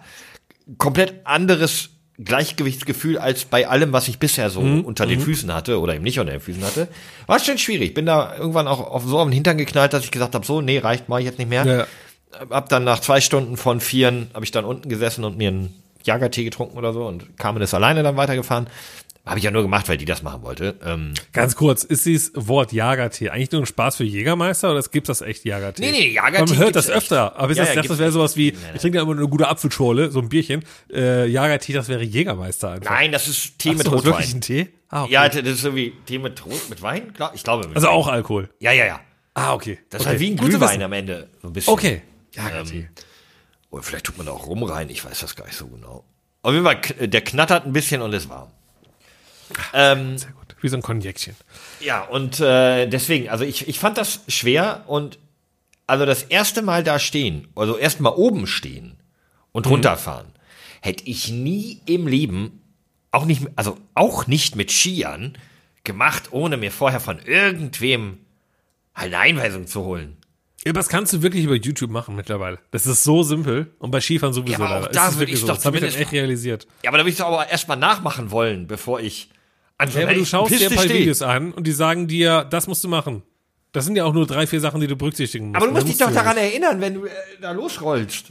[0.77, 1.89] komplett anderes
[2.23, 6.03] Gleichgewichtsgefühl als bei allem, was ich bisher so Mhm, unter den Füßen hatte oder eben
[6.03, 6.87] nicht unter den Füßen hatte.
[7.25, 7.93] War schon schwierig.
[7.93, 10.61] Bin da irgendwann auch auf so auf den Hintern geknallt, dass ich gesagt habe, so,
[10.61, 11.65] nee, reicht mal jetzt nicht mehr.
[11.65, 11.87] Ja.
[12.49, 15.73] Hab dann nach zwei Stunden von vieren, habe ich dann unten gesessen und mir einen
[16.03, 18.67] Jagertee getrunken oder so und kam das alleine dann weitergefahren.
[19.25, 20.77] Habe ich ja nur gemacht, weil die das machen wollte.
[20.83, 25.07] Ähm, Ganz kurz, ist dieses Wort Jagertee eigentlich nur ein Spaß für Jägermeister oder gibt
[25.07, 25.81] das echt Jagertee?
[25.81, 28.35] Nee, nee, Jagertee Man hört das öfter, aber ist Ja, das, ja, das, wäre sowas
[28.35, 28.57] wie, nee.
[28.75, 30.65] ich trinke ja immer eine gute Apfelschorle, so ein Bierchen.
[30.91, 32.91] Äh, Jagertee, das wäre Jägermeister einfach.
[32.91, 34.11] nein, das ist Tee Ach mit so, Rotwein.
[34.13, 34.67] wirklich ein Tee?
[34.89, 35.13] Ah, okay.
[35.13, 37.13] Ja, das ist irgendwie Tee mit Rot, mit Wein?
[37.13, 37.93] Klar, Ich glaube mit also Wein.
[37.95, 38.49] auch Alkohol.
[38.59, 38.99] Ja, ja, ja.
[39.35, 39.79] Ah, okay.
[39.89, 40.03] Das okay.
[40.03, 40.81] ist halt wie ein Gut zu Glühwein wissen.
[40.83, 41.29] am Ende.
[41.41, 41.73] So ein bisschen.
[41.73, 42.01] Okay.
[42.33, 42.89] Jagertee.
[43.69, 44.89] Oder vielleicht tut man da auch rum rein.
[44.89, 46.03] Ich weiß das gar nicht so genau.
[46.41, 48.49] Auf jeden Fall, der knattert ein bisschen und ist warm.
[49.73, 50.55] Ähm, Sehr gut.
[50.61, 51.35] Wie so ein Cognacchen.
[51.81, 55.19] Ja, und äh, deswegen, also ich, ich fand das schwer und
[55.87, 58.95] also das erste Mal da stehen, also erst mal oben stehen
[59.51, 60.27] und runterfahren,
[60.81, 62.61] hätte ich nie im Leben,
[63.11, 65.37] auch nicht, also auch nicht mit Skiern,
[65.83, 68.19] gemacht, ohne mir vorher von irgendwem
[68.93, 70.17] eine Einweisung zu holen.
[70.65, 72.57] Das kannst du wirklich über YouTube machen mittlerweile.
[72.71, 74.61] Das ist so simpel und bei Skifahren sowieso.
[74.63, 76.67] Ja, aber auch da würde ich's doch Das habe ich dann echt realisiert.
[76.83, 79.29] Ja, aber da will ich es aber erst mal nachmachen wollen, bevor ich
[79.83, 80.83] an so Ja, du schaust dir ein paar.
[80.89, 83.23] Videos an und die sagen dir, das musst du machen.
[83.71, 85.57] Das sind ja auch nur drei, vier Sachen, die du berücksichtigen musst.
[85.57, 87.09] Aber du musst dich doch du daran erinnern, wenn du äh,
[87.41, 88.25] da losrollst.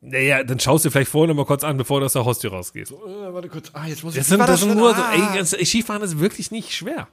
[0.00, 2.50] Naja, dann schaust du vielleicht vorher noch mal kurz an, bevor du aus der Haustür
[2.52, 2.92] rausgehst.
[2.92, 2.94] Äh,
[3.32, 3.70] warte kurz.
[3.72, 5.12] Ah, jetzt muss Das wie sind, das sind nur so, Ah.
[5.12, 7.08] ey, ganz, Skifahren ist wirklich nicht schwer.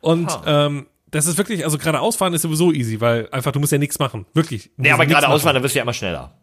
[0.00, 3.78] Und ähm, das ist wirklich, also geradeausfahren ist sowieso easy, weil einfach, du musst ja
[3.78, 4.26] nichts machen.
[4.32, 4.70] Wirklich.
[4.76, 6.34] Nee, aber geradeaus fahren, dann wirst du ja immer schneller.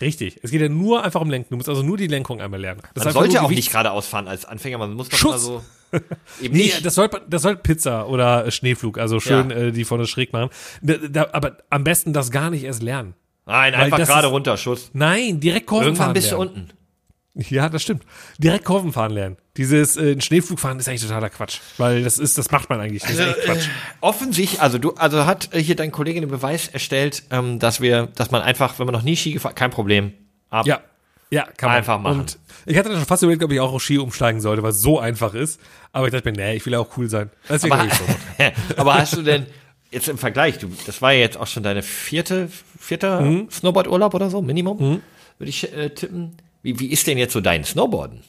[0.00, 0.38] Richtig.
[0.42, 1.48] Es geht ja nur einfach um Lenken.
[1.50, 2.82] Du musst also nur die Lenkung einmal lernen.
[2.94, 5.62] Das Man sollte auch nicht geradeaus fahren als Anfänger, man muss doch immer so.
[6.40, 6.84] Eben Nee, nicht.
[6.84, 9.56] das soll, das soll Pizza oder Schneeflug, also schön Ja.
[9.56, 10.50] äh, die vorne schräg machen.
[10.82, 13.14] Da, da, aber am besten das gar nicht erst lernen.
[13.46, 14.90] Nein, weil einfach gerade ist- runter, Schuss.
[14.92, 16.50] Nein, direkt Kurven Irgendwann fahren bist du lernen.
[16.50, 16.70] unten.
[17.54, 18.02] Ja, das stimmt.
[18.38, 19.36] Direkt Kurven fahren lernen.
[19.58, 23.02] Dieses äh, Schneeflug fahren ist eigentlich totaler Quatsch, weil das ist, das macht man eigentlich.
[23.02, 23.68] Das ist echt Quatsch.
[24.00, 28.06] Offensichtlich, also du, also hat äh, hier dein Kollege den Beweis erstellt, ähm, dass wir,
[28.06, 30.12] dass man einfach, wenn man noch nie Ski gefahren, kein Problem.
[30.48, 30.66] Ab.
[30.66, 30.80] Ja,
[31.30, 32.20] ja, kann man Einfach machen.
[32.20, 34.70] Und ich hatte dann schon fast überlegt, ob ich auch auf Ski umsteigen sollte, weil
[34.70, 35.60] es so einfach ist.
[35.92, 37.30] Aber ich dachte mir, nee, ich will ja auch cool sein.
[37.48, 38.04] Deswegen Aber, ich so.
[38.76, 39.46] aber hast du denn
[39.90, 42.48] jetzt im Vergleich, du, das war ja jetzt auch schon deine vierte,
[42.78, 43.48] vierter Mhm.
[43.50, 45.02] Snowboard-Urlaub oder so, Minimum,
[45.38, 46.36] würde ich äh, tippen.
[46.62, 48.22] Wie, wie ist denn jetzt so dein Snowboarden?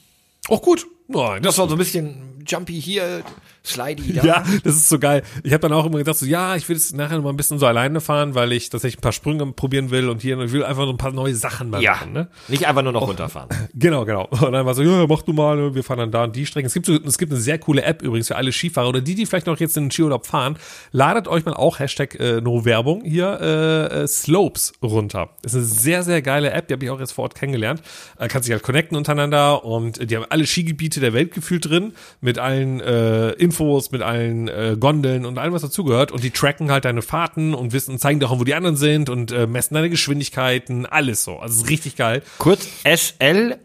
[0.48, 0.86] Auch gut.
[1.08, 3.22] Nein, Das war so ein bisschen Jumpy hier,
[3.62, 4.22] Slidey da.
[4.24, 5.22] Ja, das ist so geil.
[5.42, 7.36] Ich habe dann auch immer gedacht, so, ja, ich will jetzt nachher noch mal ein
[7.36, 10.46] bisschen so alleine fahren, weil ich tatsächlich ein paar Sprünge probieren will und hier und
[10.46, 12.12] ich will einfach so ein paar neue Sachen mal Ja, machen.
[12.14, 12.28] Ne?
[12.48, 13.48] nicht einfach nur noch runterfahren.
[13.74, 14.26] Genau, genau.
[14.30, 16.66] Und dann war so, ja, mach du mal, wir fahren dann da und die Strecken.
[16.66, 19.14] Es gibt, so, es gibt eine sehr coole App übrigens für alle Skifahrer oder die,
[19.14, 20.56] die vielleicht noch jetzt in den Skiurlaub fahren.
[20.90, 25.30] Ladet euch mal auch Hashtag äh, No Werbung hier äh, äh, Slopes runter.
[25.42, 27.82] Das ist eine sehr, sehr geile App, die habe ich auch jetzt vor Ort kennengelernt.
[28.18, 31.68] Äh, kannst dich halt connecten untereinander und äh, die haben alle Skigebiete der Welt gefühlt
[31.68, 36.12] drin mit allen äh, Infos, mit allen äh, Gondeln und allem, was dazugehört.
[36.12, 39.10] Und die tracken halt deine Fahrten und wissen, zeigen dir auch, wo die anderen sind
[39.10, 41.38] und äh, messen deine Geschwindigkeiten, alles so.
[41.38, 42.22] Also es ist richtig geil.
[42.38, 43.58] Kurz S-L-O-P-E-S.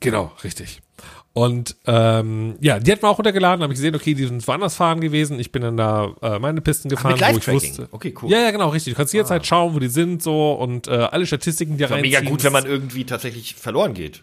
[0.00, 0.80] Genau, richtig.
[1.32, 4.74] Und ähm, ja, die hat man auch runtergeladen, habe ich gesehen, okay, die sind woanders
[4.74, 5.38] fahren gewesen.
[5.38, 7.88] Ich bin dann da äh, meine Pisten gefahren, mit wo ich wusste.
[7.92, 8.30] Okay, cool.
[8.30, 8.94] Ja, ja, genau, richtig.
[8.94, 12.02] Du kannst jederzeit schauen, wo die sind, so und äh, alle Statistiken, die reinziehen.
[12.02, 14.22] mega gut, wenn man irgendwie tatsächlich verloren geht.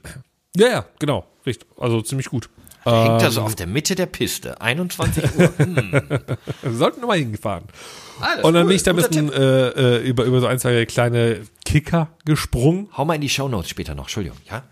[0.56, 1.68] Ja, ja, genau, richtig.
[1.78, 2.50] Also ziemlich gut.
[2.84, 5.50] Hängt da so auf der Mitte der Piste, 21 Uhr.
[5.58, 5.92] Hm.
[6.62, 7.66] Wir sollten nochmal hingefahren.
[8.22, 8.68] Ah, Und dann cool.
[8.70, 12.88] bin ich da ein bisschen äh, äh, über, über so ein, zwei kleine Kicker gesprungen.
[12.96, 14.64] Hau mal in die Shownotes später noch, Entschuldigung, ja?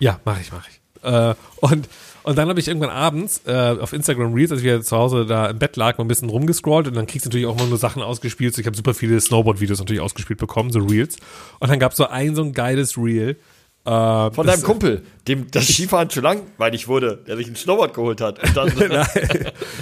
[0.00, 0.80] Ja, mache ich, mache ich.
[1.04, 1.88] Äh, und,
[2.24, 5.24] und dann habe ich irgendwann abends äh, auf Instagram Reels, als ich wieder zu Hause
[5.26, 7.68] da im Bett lag, mal ein bisschen rumgescrollt und dann kriegst du natürlich auch immer
[7.68, 8.54] nur Sachen ausgespielt.
[8.54, 11.16] So, ich habe super viele Snowboard-Videos natürlich ausgespielt bekommen, so Reels.
[11.60, 13.36] Und dann gab es so ein so ein geiles Reel.
[13.84, 18.20] Äh, Von deinem Kumpel, dem das Skifahren zu langweilig wurde, der sich ein Snowboard geholt
[18.20, 18.38] hat.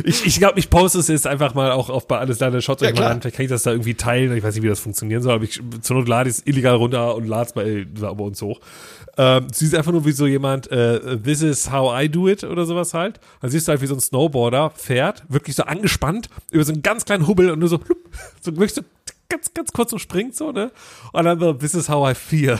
[0.04, 2.82] Ich ich glaube, ich poste es jetzt einfach mal auch auf bei alles deine Shots
[2.82, 3.20] Ja, euch mal an.
[3.20, 4.36] Vielleicht kann ich das da irgendwie teilen.
[4.36, 6.76] Ich weiß nicht, wie das funktionieren soll, aber ich zur Not lade ich es illegal
[6.76, 8.60] runter und lade es bei, bei uns hoch.
[9.16, 12.44] Ähm, sie ist einfach nur wie so jemand, äh, this is how I do it
[12.44, 13.18] oder sowas halt.
[13.40, 16.82] Dann siehst du halt, wie so ein Snowboarder fährt, wirklich so angespannt, über so einen
[16.82, 17.80] ganz kleinen Hubbel und nur so,
[18.40, 18.82] so wirklich so
[19.28, 20.70] ganz, ganz kurz so springt, so, ne?
[21.12, 22.58] Und dann so, this is how I feel.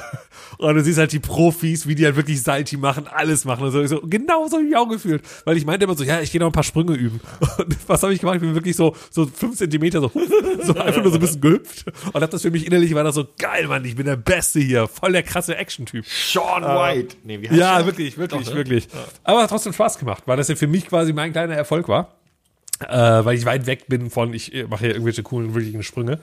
[0.58, 3.70] Und du siehst halt die Profis, wie die halt wirklich Salti machen, alles machen und
[3.70, 3.80] so.
[3.80, 5.22] Ich so genau so wie ich auch gefühlt.
[5.44, 7.20] Weil ich meinte immer so, ja, ich gehe noch ein paar Sprünge üben.
[7.58, 8.36] Und was habe ich gemacht?
[8.36, 10.10] Ich bin wirklich so, so fünf Zentimeter so,
[10.62, 11.86] so einfach nur so ein bisschen gehüpft.
[12.12, 14.60] Und hab das für mich innerlich war das so, geil, Mann, ich bin der Beste
[14.60, 14.88] hier.
[14.88, 16.04] Voll der krasse Action-Typ.
[16.06, 17.16] Sean White.
[17.24, 17.86] Nee, wie heißt ja, der?
[17.86, 18.56] wirklich, wirklich, Doch, ne?
[18.56, 18.84] wirklich.
[18.86, 19.04] Ja.
[19.24, 22.17] Aber hat trotzdem Spaß gemacht, weil das ja für mich quasi mein kleiner Erfolg war
[22.80, 26.18] äh, weil ich weit weg bin von, ich mache hier irgendwelche coolen, wirklichen Sprünge.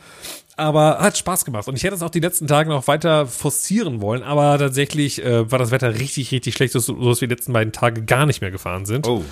[0.57, 1.67] Aber hat Spaß gemacht.
[1.67, 5.51] Und ich hätte es auch die letzten Tage noch weiter forcieren wollen, aber tatsächlich äh,
[5.51, 8.41] war das Wetter richtig, richtig schlecht, so dass wir die letzten beiden Tage gar nicht
[8.41, 9.07] mehr gefahren sind.
[9.07, 9.23] Oh.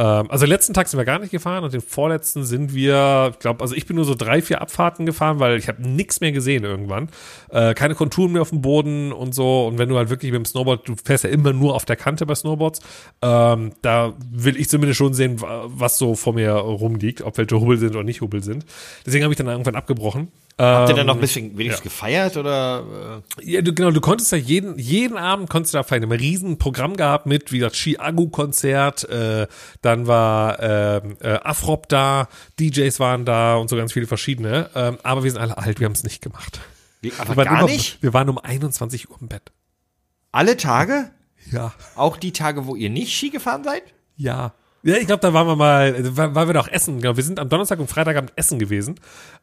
[0.00, 3.38] Ähm, also letzten Tag sind wir gar nicht gefahren und den vorletzten sind wir, ich
[3.38, 6.32] glaube, also ich bin nur so drei, vier Abfahrten gefahren, weil ich habe nichts mehr
[6.32, 7.10] gesehen irgendwann.
[7.50, 9.66] Äh, keine Konturen mehr auf dem Boden und so.
[9.66, 11.96] Und wenn du halt wirklich mit dem Snowboard, du fährst ja immer nur auf der
[11.96, 12.80] Kante bei Snowboards,
[13.20, 17.76] ähm, da will ich zumindest schon sehen, was so vor mir rumliegt, ob welche Hubbel
[17.76, 18.64] sind oder nicht Hubbel sind.
[19.04, 20.28] Deswegen habe ich dann irgendwann abgebrochen.
[20.58, 21.90] Habt ihr dann noch ein bisschen wenigstens ja.
[21.90, 23.22] gefeiert oder?
[23.38, 23.50] Äh?
[23.50, 26.04] Ja, du, genau, du konntest ja jeden, jeden Abend konntest du da feiern.
[26.04, 29.46] Ein riesen Programm gehabt mit, wie gesagt, Chiago-Konzert, äh,
[29.80, 32.28] dann war äh, äh, Afrop da,
[32.58, 34.68] DJs waren da und so ganz viele verschiedene.
[34.74, 36.60] Ähm, aber wir sind alle alt, wir haben es nicht gemacht.
[37.00, 38.02] Wie, aber wir gar immer, nicht?
[38.02, 39.52] Wir waren um 21 Uhr im Bett.
[40.32, 41.10] Alle Tage?
[41.50, 41.72] Ja.
[41.96, 43.82] Auch die Tage, wo ihr nicht Ski gefahren seid?
[44.16, 44.52] Ja.
[44.82, 47.00] Ja, ich glaube, da waren wir mal, weil wir doch essen.
[47.00, 48.94] Genau, wir sind am Donnerstag und Freitagabend essen gewesen.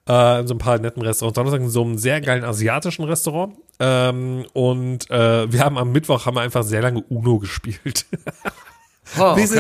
[0.10, 1.36] Äh, in so ein paar netten Restaurants.
[1.36, 3.56] Donnerstag in so einem sehr geilen asiatischen Restaurant.
[3.80, 8.08] Ähm, und äh, wir haben am Mittwoch haben wir einfach sehr lange Uno gespielt.
[9.20, 9.44] Oh, okay.
[9.44, 9.56] Ist,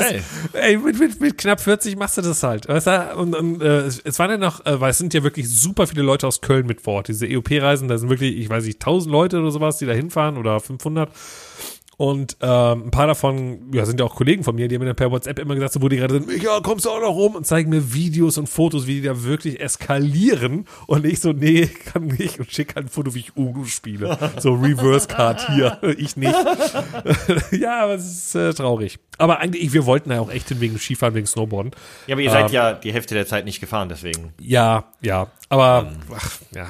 [0.53, 2.67] ey, mit, mit, mit knapp 40 machst du das halt.
[2.67, 3.15] Weißt du?
[3.15, 6.01] Und, und äh, es waren ja noch, äh, weil es sind ja wirklich super viele
[6.01, 7.09] Leute aus Köln mit vor Ort.
[7.09, 10.37] Diese EOP-Reisen, da sind wirklich, ich weiß nicht, 1000 Leute oder sowas, die da hinfahren
[10.37, 11.11] oder 500.
[11.97, 14.85] Und ähm, ein paar davon ja, sind ja auch Kollegen von mir, die haben mir
[14.85, 17.15] dann per WhatsApp immer gesagt, so, wo die gerade sind, ja, kommst du auch noch
[17.15, 20.65] rum und zeigen mir Videos und Fotos, wie die da wirklich eskalieren.
[20.85, 22.39] Und ich so, nee, kann nicht.
[22.39, 24.15] Und schick halt ein Foto, wie ich Uno spiele.
[24.37, 26.35] So Reverse Card hier, ich nicht.
[27.51, 28.99] ja, aber es ist äh, traurig.
[29.17, 31.71] Aber eigentlich, wir wollten ja auch echt hin wegen Skifahren, wegen Snowboarden.
[32.05, 34.33] Ja, aber ihr seid ähm, ja die Hälfte der Zeit nicht gefahren, deswegen.
[34.39, 35.31] Ja, ja.
[35.49, 35.97] Aber, ähm.
[36.15, 36.67] ach, ja.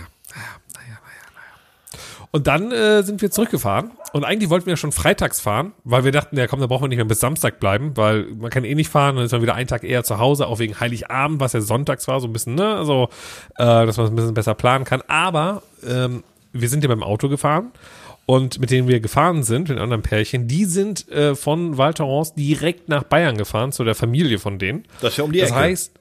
[2.37, 3.89] Und dann äh, sind wir zurückgefahren.
[4.13, 6.87] Und eigentlich wollten wir schon freitags fahren, weil wir dachten, ja komm, da brauchen wir
[6.89, 9.55] nicht mehr bis Samstag bleiben, weil man kann eh nicht fahren, dann ist man wieder
[9.55, 12.53] einen Tag eher zu Hause, auch wegen Heiligabend, was ja sonntags war, so ein bisschen,
[12.53, 13.09] ne, also,
[13.55, 15.01] äh, dass man es ein bisschen besser planen kann.
[15.07, 16.23] Aber ähm,
[16.53, 17.71] wir sind ja beim Auto gefahren
[18.27, 22.35] und mit denen wir gefahren sind, mit anderen Pärchen, die sind äh, von Val Thorens
[22.35, 24.85] direkt nach Bayern gefahren, zu der Familie von denen.
[25.01, 25.59] Das ist ja um die das Ecke.
[25.59, 25.91] Das heißt,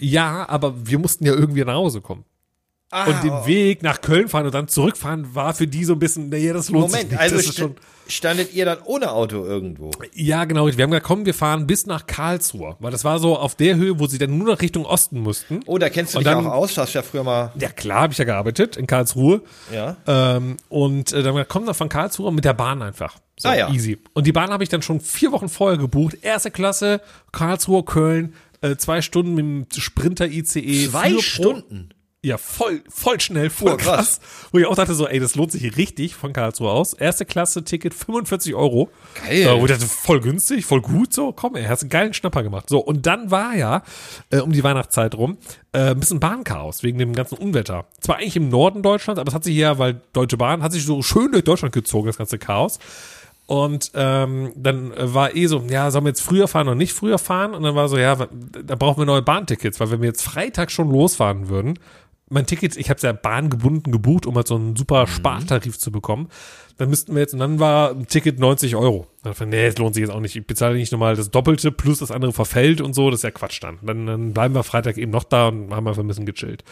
[0.00, 2.24] ja, aber wir mussten ja irgendwie nach Hause kommen.
[2.90, 3.46] Ah, und den oh.
[3.46, 6.70] Weg nach Köln fahren und dann zurückfahren war für die so ein bisschen, naja, das
[6.70, 7.20] lohnt Moment, sich nicht.
[7.20, 7.76] Also das schon
[8.08, 9.90] standet ihr dann ohne Auto irgendwo?
[10.14, 10.66] Ja, genau.
[10.66, 12.76] Wir haben gesagt, komm, wir fahren bis nach Karlsruhe.
[12.80, 15.60] Weil das war so auf der Höhe, wo sie dann nur noch Richtung Osten mussten.
[15.66, 16.76] Oh, da kennst du und dich dann, auch aus.
[16.76, 17.52] Hast ja früher mal.
[17.58, 19.42] Ja, klar, habe ich ja gearbeitet in Karlsruhe.
[19.72, 19.96] Ja.
[20.06, 23.18] Ähm, und äh, dann haben wir gesagt, komm, dann von Karlsruhe mit der Bahn einfach.
[23.38, 23.70] So, ah, ja.
[23.70, 23.98] easy.
[24.14, 26.18] Und die Bahn habe ich dann schon vier Wochen vorher gebucht.
[26.22, 27.00] Erste Klasse,
[27.32, 30.88] Karlsruhe, Köln, äh, zwei Stunden mit dem Sprinter ICE.
[30.88, 31.90] Zwei Stunden?
[32.24, 33.74] Ja voll, voll schnell fuhr.
[33.74, 34.20] Oh, krass.
[34.20, 34.48] krass.
[34.50, 36.92] Wo ich auch dachte so, ey, das lohnt sich richtig von Karlsruhe aus.
[36.92, 38.90] Erste Klasse Ticket 45 Euro.
[39.24, 39.42] Geil.
[39.42, 41.32] Äh, wo ich dachte, voll günstig, voll gut so.
[41.32, 42.68] Komm, ey, hast einen geilen Schnapper gemacht.
[42.68, 43.82] So, und dann war ja
[44.30, 45.38] äh, um die Weihnachtszeit rum
[45.72, 47.86] äh, ein bisschen Bahnchaos wegen dem ganzen Unwetter.
[48.00, 50.84] Zwar eigentlich im Norden Deutschlands, aber es hat sich hier, weil Deutsche Bahn hat sich
[50.84, 52.80] so schön durch Deutschland gezogen, das ganze Chaos.
[53.46, 57.18] Und ähm, dann war eh so, ja, sollen wir jetzt früher fahren oder nicht früher
[57.18, 57.54] fahren?
[57.54, 60.70] Und dann war so, ja, da brauchen wir neue Bahntickets, weil wenn wir jetzt Freitag
[60.70, 61.78] schon losfahren würden,
[62.30, 65.08] mein Ticket, ich habe es ja bahngebunden gebucht, um halt so einen super mhm.
[65.08, 66.28] Spartarif zu bekommen.
[66.76, 69.08] Dann müssten wir jetzt, und dann war ein Ticket 90 Euro.
[69.22, 70.36] Dann dachte ich, nee, es lohnt sich jetzt auch nicht.
[70.36, 73.10] Ich bezahle nicht nochmal das Doppelte plus das andere verfällt und so.
[73.10, 73.78] Das ist ja Quatsch dann.
[73.82, 74.06] dann.
[74.06, 76.62] Dann bleiben wir Freitag eben noch da und haben einfach ein bisschen gechillt.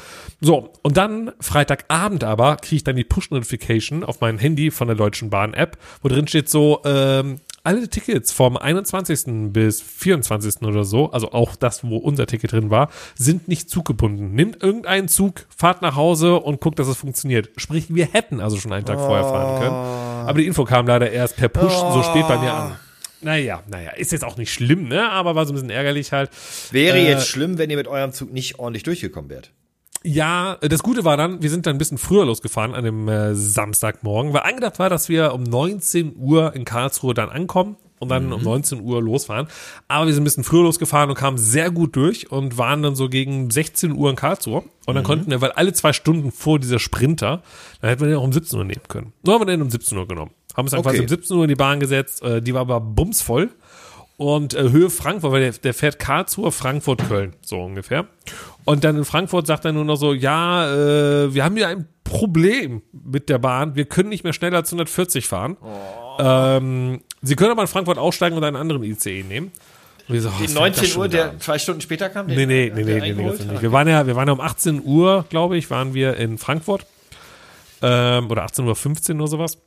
[0.41, 4.97] So, und dann Freitagabend aber kriege ich dann die Push-Notification auf mein Handy von der
[4.97, 9.53] Deutschen Bahn-App, wo drin steht so, ähm, alle Tickets vom 21.
[9.53, 10.63] bis 24.
[10.63, 14.33] oder so, also auch das, wo unser Ticket drin war, sind nicht zuggebunden.
[14.33, 17.51] Nimmt irgendeinen Zug, fahrt nach Hause und guckt, dass es funktioniert.
[17.57, 19.07] Sprich, wir hätten also schon einen Tag oh.
[19.07, 19.75] vorher fahren können.
[20.29, 21.93] Aber die Info kam leider erst per Push oh.
[21.93, 22.77] so spät bei mir an.
[23.21, 25.11] Naja, naja, ist jetzt auch nicht schlimm, ne?
[25.11, 26.31] Aber war so ein bisschen ärgerlich halt.
[26.71, 29.51] Wäre äh, jetzt schlimm, wenn ihr mit eurem Zug nicht ordentlich durchgekommen wärt.
[30.07, 33.35] Ja, das Gute war dann, wir sind dann ein bisschen früher losgefahren an dem äh,
[33.35, 38.27] Samstagmorgen, weil angedacht war, dass wir um 19 Uhr in Karlsruhe dann ankommen und dann
[38.27, 38.35] mhm.
[38.35, 39.49] um 19 Uhr losfahren.
[39.89, 42.95] Aber wir sind ein bisschen früher losgefahren und kamen sehr gut durch und waren dann
[42.95, 44.63] so gegen 16 Uhr in Karlsruhe.
[44.87, 45.07] Und dann mhm.
[45.09, 47.43] konnten wir, weil alle zwei Stunden vor dieser Sprinter,
[47.81, 49.13] dann hätten wir den auch um 17 Uhr nehmen können.
[49.25, 50.31] So haben wir den um 17 Uhr genommen.
[50.57, 50.91] Haben uns dann okay.
[50.91, 52.23] quasi um 17 Uhr in die Bahn gesetzt.
[52.23, 53.51] Äh, die war aber bumsvoll.
[54.17, 58.07] Und äh, Höhe Frankfurt, weil der, der fährt Karlsruhe, Frankfurt, Köln, so ungefähr.
[58.65, 61.87] Und dann in Frankfurt sagt er nur noch so, ja, äh, wir haben hier ein
[62.03, 65.57] Problem mit der Bahn, wir können nicht mehr schneller als 140 fahren.
[65.61, 66.17] Oh.
[66.19, 69.53] Ähm, Sie können aber in Frankfurt aussteigen und einen anderen ICE nehmen.
[70.09, 72.27] So, die 19 Uhr, der zwei Stunden später kam?
[72.27, 73.63] Nee, nee, nee, nee, nee, nee nicht.
[73.63, 76.87] Wir waren ja, wir waren ja um 18 Uhr, glaube ich, waren wir in Frankfurt.
[77.83, 79.57] Ähm, oder 18.15 Uhr oder sowas.
[79.57, 79.63] Und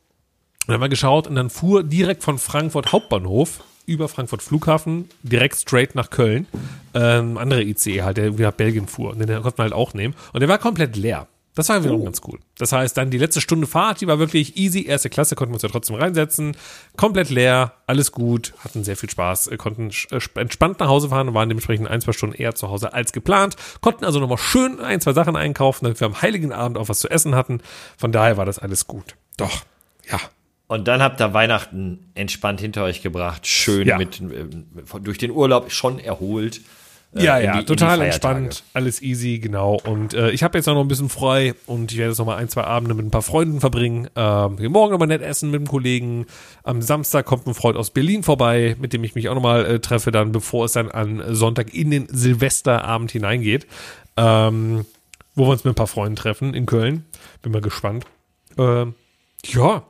[0.68, 5.56] dann haben wir geschaut und dann fuhr direkt von Frankfurt Hauptbahnhof über Frankfurt Flughafen direkt
[5.56, 6.46] straight nach Köln.
[6.94, 9.10] Ähm, andere ICE halt, der nach Belgien fuhr.
[9.10, 10.14] Und den konnten wir halt auch nehmen.
[10.32, 11.26] Und der war komplett leer.
[11.56, 12.04] Das war wiederum oh.
[12.04, 12.38] ganz cool.
[12.58, 14.84] Das heißt, dann die letzte Stunde Fahrt, die war wirklich easy.
[14.86, 16.56] Erste Klasse konnten wir uns ja trotzdem reinsetzen.
[16.96, 21.28] Komplett leer, alles gut, hatten sehr viel Spaß, äh, konnten äh, entspannt nach Hause fahren
[21.28, 23.56] und waren dementsprechend ein, zwei Stunden eher zu Hause als geplant.
[23.80, 27.00] Konnten also nochmal schön ein, zwei Sachen einkaufen, damit wir am Heiligen Abend auch was
[27.00, 27.60] zu essen hatten.
[27.98, 29.16] Von daher war das alles gut.
[29.36, 29.64] Doch,
[30.08, 30.20] ja.
[30.70, 33.98] Und dann habt ihr Weihnachten entspannt hinter euch gebracht, schön ja.
[33.98, 34.44] mit äh,
[35.02, 36.60] durch den Urlaub schon erholt.
[37.12, 39.80] Äh, ja, ja, die, total entspannt, alles easy, genau.
[39.84, 42.26] Und äh, ich habe jetzt auch noch ein bisschen frei und ich werde jetzt noch
[42.26, 44.10] mal ein, zwei Abende mit ein paar Freunden verbringen.
[44.14, 46.26] Ähm, morgen noch mal nett essen mit einem Kollegen.
[46.62, 49.66] Am Samstag kommt ein Freund aus Berlin vorbei, mit dem ich mich auch noch mal
[49.66, 53.66] äh, treffe, dann bevor es dann an Sonntag in den Silvesterabend hineingeht.
[54.16, 54.86] Ähm,
[55.34, 57.06] wo wir uns mit ein paar Freunden treffen in Köln.
[57.42, 58.04] Bin mal gespannt.
[58.56, 58.94] Ähm,
[59.46, 59.82] ja,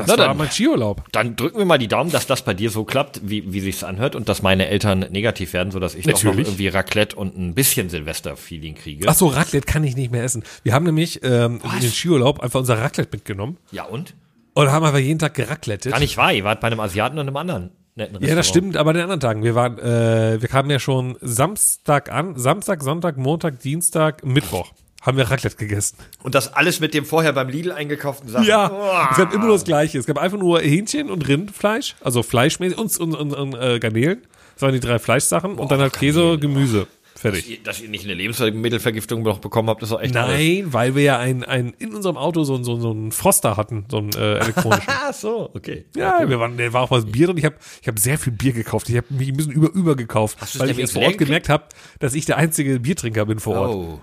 [0.00, 1.04] das Na, war dann, mein Skiurlaub.
[1.12, 3.84] Dann drücken wir mal die Daumen, dass das bei dir so klappt, wie, wie sich's
[3.84, 6.22] anhört und dass meine Eltern negativ werden, sodass ich Natürlich.
[6.22, 9.06] doch noch irgendwie Raclette und ein bisschen Silvester-Feeling kriege.
[9.08, 10.44] Ach so, Raclette kann ich nicht mehr essen.
[10.62, 13.56] Wir haben nämlich ähm, in den Skiurlaub einfach unser Raclette mitgenommen.
[13.70, 14.14] Ja und?
[14.54, 15.92] Und haben einfach jeden Tag geraclettet.
[15.92, 17.70] Gar nicht wahr, ihr wart bei einem Asiaten und einem anderen.
[17.96, 19.42] Netten ja, das stimmt, aber den anderen Tagen.
[19.42, 25.16] Wir waren, äh, wir kamen ja schon Samstag an, Samstag, Sonntag, Montag, Dienstag, Mittwoch haben
[25.16, 25.96] wir Raclette gegessen.
[26.22, 28.46] Und das alles mit dem vorher beim Lidl eingekauften Sachen.
[28.46, 29.08] Ja, oh.
[29.10, 29.98] es gab immer nur das Gleiche.
[29.98, 34.22] Es gab einfach nur Hähnchen und Rindfleisch, also Fleischmäßig und, und, und, und äh, Garnelen.
[34.54, 36.86] Das waren die drei Fleischsachen Boah, und dann halt Käse, Gemüse.
[37.20, 37.42] Fertig.
[37.42, 40.72] Dass ihr, dass ihr nicht eine Lebensmittelvergiftung noch bekommen habt, ist auch echt Nein, alles.
[40.72, 43.98] weil wir ja ein, ein, in unserem Auto so, so, so einen Froster hatten, so
[43.98, 44.86] einen äh, elektronischen.
[44.88, 45.84] Ach so, okay.
[45.94, 46.30] Ja, okay.
[46.30, 47.36] wir waren, der war auch was Bier drin.
[47.36, 48.88] Ich habe ich hab sehr viel Bier gekauft.
[48.88, 51.64] Ich habe mich ein bisschen über, über gekauft, weil ich erst vor Ort gemerkt habe,
[51.98, 53.70] dass ich der einzige Biertrinker bin vor Ort.
[53.70, 54.00] Oh.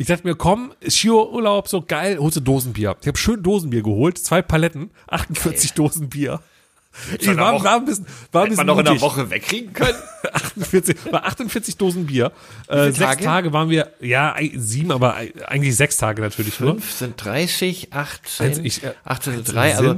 [0.00, 2.96] Ich dachte mir, komm, Skiurlaub, so geil, holst du Dosenbier.
[3.02, 5.76] Ich habe schön Dosenbier geholt, zwei Paletten, 48 geil.
[5.76, 6.40] Dosen Bier.
[7.18, 9.98] Ich war, war ein bisschen, war ein bisschen man noch in einer Woche wegkriegen können.
[10.32, 12.32] 48, war 48 Dosen Bier.
[12.68, 16.80] Äh, sechs Tage waren wir, ja, sieben, aber eigentlich sechs Tage natürlich Fünf nur.
[16.80, 19.96] Fünf sind 30, 18, also ich, äh, 18 sind drei, also,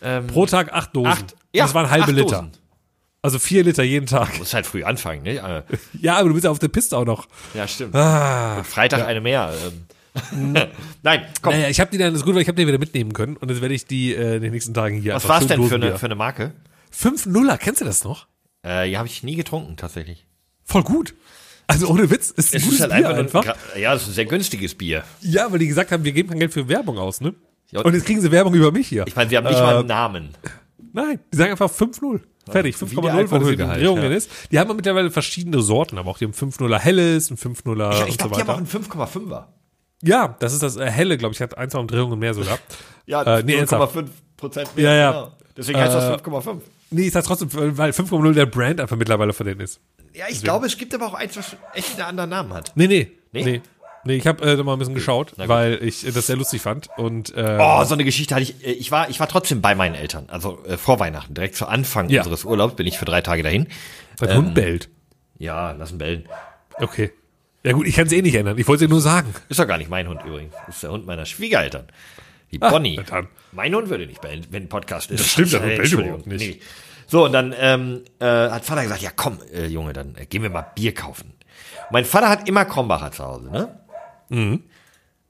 [0.00, 1.08] ähm, pro Tag acht Dosen.
[1.08, 2.36] Acht, ja, das waren halbe Liter.
[2.36, 2.52] Dosen.
[3.22, 4.32] Also vier Liter jeden Tag.
[4.32, 5.36] Du musst halt früh anfangen, ne?
[5.36, 5.62] Äh.
[6.00, 7.28] ja, aber du bist ja auf der Piste auch noch.
[7.54, 7.94] Ja, stimmt.
[7.94, 9.06] Ah, Und Freitag ja.
[9.06, 9.52] eine mehr.
[10.32, 10.54] Ähm.
[11.02, 11.52] Nein, komm.
[11.52, 13.36] Naja, ich habe die dann, das ist gut, weil ich habe die wieder mitnehmen können
[13.36, 15.62] und jetzt werde ich die äh, in den nächsten Tagen hier Was war es denn
[15.68, 16.52] für eine, für eine Marke?
[16.90, 18.26] 5 Nuller, kennst du das noch?
[18.64, 20.26] Äh, ja, habe ich nie getrunken, tatsächlich.
[20.64, 21.14] Voll gut.
[21.66, 23.46] Also ohne Witz, ist ein es ist halt Bier einfach.
[23.46, 23.76] einfach.
[23.76, 25.04] Ja, es ist ein sehr günstiges Bier.
[25.20, 27.34] Ja, weil die gesagt haben, wir geben kein Geld für Werbung aus, ne?
[27.72, 29.06] Und jetzt kriegen sie Werbung über mich hier.
[29.06, 30.30] Ich meine, sie haben nicht äh, mal einen Namen.
[30.92, 32.20] Nein, die sagen einfach 5-0.
[32.48, 34.16] Fertig, 5,0 weil es Drehungen ja.
[34.16, 34.30] ist.
[34.50, 38.18] Die haben mittlerweile verschiedene Sorten, aber auch die haben 5,0er helles, ein 5,0er Ich, ich
[38.18, 39.44] glaube, so die haben auch einen 5,5er.
[40.02, 42.58] Ja, das ist das äh, helle, glaube ich, hat ein, zwei Umdrehungen mehr sogar.
[43.06, 44.84] ja, äh, nee, 0,5 Prozent mehr.
[44.84, 45.10] Ja, ja.
[45.12, 45.32] Genau.
[45.56, 46.60] Deswegen heißt äh, das 5,5.
[46.90, 49.80] Nee, ich sag trotzdem, weil 5,0 der Brand einfach mittlerweile von denen ist.
[50.12, 50.44] Ja, ich Deswegen.
[50.44, 52.72] glaube, es gibt aber auch eins, was echt einen anderen Namen hat.
[52.74, 53.12] Nee, nee.
[53.32, 53.44] Nee?
[53.44, 53.62] nee.
[54.04, 56.88] Nee, ich habe äh, mal ein bisschen geschaut, weil ich äh, das sehr lustig fand.
[56.96, 58.64] Und, äh, oh, so eine Geschichte hatte ich.
[58.64, 61.66] Äh, ich war, ich war trotzdem bei meinen Eltern, also äh, vor Weihnachten, direkt zu
[61.66, 62.20] Anfang ja.
[62.20, 63.66] unseres Urlaubs bin ich für drei Tage dahin.
[64.18, 64.88] Dein ähm, Hund bellt.
[65.38, 66.28] Ja, lass ihn bellen.
[66.76, 67.12] Okay.
[67.62, 68.56] Ja gut, ich kann es eh nicht ändern.
[68.56, 69.34] Ich wollte es nur sagen.
[69.50, 70.54] Ist doch gar nicht mein Hund übrigens.
[70.68, 71.86] Ist der Hund meiner Schwiegereltern.
[72.52, 73.00] Die ah, Bonnie.
[73.52, 75.20] Mein Hund würde nicht bellen, wenn ein Podcast ist.
[75.20, 76.40] Das stimmt, der Hund bellt überhaupt nicht.
[76.40, 76.60] Nee.
[77.06, 80.42] So, und dann ähm, äh, hat Vater gesagt, ja komm, äh, Junge, dann äh, gehen
[80.42, 81.34] wir mal Bier kaufen.
[81.90, 83.80] Mein Vater hat immer Krombacher zu Hause, ne?
[84.30, 84.62] Mhm.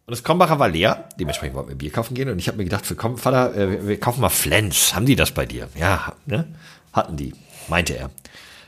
[0.06, 2.64] Und das Krombacher war leer, dementsprechend wollten wir Bier kaufen gehen und ich habe mir
[2.64, 4.94] gedacht, so, komm, Vater, äh, wir kaufen mal Flens.
[4.94, 5.68] Haben die das bei dir?
[5.76, 6.46] Ja, ne?
[6.92, 7.32] Hatten die,
[7.68, 8.10] meinte er.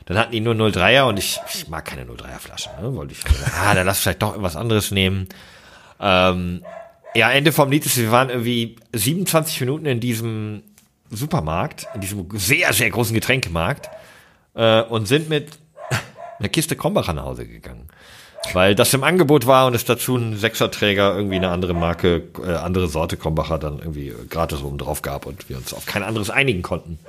[0.05, 2.71] Dann hatten die nur 03er und ich, ich mag keine 03er Flaschen.
[2.81, 2.93] Ne?
[2.95, 3.19] Wollte ich,
[3.57, 5.27] ah, dann lass vielleicht doch irgendwas anderes nehmen.
[5.99, 6.63] Ähm,
[7.15, 10.63] ja, Ende vom Lied ist, wir waren irgendwie 27 Minuten in diesem
[11.09, 13.89] Supermarkt, in diesem sehr, sehr großen Getränkemarkt
[14.55, 15.57] äh, und sind mit
[16.39, 17.87] einer Kiste Krombacher nach Hause gegangen.
[18.51, 22.53] Weil das im Angebot war und es dazu ein Sechserträger, irgendwie eine andere Marke, äh,
[22.55, 26.29] andere Sorte Krombacher dann irgendwie gratis oben drauf gab und wir uns auf kein anderes
[26.29, 26.99] einigen konnten.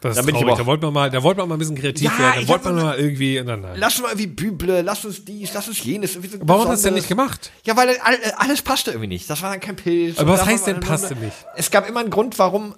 [0.00, 0.56] Das ist da, traurig.
[0.56, 2.46] da wollten wir mal, da wollten wir mal ein bisschen kreativ ja, werden.
[2.46, 3.72] Da wollten wir mal irgendwie, nein, nein.
[3.76, 6.14] Lass uns mal irgendwie Büble, lass uns dies, lass uns jenes.
[6.14, 7.50] So Warum hat das denn nicht gemacht?
[7.64, 7.98] Ja, weil
[8.36, 9.28] alles passte irgendwie nicht.
[9.28, 10.18] Das war dann kein Pilz.
[10.18, 11.36] Aber was heißt denn passte nicht?
[11.54, 12.74] Es gab immer einen Grund, warum.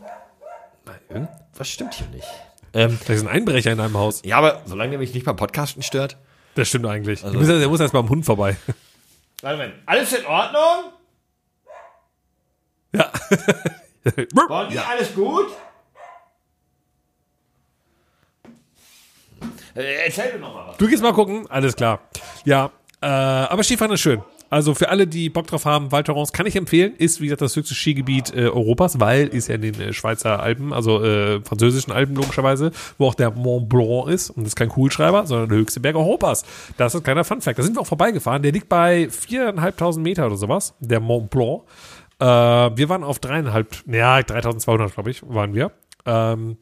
[1.57, 2.27] Was stimmt hier nicht?
[2.75, 4.23] Ähm, da ist ein Einbrecher in deinem Haus.
[4.25, 6.17] Ja, aber solange der mich nicht beim Podcasten stört.
[6.55, 7.25] Das stimmt eigentlich.
[7.25, 8.57] Also, der muss erst mal am Hund vorbei.
[9.41, 10.93] Warte mal, alles in Ordnung?
[12.93, 13.11] Ja.
[14.49, 14.85] Bonnie, ja.
[14.85, 15.47] alles gut?
[19.75, 20.77] Äh, erzähl mir noch mal was.
[20.77, 22.01] Du gehst mal gucken, alles klar.
[22.45, 24.23] Ja, äh, aber Skifahren ist schön.
[24.53, 26.95] Also für alle, die Bock drauf haben, Val Thorens kann ich empfehlen.
[26.99, 30.41] Ist, wie gesagt, das höchste Skigebiet äh, Europas, weil ist ja in den äh, Schweizer
[30.41, 34.29] Alpen, also äh, französischen Alpen logischerweise, wo auch der Mont Blanc ist.
[34.29, 36.45] Und das ist kein Kugelschreiber, sondern der höchste Berg Europas.
[36.77, 37.59] Das ist ein kleiner Funfact.
[37.59, 38.43] Da sind wir auch vorbeigefahren.
[38.43, 41.63] Der liegt bei 4.500 Meter oder sowas, der Mont Blanc.
[42.19, 45.73] Äh, wir waren auf dreieinhalb, ja, 3.200, glaube ich, waren wir.
[46.05, 46.59] Ähm,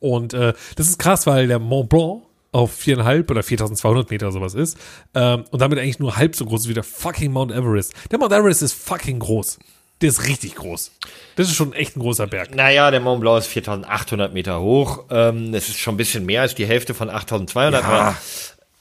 [0.00, 2.22] und äh, das ist krass, weil der Mont Blanc
[2.54, 4.78] auf viereinhalb oder 4200 Meter sowas ist
[5.14, 7.92] ähm, und damit eigentlich nur halb so groß wie der fucking Mount Everest.
[8.12, 9.58] Der Mount Everest ist fucking groß.
[10.00, 10.92] Der ist richtig groß.
[11.34, 12.54] Das ist schon echt ein großer Berg.
[12.54, 15.04] Naja, der Mont Blanc ist 4800 Meter hoch.
[15.10, 17.82] Ähm, das ist schon ein bisschen mehr als die Hälfte von 8200.
[17.82, 17.88] Ja.
[17.88, 18.16] Aber,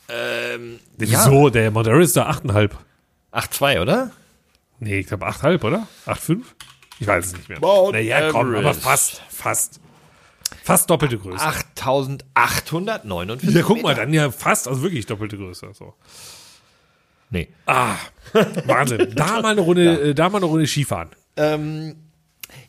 [0.09, 1.45] ähm, Wieso?
[1.45, 1.49] Ja.
[1.49, 2.71] Der Mount Everest ist da 8,5.
[3.31, 4.11] 8,2, oder?
[4.79, 5.87] Nee, ich glaube 8,5, oder?
[6.05, 6.41] 8,5?
[6.99, 7.59] Ich weiß es nicht mehr.
[7.59, 9.79] Mount naja, komm, aber fast, fast.
[10.63, 11.43] Fast doppelte Größe.
[11.43, 13.53] 8849.
[13.53, 15.71] Ja, guck mal, dann ja fast, also wirklich doppelte Größe.
[15.73, 15.93] So.
[17.29, 17.49] Nee.
[17.65, 17.95] Ah,
[18.65, 19.13] Wahnsinn.
[19.15, 19.97] Da mal eine Runde, ja.
[19.97, 21.09] Äh, da mal eine Runde Skifahren.
[21.35, 21.95] Ähm,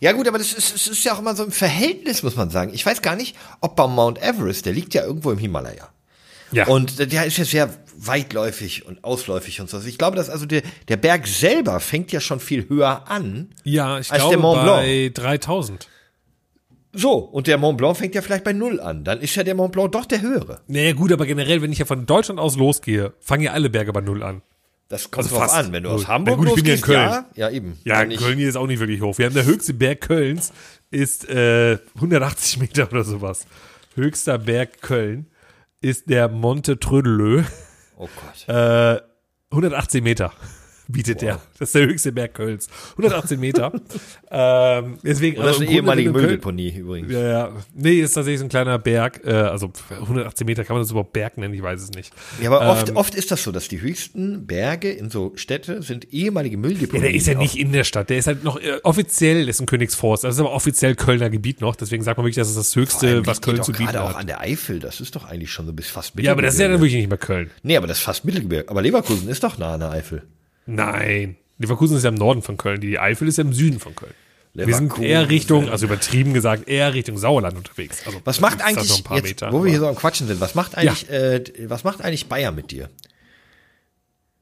[0.01, 2.51] ja gut, aber das ist, das ist ja auch immer so ein Verhältnis, muss man
[2.51, 2.73] sagen.
[2.73, 5.89] Ich weiß gar nicht, ob beim Mount Everest, der liegt ja irgendwo im Himalaya.
[6.53, 6.67] Ja.
[6.69, 9.81] Und der ist ja sehr weitläufig und ausläufig und so.
[9.81, 13.51] Ich glaube, dass also der, der Berg selber fängt ja schon viel höher an.
[13.65, 14.83] Ja, ich als glaube der Mont Blanc.
[14.83, 15.89] bei 3000.
[16.95, 19.05] So, und der Mont Blanc fängt ja vielleicht bei Null an.
[19.05, 20.61] Dann ist ja der Mont Blanc doch der höhere.
[20.69, 23.93] Naja, gut, aber generell, wenn ich ja von Deutschland aus losgehe, fangen ja alle Berge
[23.93, 24.43] bei Null an.
[24.89, 27.11] Das kommt also drauf an, wenn du aus Hamburg gut, losgehst, ich bin ja in
[27.13, 27.25] Köln.
[27.35, 27.79] Ja, ja eben.
[27.85, 29.19] Ja, Köln hier ist auch nicht wirklich hoch.
[29.19, 30.53] Wir haben der höchste Berg Kölns
[30.91, 33.47] ist äh, 180 Meter oder sowas.
[33.95, 35.27] Höchster Berg Köln
[35.81, 37.43] ist der Monte Trödelö.
[37.97, 38.09] Oh
[38.47, 38.49] Gott.
[38.49, 39.01] Äh,
[39.51, 40.33] 118 Meter
[40.89, 41.21] bietet wow.
[41.23, 41.41] der.
[41.59, 42.69] Das ist der höchste Berg Kölns.
[42.93, 43.73] 118 Meter.
[44.31, 47.13] ähm, deswegen, Und das also ist eine ehemalige Mülldeponie übrigens.
[47.13, 47.53] Ja, ja.
[47.75, 49.23] Nee, ist tatsächlich so ein kleiner Berg.
[49.25, 52.13] Äh, also 118 Meter kann man das überhaupt Berg nennen, ich weiß es nicht.
[52.41, 55.83] Ja, aber oft, ähm, oft ist das so, dass die höchsten Berge in so Städte
[55.83, 57.05] sind ehemalige Mülldeponien.
[57.05, 58.11] Ja, der ist ja nicht in der Stadt.
[58.11, 60.25] Der ist halt noch äh, offiziell ist ein Königsforst.
[60.25, 61.77] Das ist aber offiziell Kölner Gebiet noch.
[61.77, 63.97] Deswegen sagt man wirklich, das ist das höchste, was Köln zu bieten hat.
[63.97, 64.81] auch an der Eifel.
[64.81, 66.27] Das ist doch eigentlich schon so bis fast Mittelgebirge.
[66.27, 67.51] Ja, aber das ist ja dann wirklich nicht mehr Köln.
[67.63, 68.69] Nee, aber das ist fast Mittelgebirge.
[68.69, 70.23] Aber Leverkusen ist doch nah an der Eifel.
[70.67, 71.37] Nein.
[71.59, 72.81] Leverkusen ist ja im Norden von Köln.
[72.81, 74.15] Die Eifel ist ja im Süden von Köln.
[74.55, 74.89] Leverkusen.
[74.89, 78.07] Wir sind eher Richtung, also übertrieben gesagt, eher Richtung Sauerland unterwegs.
[78.07, 80.77] Also was macht eigentlich, jetzt, Meter, wo wir hier so am Quatschen sind, was macht
[80.77, 81.15] eigentlich, ja.
[81.15, 82.89] äh, was macht eigentlich Bayern mit dir?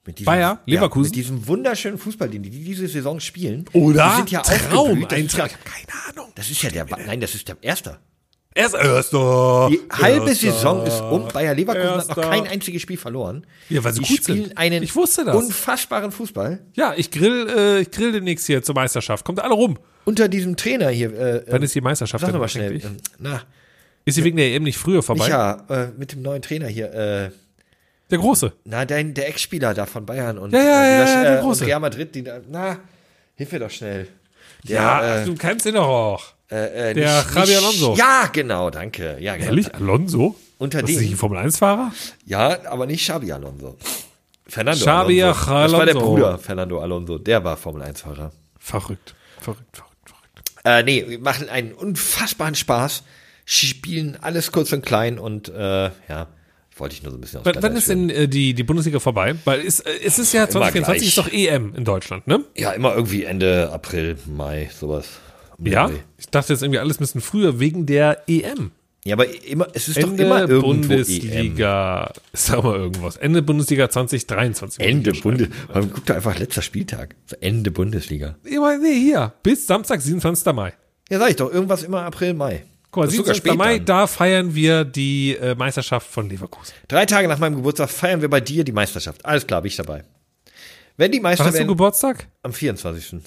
[0.04, 1.12] Mit diesem, Bayer, Leverkusen.
[1.12, 3.66] Ja, mit diesem wunderschönen Fußball, den die diese Saison spielen.
[3.72, 4.08] Oder?
[4.10, 5.18] Die sind ja Traum, ein Traum.
[5.18, 6.32] Ich habe keine Ahnung.
[6.34, 7.98] Das ist ja der, nein, das ist der Erste.
[8.55, 9.68] Erst erster.
[9.70, 11.28] Die halbe erster, Saison ist um.
[11.28, 12.11] Bayer Leverkusen erster.
[12.11, 13.46] hat noch kein einziges Spiel verloren.
[13.68, 14.59] Ja, weil sie die gut spielen sind.
[14.59, 15.34] einen ich wusste das.
[15.36, 16.61] unfassbaren Fußball.
[16.74, 19.24] Ja, ich grill, äh, ich grill demnächst hier zur Meisterschaft.
[19.24, 19.78] Kommt alle rum.
[20.05, 21.12] Unter diesem Trainer hier.
[21.18, 22.24] Äh, Wann ist die Meisterschaft?
[22.24, 22.76] Sag mal schnell.
[22.76, 22.82] Äh,
[23.18, 23.42] na.
[24.05, 25.28] Ist sie wegen der EM nicht früher vorbei?
[25.28, 26.92] Ja, äh, mit dem neuen Trainer hier.
[26.92, 27.30] Äh,
[28.11, 28.53] der Große.
[28.64, 31.64] Na, dein, der Ex-Spieler da von Bayern und, ja, ja, ja, das, ja, der Große.
[31.64, 32.14] und Real Madrid.
[32.14, 32.78] Die, na,
[33.36, 34.09] hilf mir doch schnell.
[34.64, 36.24] Der, ja, du kennst ihn doch auch.
[36.53, 37.94] Äh, äh, der nicht, Javi Alonso.
[37.94, 39.16] Ja, genau, danke.
[39.20, 39.46] Ja, genau.
[39.46, 39.74] Ehrlich?
[39.74, 40.36] Alonso?
[40.59, 40.94] Unter dem.
[40.94, 41.92] Ist ein Formel-1-Fahrer?
[42.26, 43.78] Ja, aber nicht Xabi Alonso.
[44.46, 45.50] Fernando Xabi Alonso.
[45.50, 45.62] Alonso.
[45.62, 47.18] Das war der Bruder Fernando Alonso.
[47.18, 48.32] Der war Formel-1-Fahrer.
[48.59, 50.53] Verrückt, verrückt, verrückt, verrückt.
[50.64, 53.03] Äh, nee, wir machen einen unfassbaren Spaß.
[53.46, 56.28] Spielen alles kurz und klein und äh, ja.
[56.76, 59.34] Wollte ich nur so ein bisschen aus Wann ist denn äh, die, die Bundesliga vorbei?
[59.44, 62.44] Weil es, äh, es ist ja 2024 ist doch EM in Deutschland, ne?
[62.57, 65.07] Ja, immer irgendwie Ende April, Mai, sowas.
[65.70, 65.90] Ja?
[66.18, 68.72] Ich dachte jetzt irgendwie alles ein bisschen früher wegen der EM.
[69.04, 72.22] Ja, aber immer, es ist Ende doch immer irgendwo Bundesliga, EM.
[72.32, 73.16] sag mal irgendwas.
[73.16, 74.84] Ende Bundesliga 2023.
[74.84, 75.56] Ende Bundesliga.
[75.74, 77.16] Man guckt da einfach letzter Spieltag.
[77.40, 78.36] Ende Bundesliga.
[78.48, 79.32] Ja, nee, hier.
[79.42, 80.52] Bis Samstag, 27.
[80.54, 80.72] Mai.
[81.10, 81.52] Ja, sag ich doch.
[81.52, 82.62] Irgendwas immer April, Mai.
[82.92, 83.54] Guck mal, 27.
[83.54, 86.72] Mai, da feiern wir die äh, Meisterschaft von Leverkusen.
[86.86, 89.24] Drei Tage nach meinem Geburtstag feiern wir bei dir die Meisterschaft.
[89.24, 90.04] Alles klar, bin ich dabei.
[90.96, 92.28] Wenn die Meister Wann hast du Geburtstag?
[92.42, 93.22] Am 24.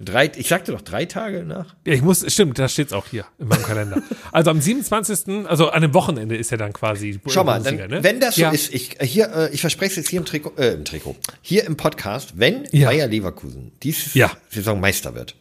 [0.00, 1.74] Drei, ich sagte doch drei Tage nach.
[1.84, 4.00] Ja, ich muss, stimmt, da steht's auch hier in meinem Kalender.
[4.32, 7.18] also am 27., also an dem Wochenende ist ja dann quasi.
[7.26, 8.04] Schau mal, dann, ne?
[8.04, 8.50] wenn das so ja.
[8.50, 11.64] ist, ich, hier, äh, ich verspreche es jetzt hier im Trikot, äh, im Trikot, hier
[11.64, 12.90] im Podcast, wenn ja.
[12.90, 14.30] Bayer Leverkusen diese ja.
[14.50, 15.34] Saison Meister wird,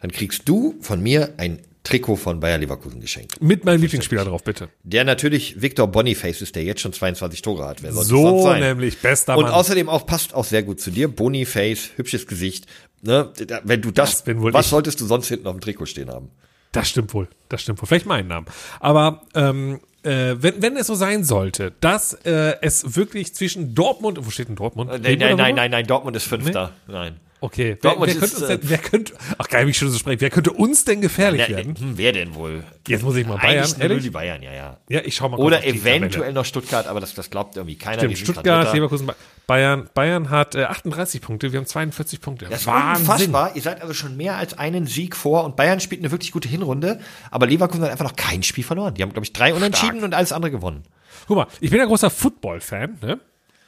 [0.00, 3.42] dann kriegst du von mir ein Trikot von Bayer Leverkusen geschenkt.
[3.42, 4.68] Mit meinem Lieblingsspieler drauf, bitte.
[4.84, 7.82] Der natürlich Victor Boniface ist, der jetzt schon 22 Tore hat.
[7.82, 8.60] Wer so sein?
[8.60, 9.52] nämlich, bester Und Mann.
[9.52, 11.08] außerdem auch passt auch sehr gut zu dir.
[11.08, 12.66] Boniface, hübsches Gesicht,
[13.02, 13.30] Ne?
[13.64, 16.30] Wenn du das, das was solltest du sonst hinten auf dem Trikot stehen haben?
[16.70, 17.28] Das stimmt wohl.
[17.48, 17.86] Das stimmt wohl.
[17.86, 18.46] Vielleicht meinen Namen.
[18.80, 24.24] Aber ähm, äh, wenn, wenn es so sein sollte, dass äh, es wirklich zwischen Dortmund,
[24.24, 24.90] wo steht denn Dortmund?
[24.90, 26.72] Äh, nein, nein, nein, nein, nein, Dortmund ist Fünfter.
[26.86, 26.92] Nee?
[26.94, 27.20] Nein.
[27.42, 30.20] Okay, wer, wer könnte uns denn, wer könnte, ach geil, wie ich schon so sprechen,
[30.20, 31.74] wer könnte uns denn gefährlich wer, werden?
[31.76, 32.62] Hm, wer denn wohl?
[32.86, 34.78] Jetzt muss ich mal Bayern, Eigentlich nur die Bayern, ja, ja.
[34.88, 37.98] Ja, ich schau mal Oder eventuell noch Stuttgart, aber das, das glaubt irgendwie keiner.
[37.98, 39.10] Stimmt, Stuttgart, Leverkusen,
[39.48, 42.46] Bayern, Bayern hat äh, 38 Punkte, wir haben 42 Punkte.
[42.48, 43.56] Das war unfassbar.
[43.56, 46.48] Ihr seid also schon mehr als einen Sieg vor und Bayern spielt eine wirklich gute
[46.48, 47.00] Hinrunde,
[47.32, 48.94] aber Leverkusen hat einfach noch kein Spiel verloren.
[48.94, 50.04] Die haben, glaube ich, drei Unentschieden Stark.
[50.04, 50.84] und alles andere gewonnen.
[51.26, 53.18] Guck mal, ich bin ja großer Football-Fan, ne?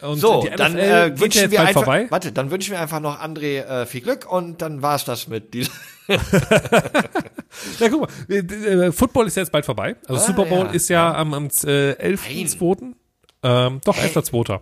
[0.04, 2.06] Und so, dann äh, wünschen wir einfach, vorbei.
[2.10, 5.28] warte, dann wünschen wir einfach noch André äh, viel Glück und dann war es das
[5.28, 5.72] mit diesem.
[6.08, 6.18] ja,
[7.90, 9.96] guck mal, äh, Football ist jetzt bald vorbei.
[10.06, 11.18] Also ah, Super Bowl ja, ist ja, ja.
[11.18, 12.92] am, am äh, 11.2.
[13.42, 14.60] Ähm, doch, 11.2.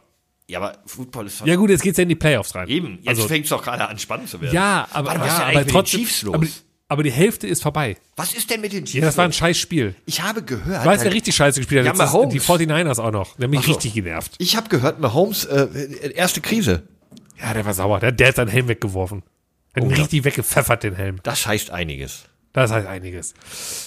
[0.49, 1.45] Ja, aber Football ist.
[1.45, 2.69] Ja, gut, jetzt geht's ja in die Playoffs rein.
[2.69, 4.55] Eben, jetzt also, fängt es doch gerade an, spannend zu werden.
[4.55, 6.07] Ja, aber, Warte, was ja, ist aber trotzdem.
[6.23, 6.65] Los?
[6.93, 7.97] Aber, die Hälfte ist vorbei.
[8.17, 8.95] Was ist denn mit den Chiefs?
[8.95, 9.95] Ja, das war ein scheiß Spiel.
[10.05, 10.85] Ich habe gehört.
[10.85, 11.97] Du weißt, wer richtig scheiße gespielt hat?
[11.97, 12.35] Ja, Mahomes.
[12.35, 13.37] Die 49ers auch noch.
[13.37, 13.73] Der hat mich so.
[13.73, 14.35] richtig genervt.
[14.39, 16.83] Ich habe gehört, Mahomes, äh, erste Krise.
[17.41, 18.01] Ja, der war sauer.
[18.01, 19.23] Der, der hat seinen Helm weggeworfen.
[19.75, 21.17] Hat oh, ihn richtig weggepfeffert, den Helm.
[21.23, 22.25] Das heißt einiges.
[22.53, 23.35] Das heißt einiges.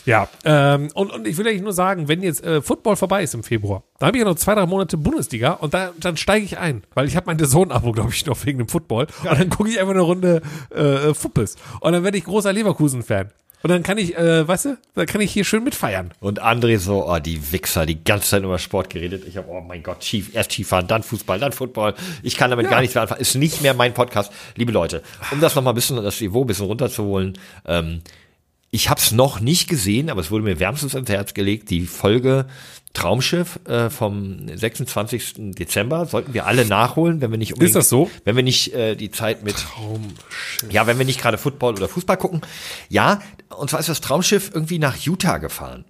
[0.06, 3.36] Ja, ähm, und, und ich will eigentlich nur sagen, wenn jetzt äh, Football vorbei ist
[3.36, 6.46] im Februar, dann habe ich ja noch zwei, drei Monate Bundesliga und da, dann steige
[6.46, 9.08] ich ein, weil ich habe mein Sohn-Abo, glaube ich, noch wegen dem Football.
[9.24, 10.42] Und dann gucke ich einfach eine Runde
[10.72, 11.58] äh, Fuppes.
[11.80, 13.30] Und dann werde ich großer Leverkusen-Fan.
[13.66, 16.12] Und dann kann ich, äh, weißt du, dann kann ich hier schön mitfeiern.
[16.20, 19.24] Und André so, oh, die Wichser, die ganze Zeit über Sport geredet.
[19.28, 21.96] Ich habe, oh mein Gott, Chief, erst Skifahren, dann Fußball, dann Football.
[22.22, 22.70] Ich kann damit ja.
[22.70, 23.22] gar nichts mehr anfangen.
[23.22, 24.32] Ist nicht mehr mein Podcast.
[24.56, 25.02] Liebe Leute,
[25.32, 28.02] um das nochmal ein bisschen, das Niveau ein bisschen runterzuholen, ähm,
[28.76, 31.70] ich habe es noch nicht gesehen, aber es wurde mir wärmstens ans Herz gelegt.
[31.70, 32.46] Die Folge
[32.94, 35.54] Traumschiff äh, vom 26.
[35.58, 38.12] Dezember sollten wir alle nachholen, wenn wir nicht unbedingt, Ist das so?
[38.26, 40.72] Wenn wir nicht äh, die Zeit mit Traumschiff.
[40.72, 42.42] Ja, wenn wir nicht gerade Football oder Fußball gucken.
[42.90, 43.22] Ja,
[43.58, 45.86] und zwar ist das Traumschiff irgendwie nach Utah gefahren.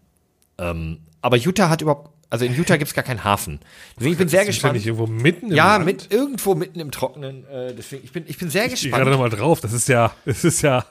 [0.59, 3.59] Ähm, aber Utah hat überhaupt also in Utah gibt's gar keinen Hafen.
[3.95, 4.73] Deswegen ich bin sehr gespannt.
[4.73, 5.85] Ja, nicht irgendwo mitten im Ja, Land?
[5.85, 7.47] mit irgendwo mitten im Trockenen.
[7.47, 8.93] Äh, deswegen ich bin ich bin sehr ich gespannt.
[8.93, 9.61] Ich gerade nochmal drauf.
[9.61, 10.85] Das ist ja, das ist ja.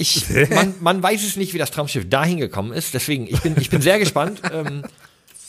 [0.00, 2.94] Ich, man, man weiß es nicht, wie das Traumschiff dahin gekommen ist.
[2.94, 4.42] Deswegen ich bin ich bin sehr gespannt.
[4.52, 4.82] Ähm,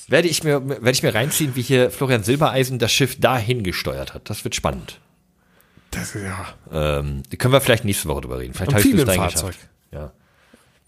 [0.08, 4.14] werde ich mir, werde ich mir reinziehen, wie hier Florian Silbereisen das Schiff dahin gesteuert
[4.14, 4.30] hat.
[4.30, 5.00] Das wird spannend.
[5.92, 6.48] Das, ja.
[6.72, 8.54] Ähm, können wir vielleicht nächste Woche drüber reden.
[8.54, 9.52] Vielleicht habe ich es dahin Fahrzeug.
[9.52, 9.70] geschafft.
[9.92, 10.12] Ja.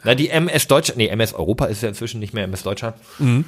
[0.03, 2.97] Na, die MS Deutschland, nee, MS Europa ist ja inzwischen nicht mehr MS Deutschland.
[3.19, 3.45] Mhm.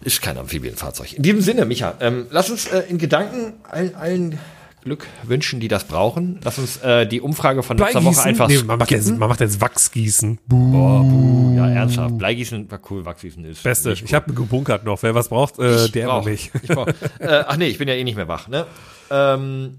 [0.00, 1.14] Ist kein Amphibienfahrzeug.
[1.14, 4.38] In diesem Sinne, Micha, ähm, lass uns äh, in Gedanken allen, allen
[4.84, 6.38] Glück wünschen, die das brauchen.
[6.44, 8.48] Lass uns äh, die Umfrage von letzter Woche einfach.
[8.48, 10.38] Nee, man, macht jetzt, man macht jetzt Wachsgießen.
[10.46, 10.72] Buh.
[10.72, 11.56] Boah, buh.
[11.56, 12.18] Ja, ernsthaft.
[12.18, 13.62] Bleigießen war cool, Wachsgießen ist.
[13.62, 13.92] Beste.
[13.92, 15.02] Ich habe gebunkert noch.
[15.02, 16.50] Wer was braucht, äh, der brauch, mich.
[16.62, 16.86] Ich brauch.
[17.18, 18.48] äh, ach nee, ich bin ja eh nicht mehr wach.
[18.48, 18.66] Ne?
[19.10, 19.78] Ähm,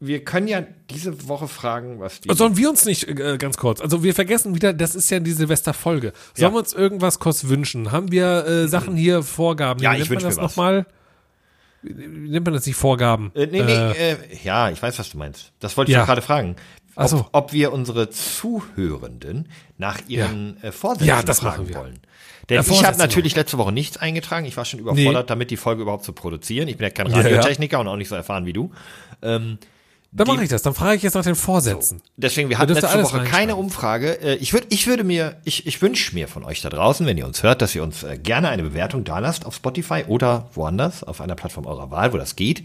[0.00, 2.34] wir können ja diese Woche fragen, was die.
[2.34, 3.80] Sollen wir uns nicht äh, ganz kurz?
[3.80, 6.12] Also wir vergessen wieder, das ist ja die Silvesterfolge.
[6.34, 6.52] Sollen ja.
[6.52, 7.92] wir uns irgendwas kurz wünschen?
[7.92, 9.80] Haben wir äh, Sachen hier Vorgaben?
[9.80, 10.86] Ja, ich wünsche mir das nochmal.
[11.82, 13.32] Nimmt man das nicht Vorgaben?
[13.34, 15.52] Äh, nee, nee, äh, äh, ja, ich weiß, was du meinst.
[15.60, 16.56] Das wollte ich ja, gerade fragen.
[16.94, 17.26] Ob, so.
[17.32, 20.68] ob wir unsere Zuhörenden nach ihren ja.
[20.68, 21.76] äh, Vorsätzen ja, das fragen wir.
[21.76, 21.98] wollen.
[22.48, 24.46] Denn ja, ich habe natürlich letzte Woche nichts eingetragen.
[24.46, 25.28] Ich war schon überfordert, nee.
[25.28, 26.68] damit die Folge überhaupt zu produzieren.
[26.68, 28.72] Ich bin ja kein Radiotechniker und auch nicht so erfahren wie du.
[29.22, 29.58] Ähm,
[30.14, 30.60] dann mache ich das.
[30.60, 31.98] Dann frage ich jetzt nach den Vorsätzen.
[31.98, 32.04] So.
[32.18, 34.20] Deswegen, wir hatten letzte Woche keine Umfrage.
[34.20, 37.16] Äh, ich würde, ich würde mir, ich, ich wünsche mir von euch da draußen, wenn
[37.16, 40.50] ihr uns hört, dass ihr uns äh, gerne eine Bewertung da lasst auf Spotify oder
[40.52, 42.62] woanders, auf einer Plattform eurer Wahl, wo das geht,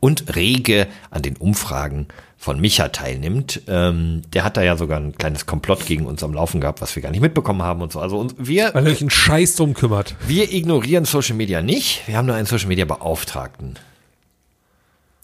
[0.00, 3.62] und rege an den Umfragen von Micha teilnimmt.
[3.68, 6.96] Ähm, der hat da ja sogar ein kleines Komplott gegen uns am Laufen gehabt, was
[6.96, 8.00] wir gar nicht mitbekommen haben und so.
[8.00, 8.74] Also uns, wir.
[8.74, 10.16] Weil er euch einen Scheiß drum kümmert.
[10.26, 12.02] Wir ignorieren Social Media nicht.
[12.08, 13.78] Wir haben nur einen Social Media Beauftragten.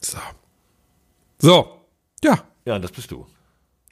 [0.00, 0.18] So.
[1.44, 1.86] So,
[2.22, 2.42] ja.
[2.64, 3.26] Ja, das bist du.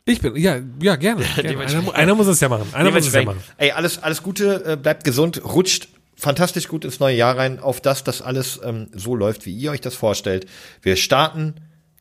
[0.07, 1.23] Ich bin, ja, ja, gerne.
[1.37, 1.67] gerne.
[1.67, 2.67] Einer, einer, muss es ja machen.
[2.73, 3.43] Einer muss es ja machen.
[3.59, 7.83] Ey, alles, alles Gute, äh, bleibt gesund, rutscht fantastisch gut ins neue Jahr rein, auf
[7.83, 10.47] das das alles ähm, so läuft, wie ihr euch das vorstellt.
[10.81, 11.57] Wir starten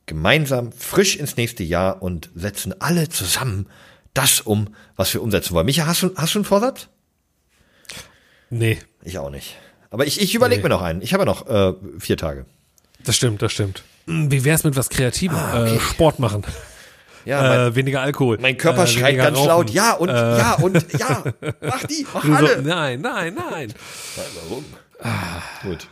[0.06, 3.68] gemeinsam frisch ins nächste Jahr und setzen alle zusammen
[4.14, 5.66] das um, was wir umsetzen wollen.
[5.66, 6.88] Micha, hast du, hast du einen Vorsatz?
[8.48, 8.78] Nee.
[9.04, 9.56] Ich auch nicht.
[9.90, 10.68] Aber ich, ich überlege nee.
[10.68, 11.02] mir noch einen.
[11.02, 12.46] Ich habe ja noch äh, vier Tage.
[13.04, 13.82] Das stimmt, das stimmt.
[14.12, 15.36] Hm, wie wär's mit was Kreativem?
[15.36, 15.76] Ah, okay.
[15.76, 16.42] äh, Sport machen.
[17.24, 18.38] Ja, mein, äh, weniger Alkohol.
[18.40, 19.46] Mein Körper äh, schreit ganz rauchen.
[19.46, 21.22] laut, ja und äh, ja und ja,
[21.60, 22.56] mach die, mach alle.
[22.56, 23.72] So, nein, nein, nein.
[24.42, 24.64] Warum?
[24.98, 25.40] Ah.
[25.62, 25.86] Gut.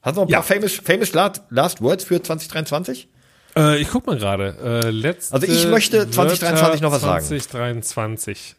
[0.00, 0.38] Hast du noch ein ja.
[0.38, 3.08] paar famous, famous last, last Words für 2023?
[3.56, 4.82] Äh, ich guck mal gerade.
[4.86, 7.42] Äh, also ich möchte 2023 noch was 2023.
[7.42, 7.82] sagen.
[7.82, 8.56] 2023.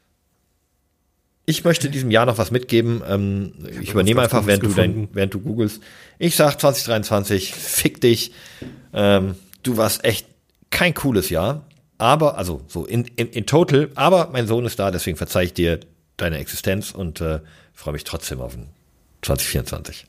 [1.46, 3.02] Ich möchte diesem Jahr noch was mitgeben.
[3.08, 5.82] Ähm, ich, ich übernehme einfach, während du, dein, während du googelst.
[6.20, 8.32] Ich sag 2023, fick dich.
[8.94, 10.28] Ähm, du warst echt
[10.70, 11.66] kein cooles Jahr.
[11.98, 15.54] Aber, also so in, in, in total, aber mein Sohn ist da, deswegen verzeih ich
[15.54, 15.80] dir
[16.18, 17.42] deine Existenz und äh,
[17.74, 18.70] freue mich trotzdem auf ein
[19.22, 20.08] 2024.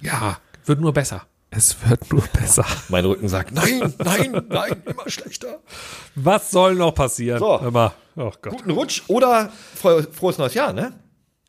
[0.00, 1.26] Ja, wird nur besser.
[1.50, 2.64] Es wird nur besser.
[2.88, 5.58] Mein Rücken sagt, nein, nein, nein, immer schlechter.
[6.14, 7.40] Was soll noch passieren?
[7.40, 7.58] So.
[7.58, 7.92] Immer.
[8.16, 8.52] Oh Gott.
[8.52, 10.92] Guten Rutsch oder froh, frohes neues Jahr, ne?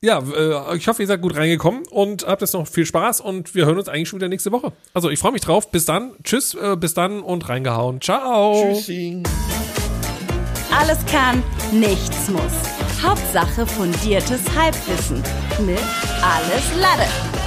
[0.04, 3.54] Ja, äh, ich hoffe, ihr seid gut reingekommen und habt jetzt noch viel Spaß und
[3.54, 4.72] wir hören uns eigentlich schon wieder nächste Woche.
[4.96, 5.70] Also ich freue mich drauf.
[5.70, 6.14] Bis dann.
[6.24, 8.02] Tschüss, äh, bis dann und reingehauen.
[8.02, 8.74] Ciao.
[8.74, 9.22] Tschüssing.
[10.76, 12.42] Alles kann, nichts muss.
[13.04, 15.18] Hauptsache fundiertes Halbwissen
[15.64, 15.80] mit
[16.24, 17.41] Alles Lade.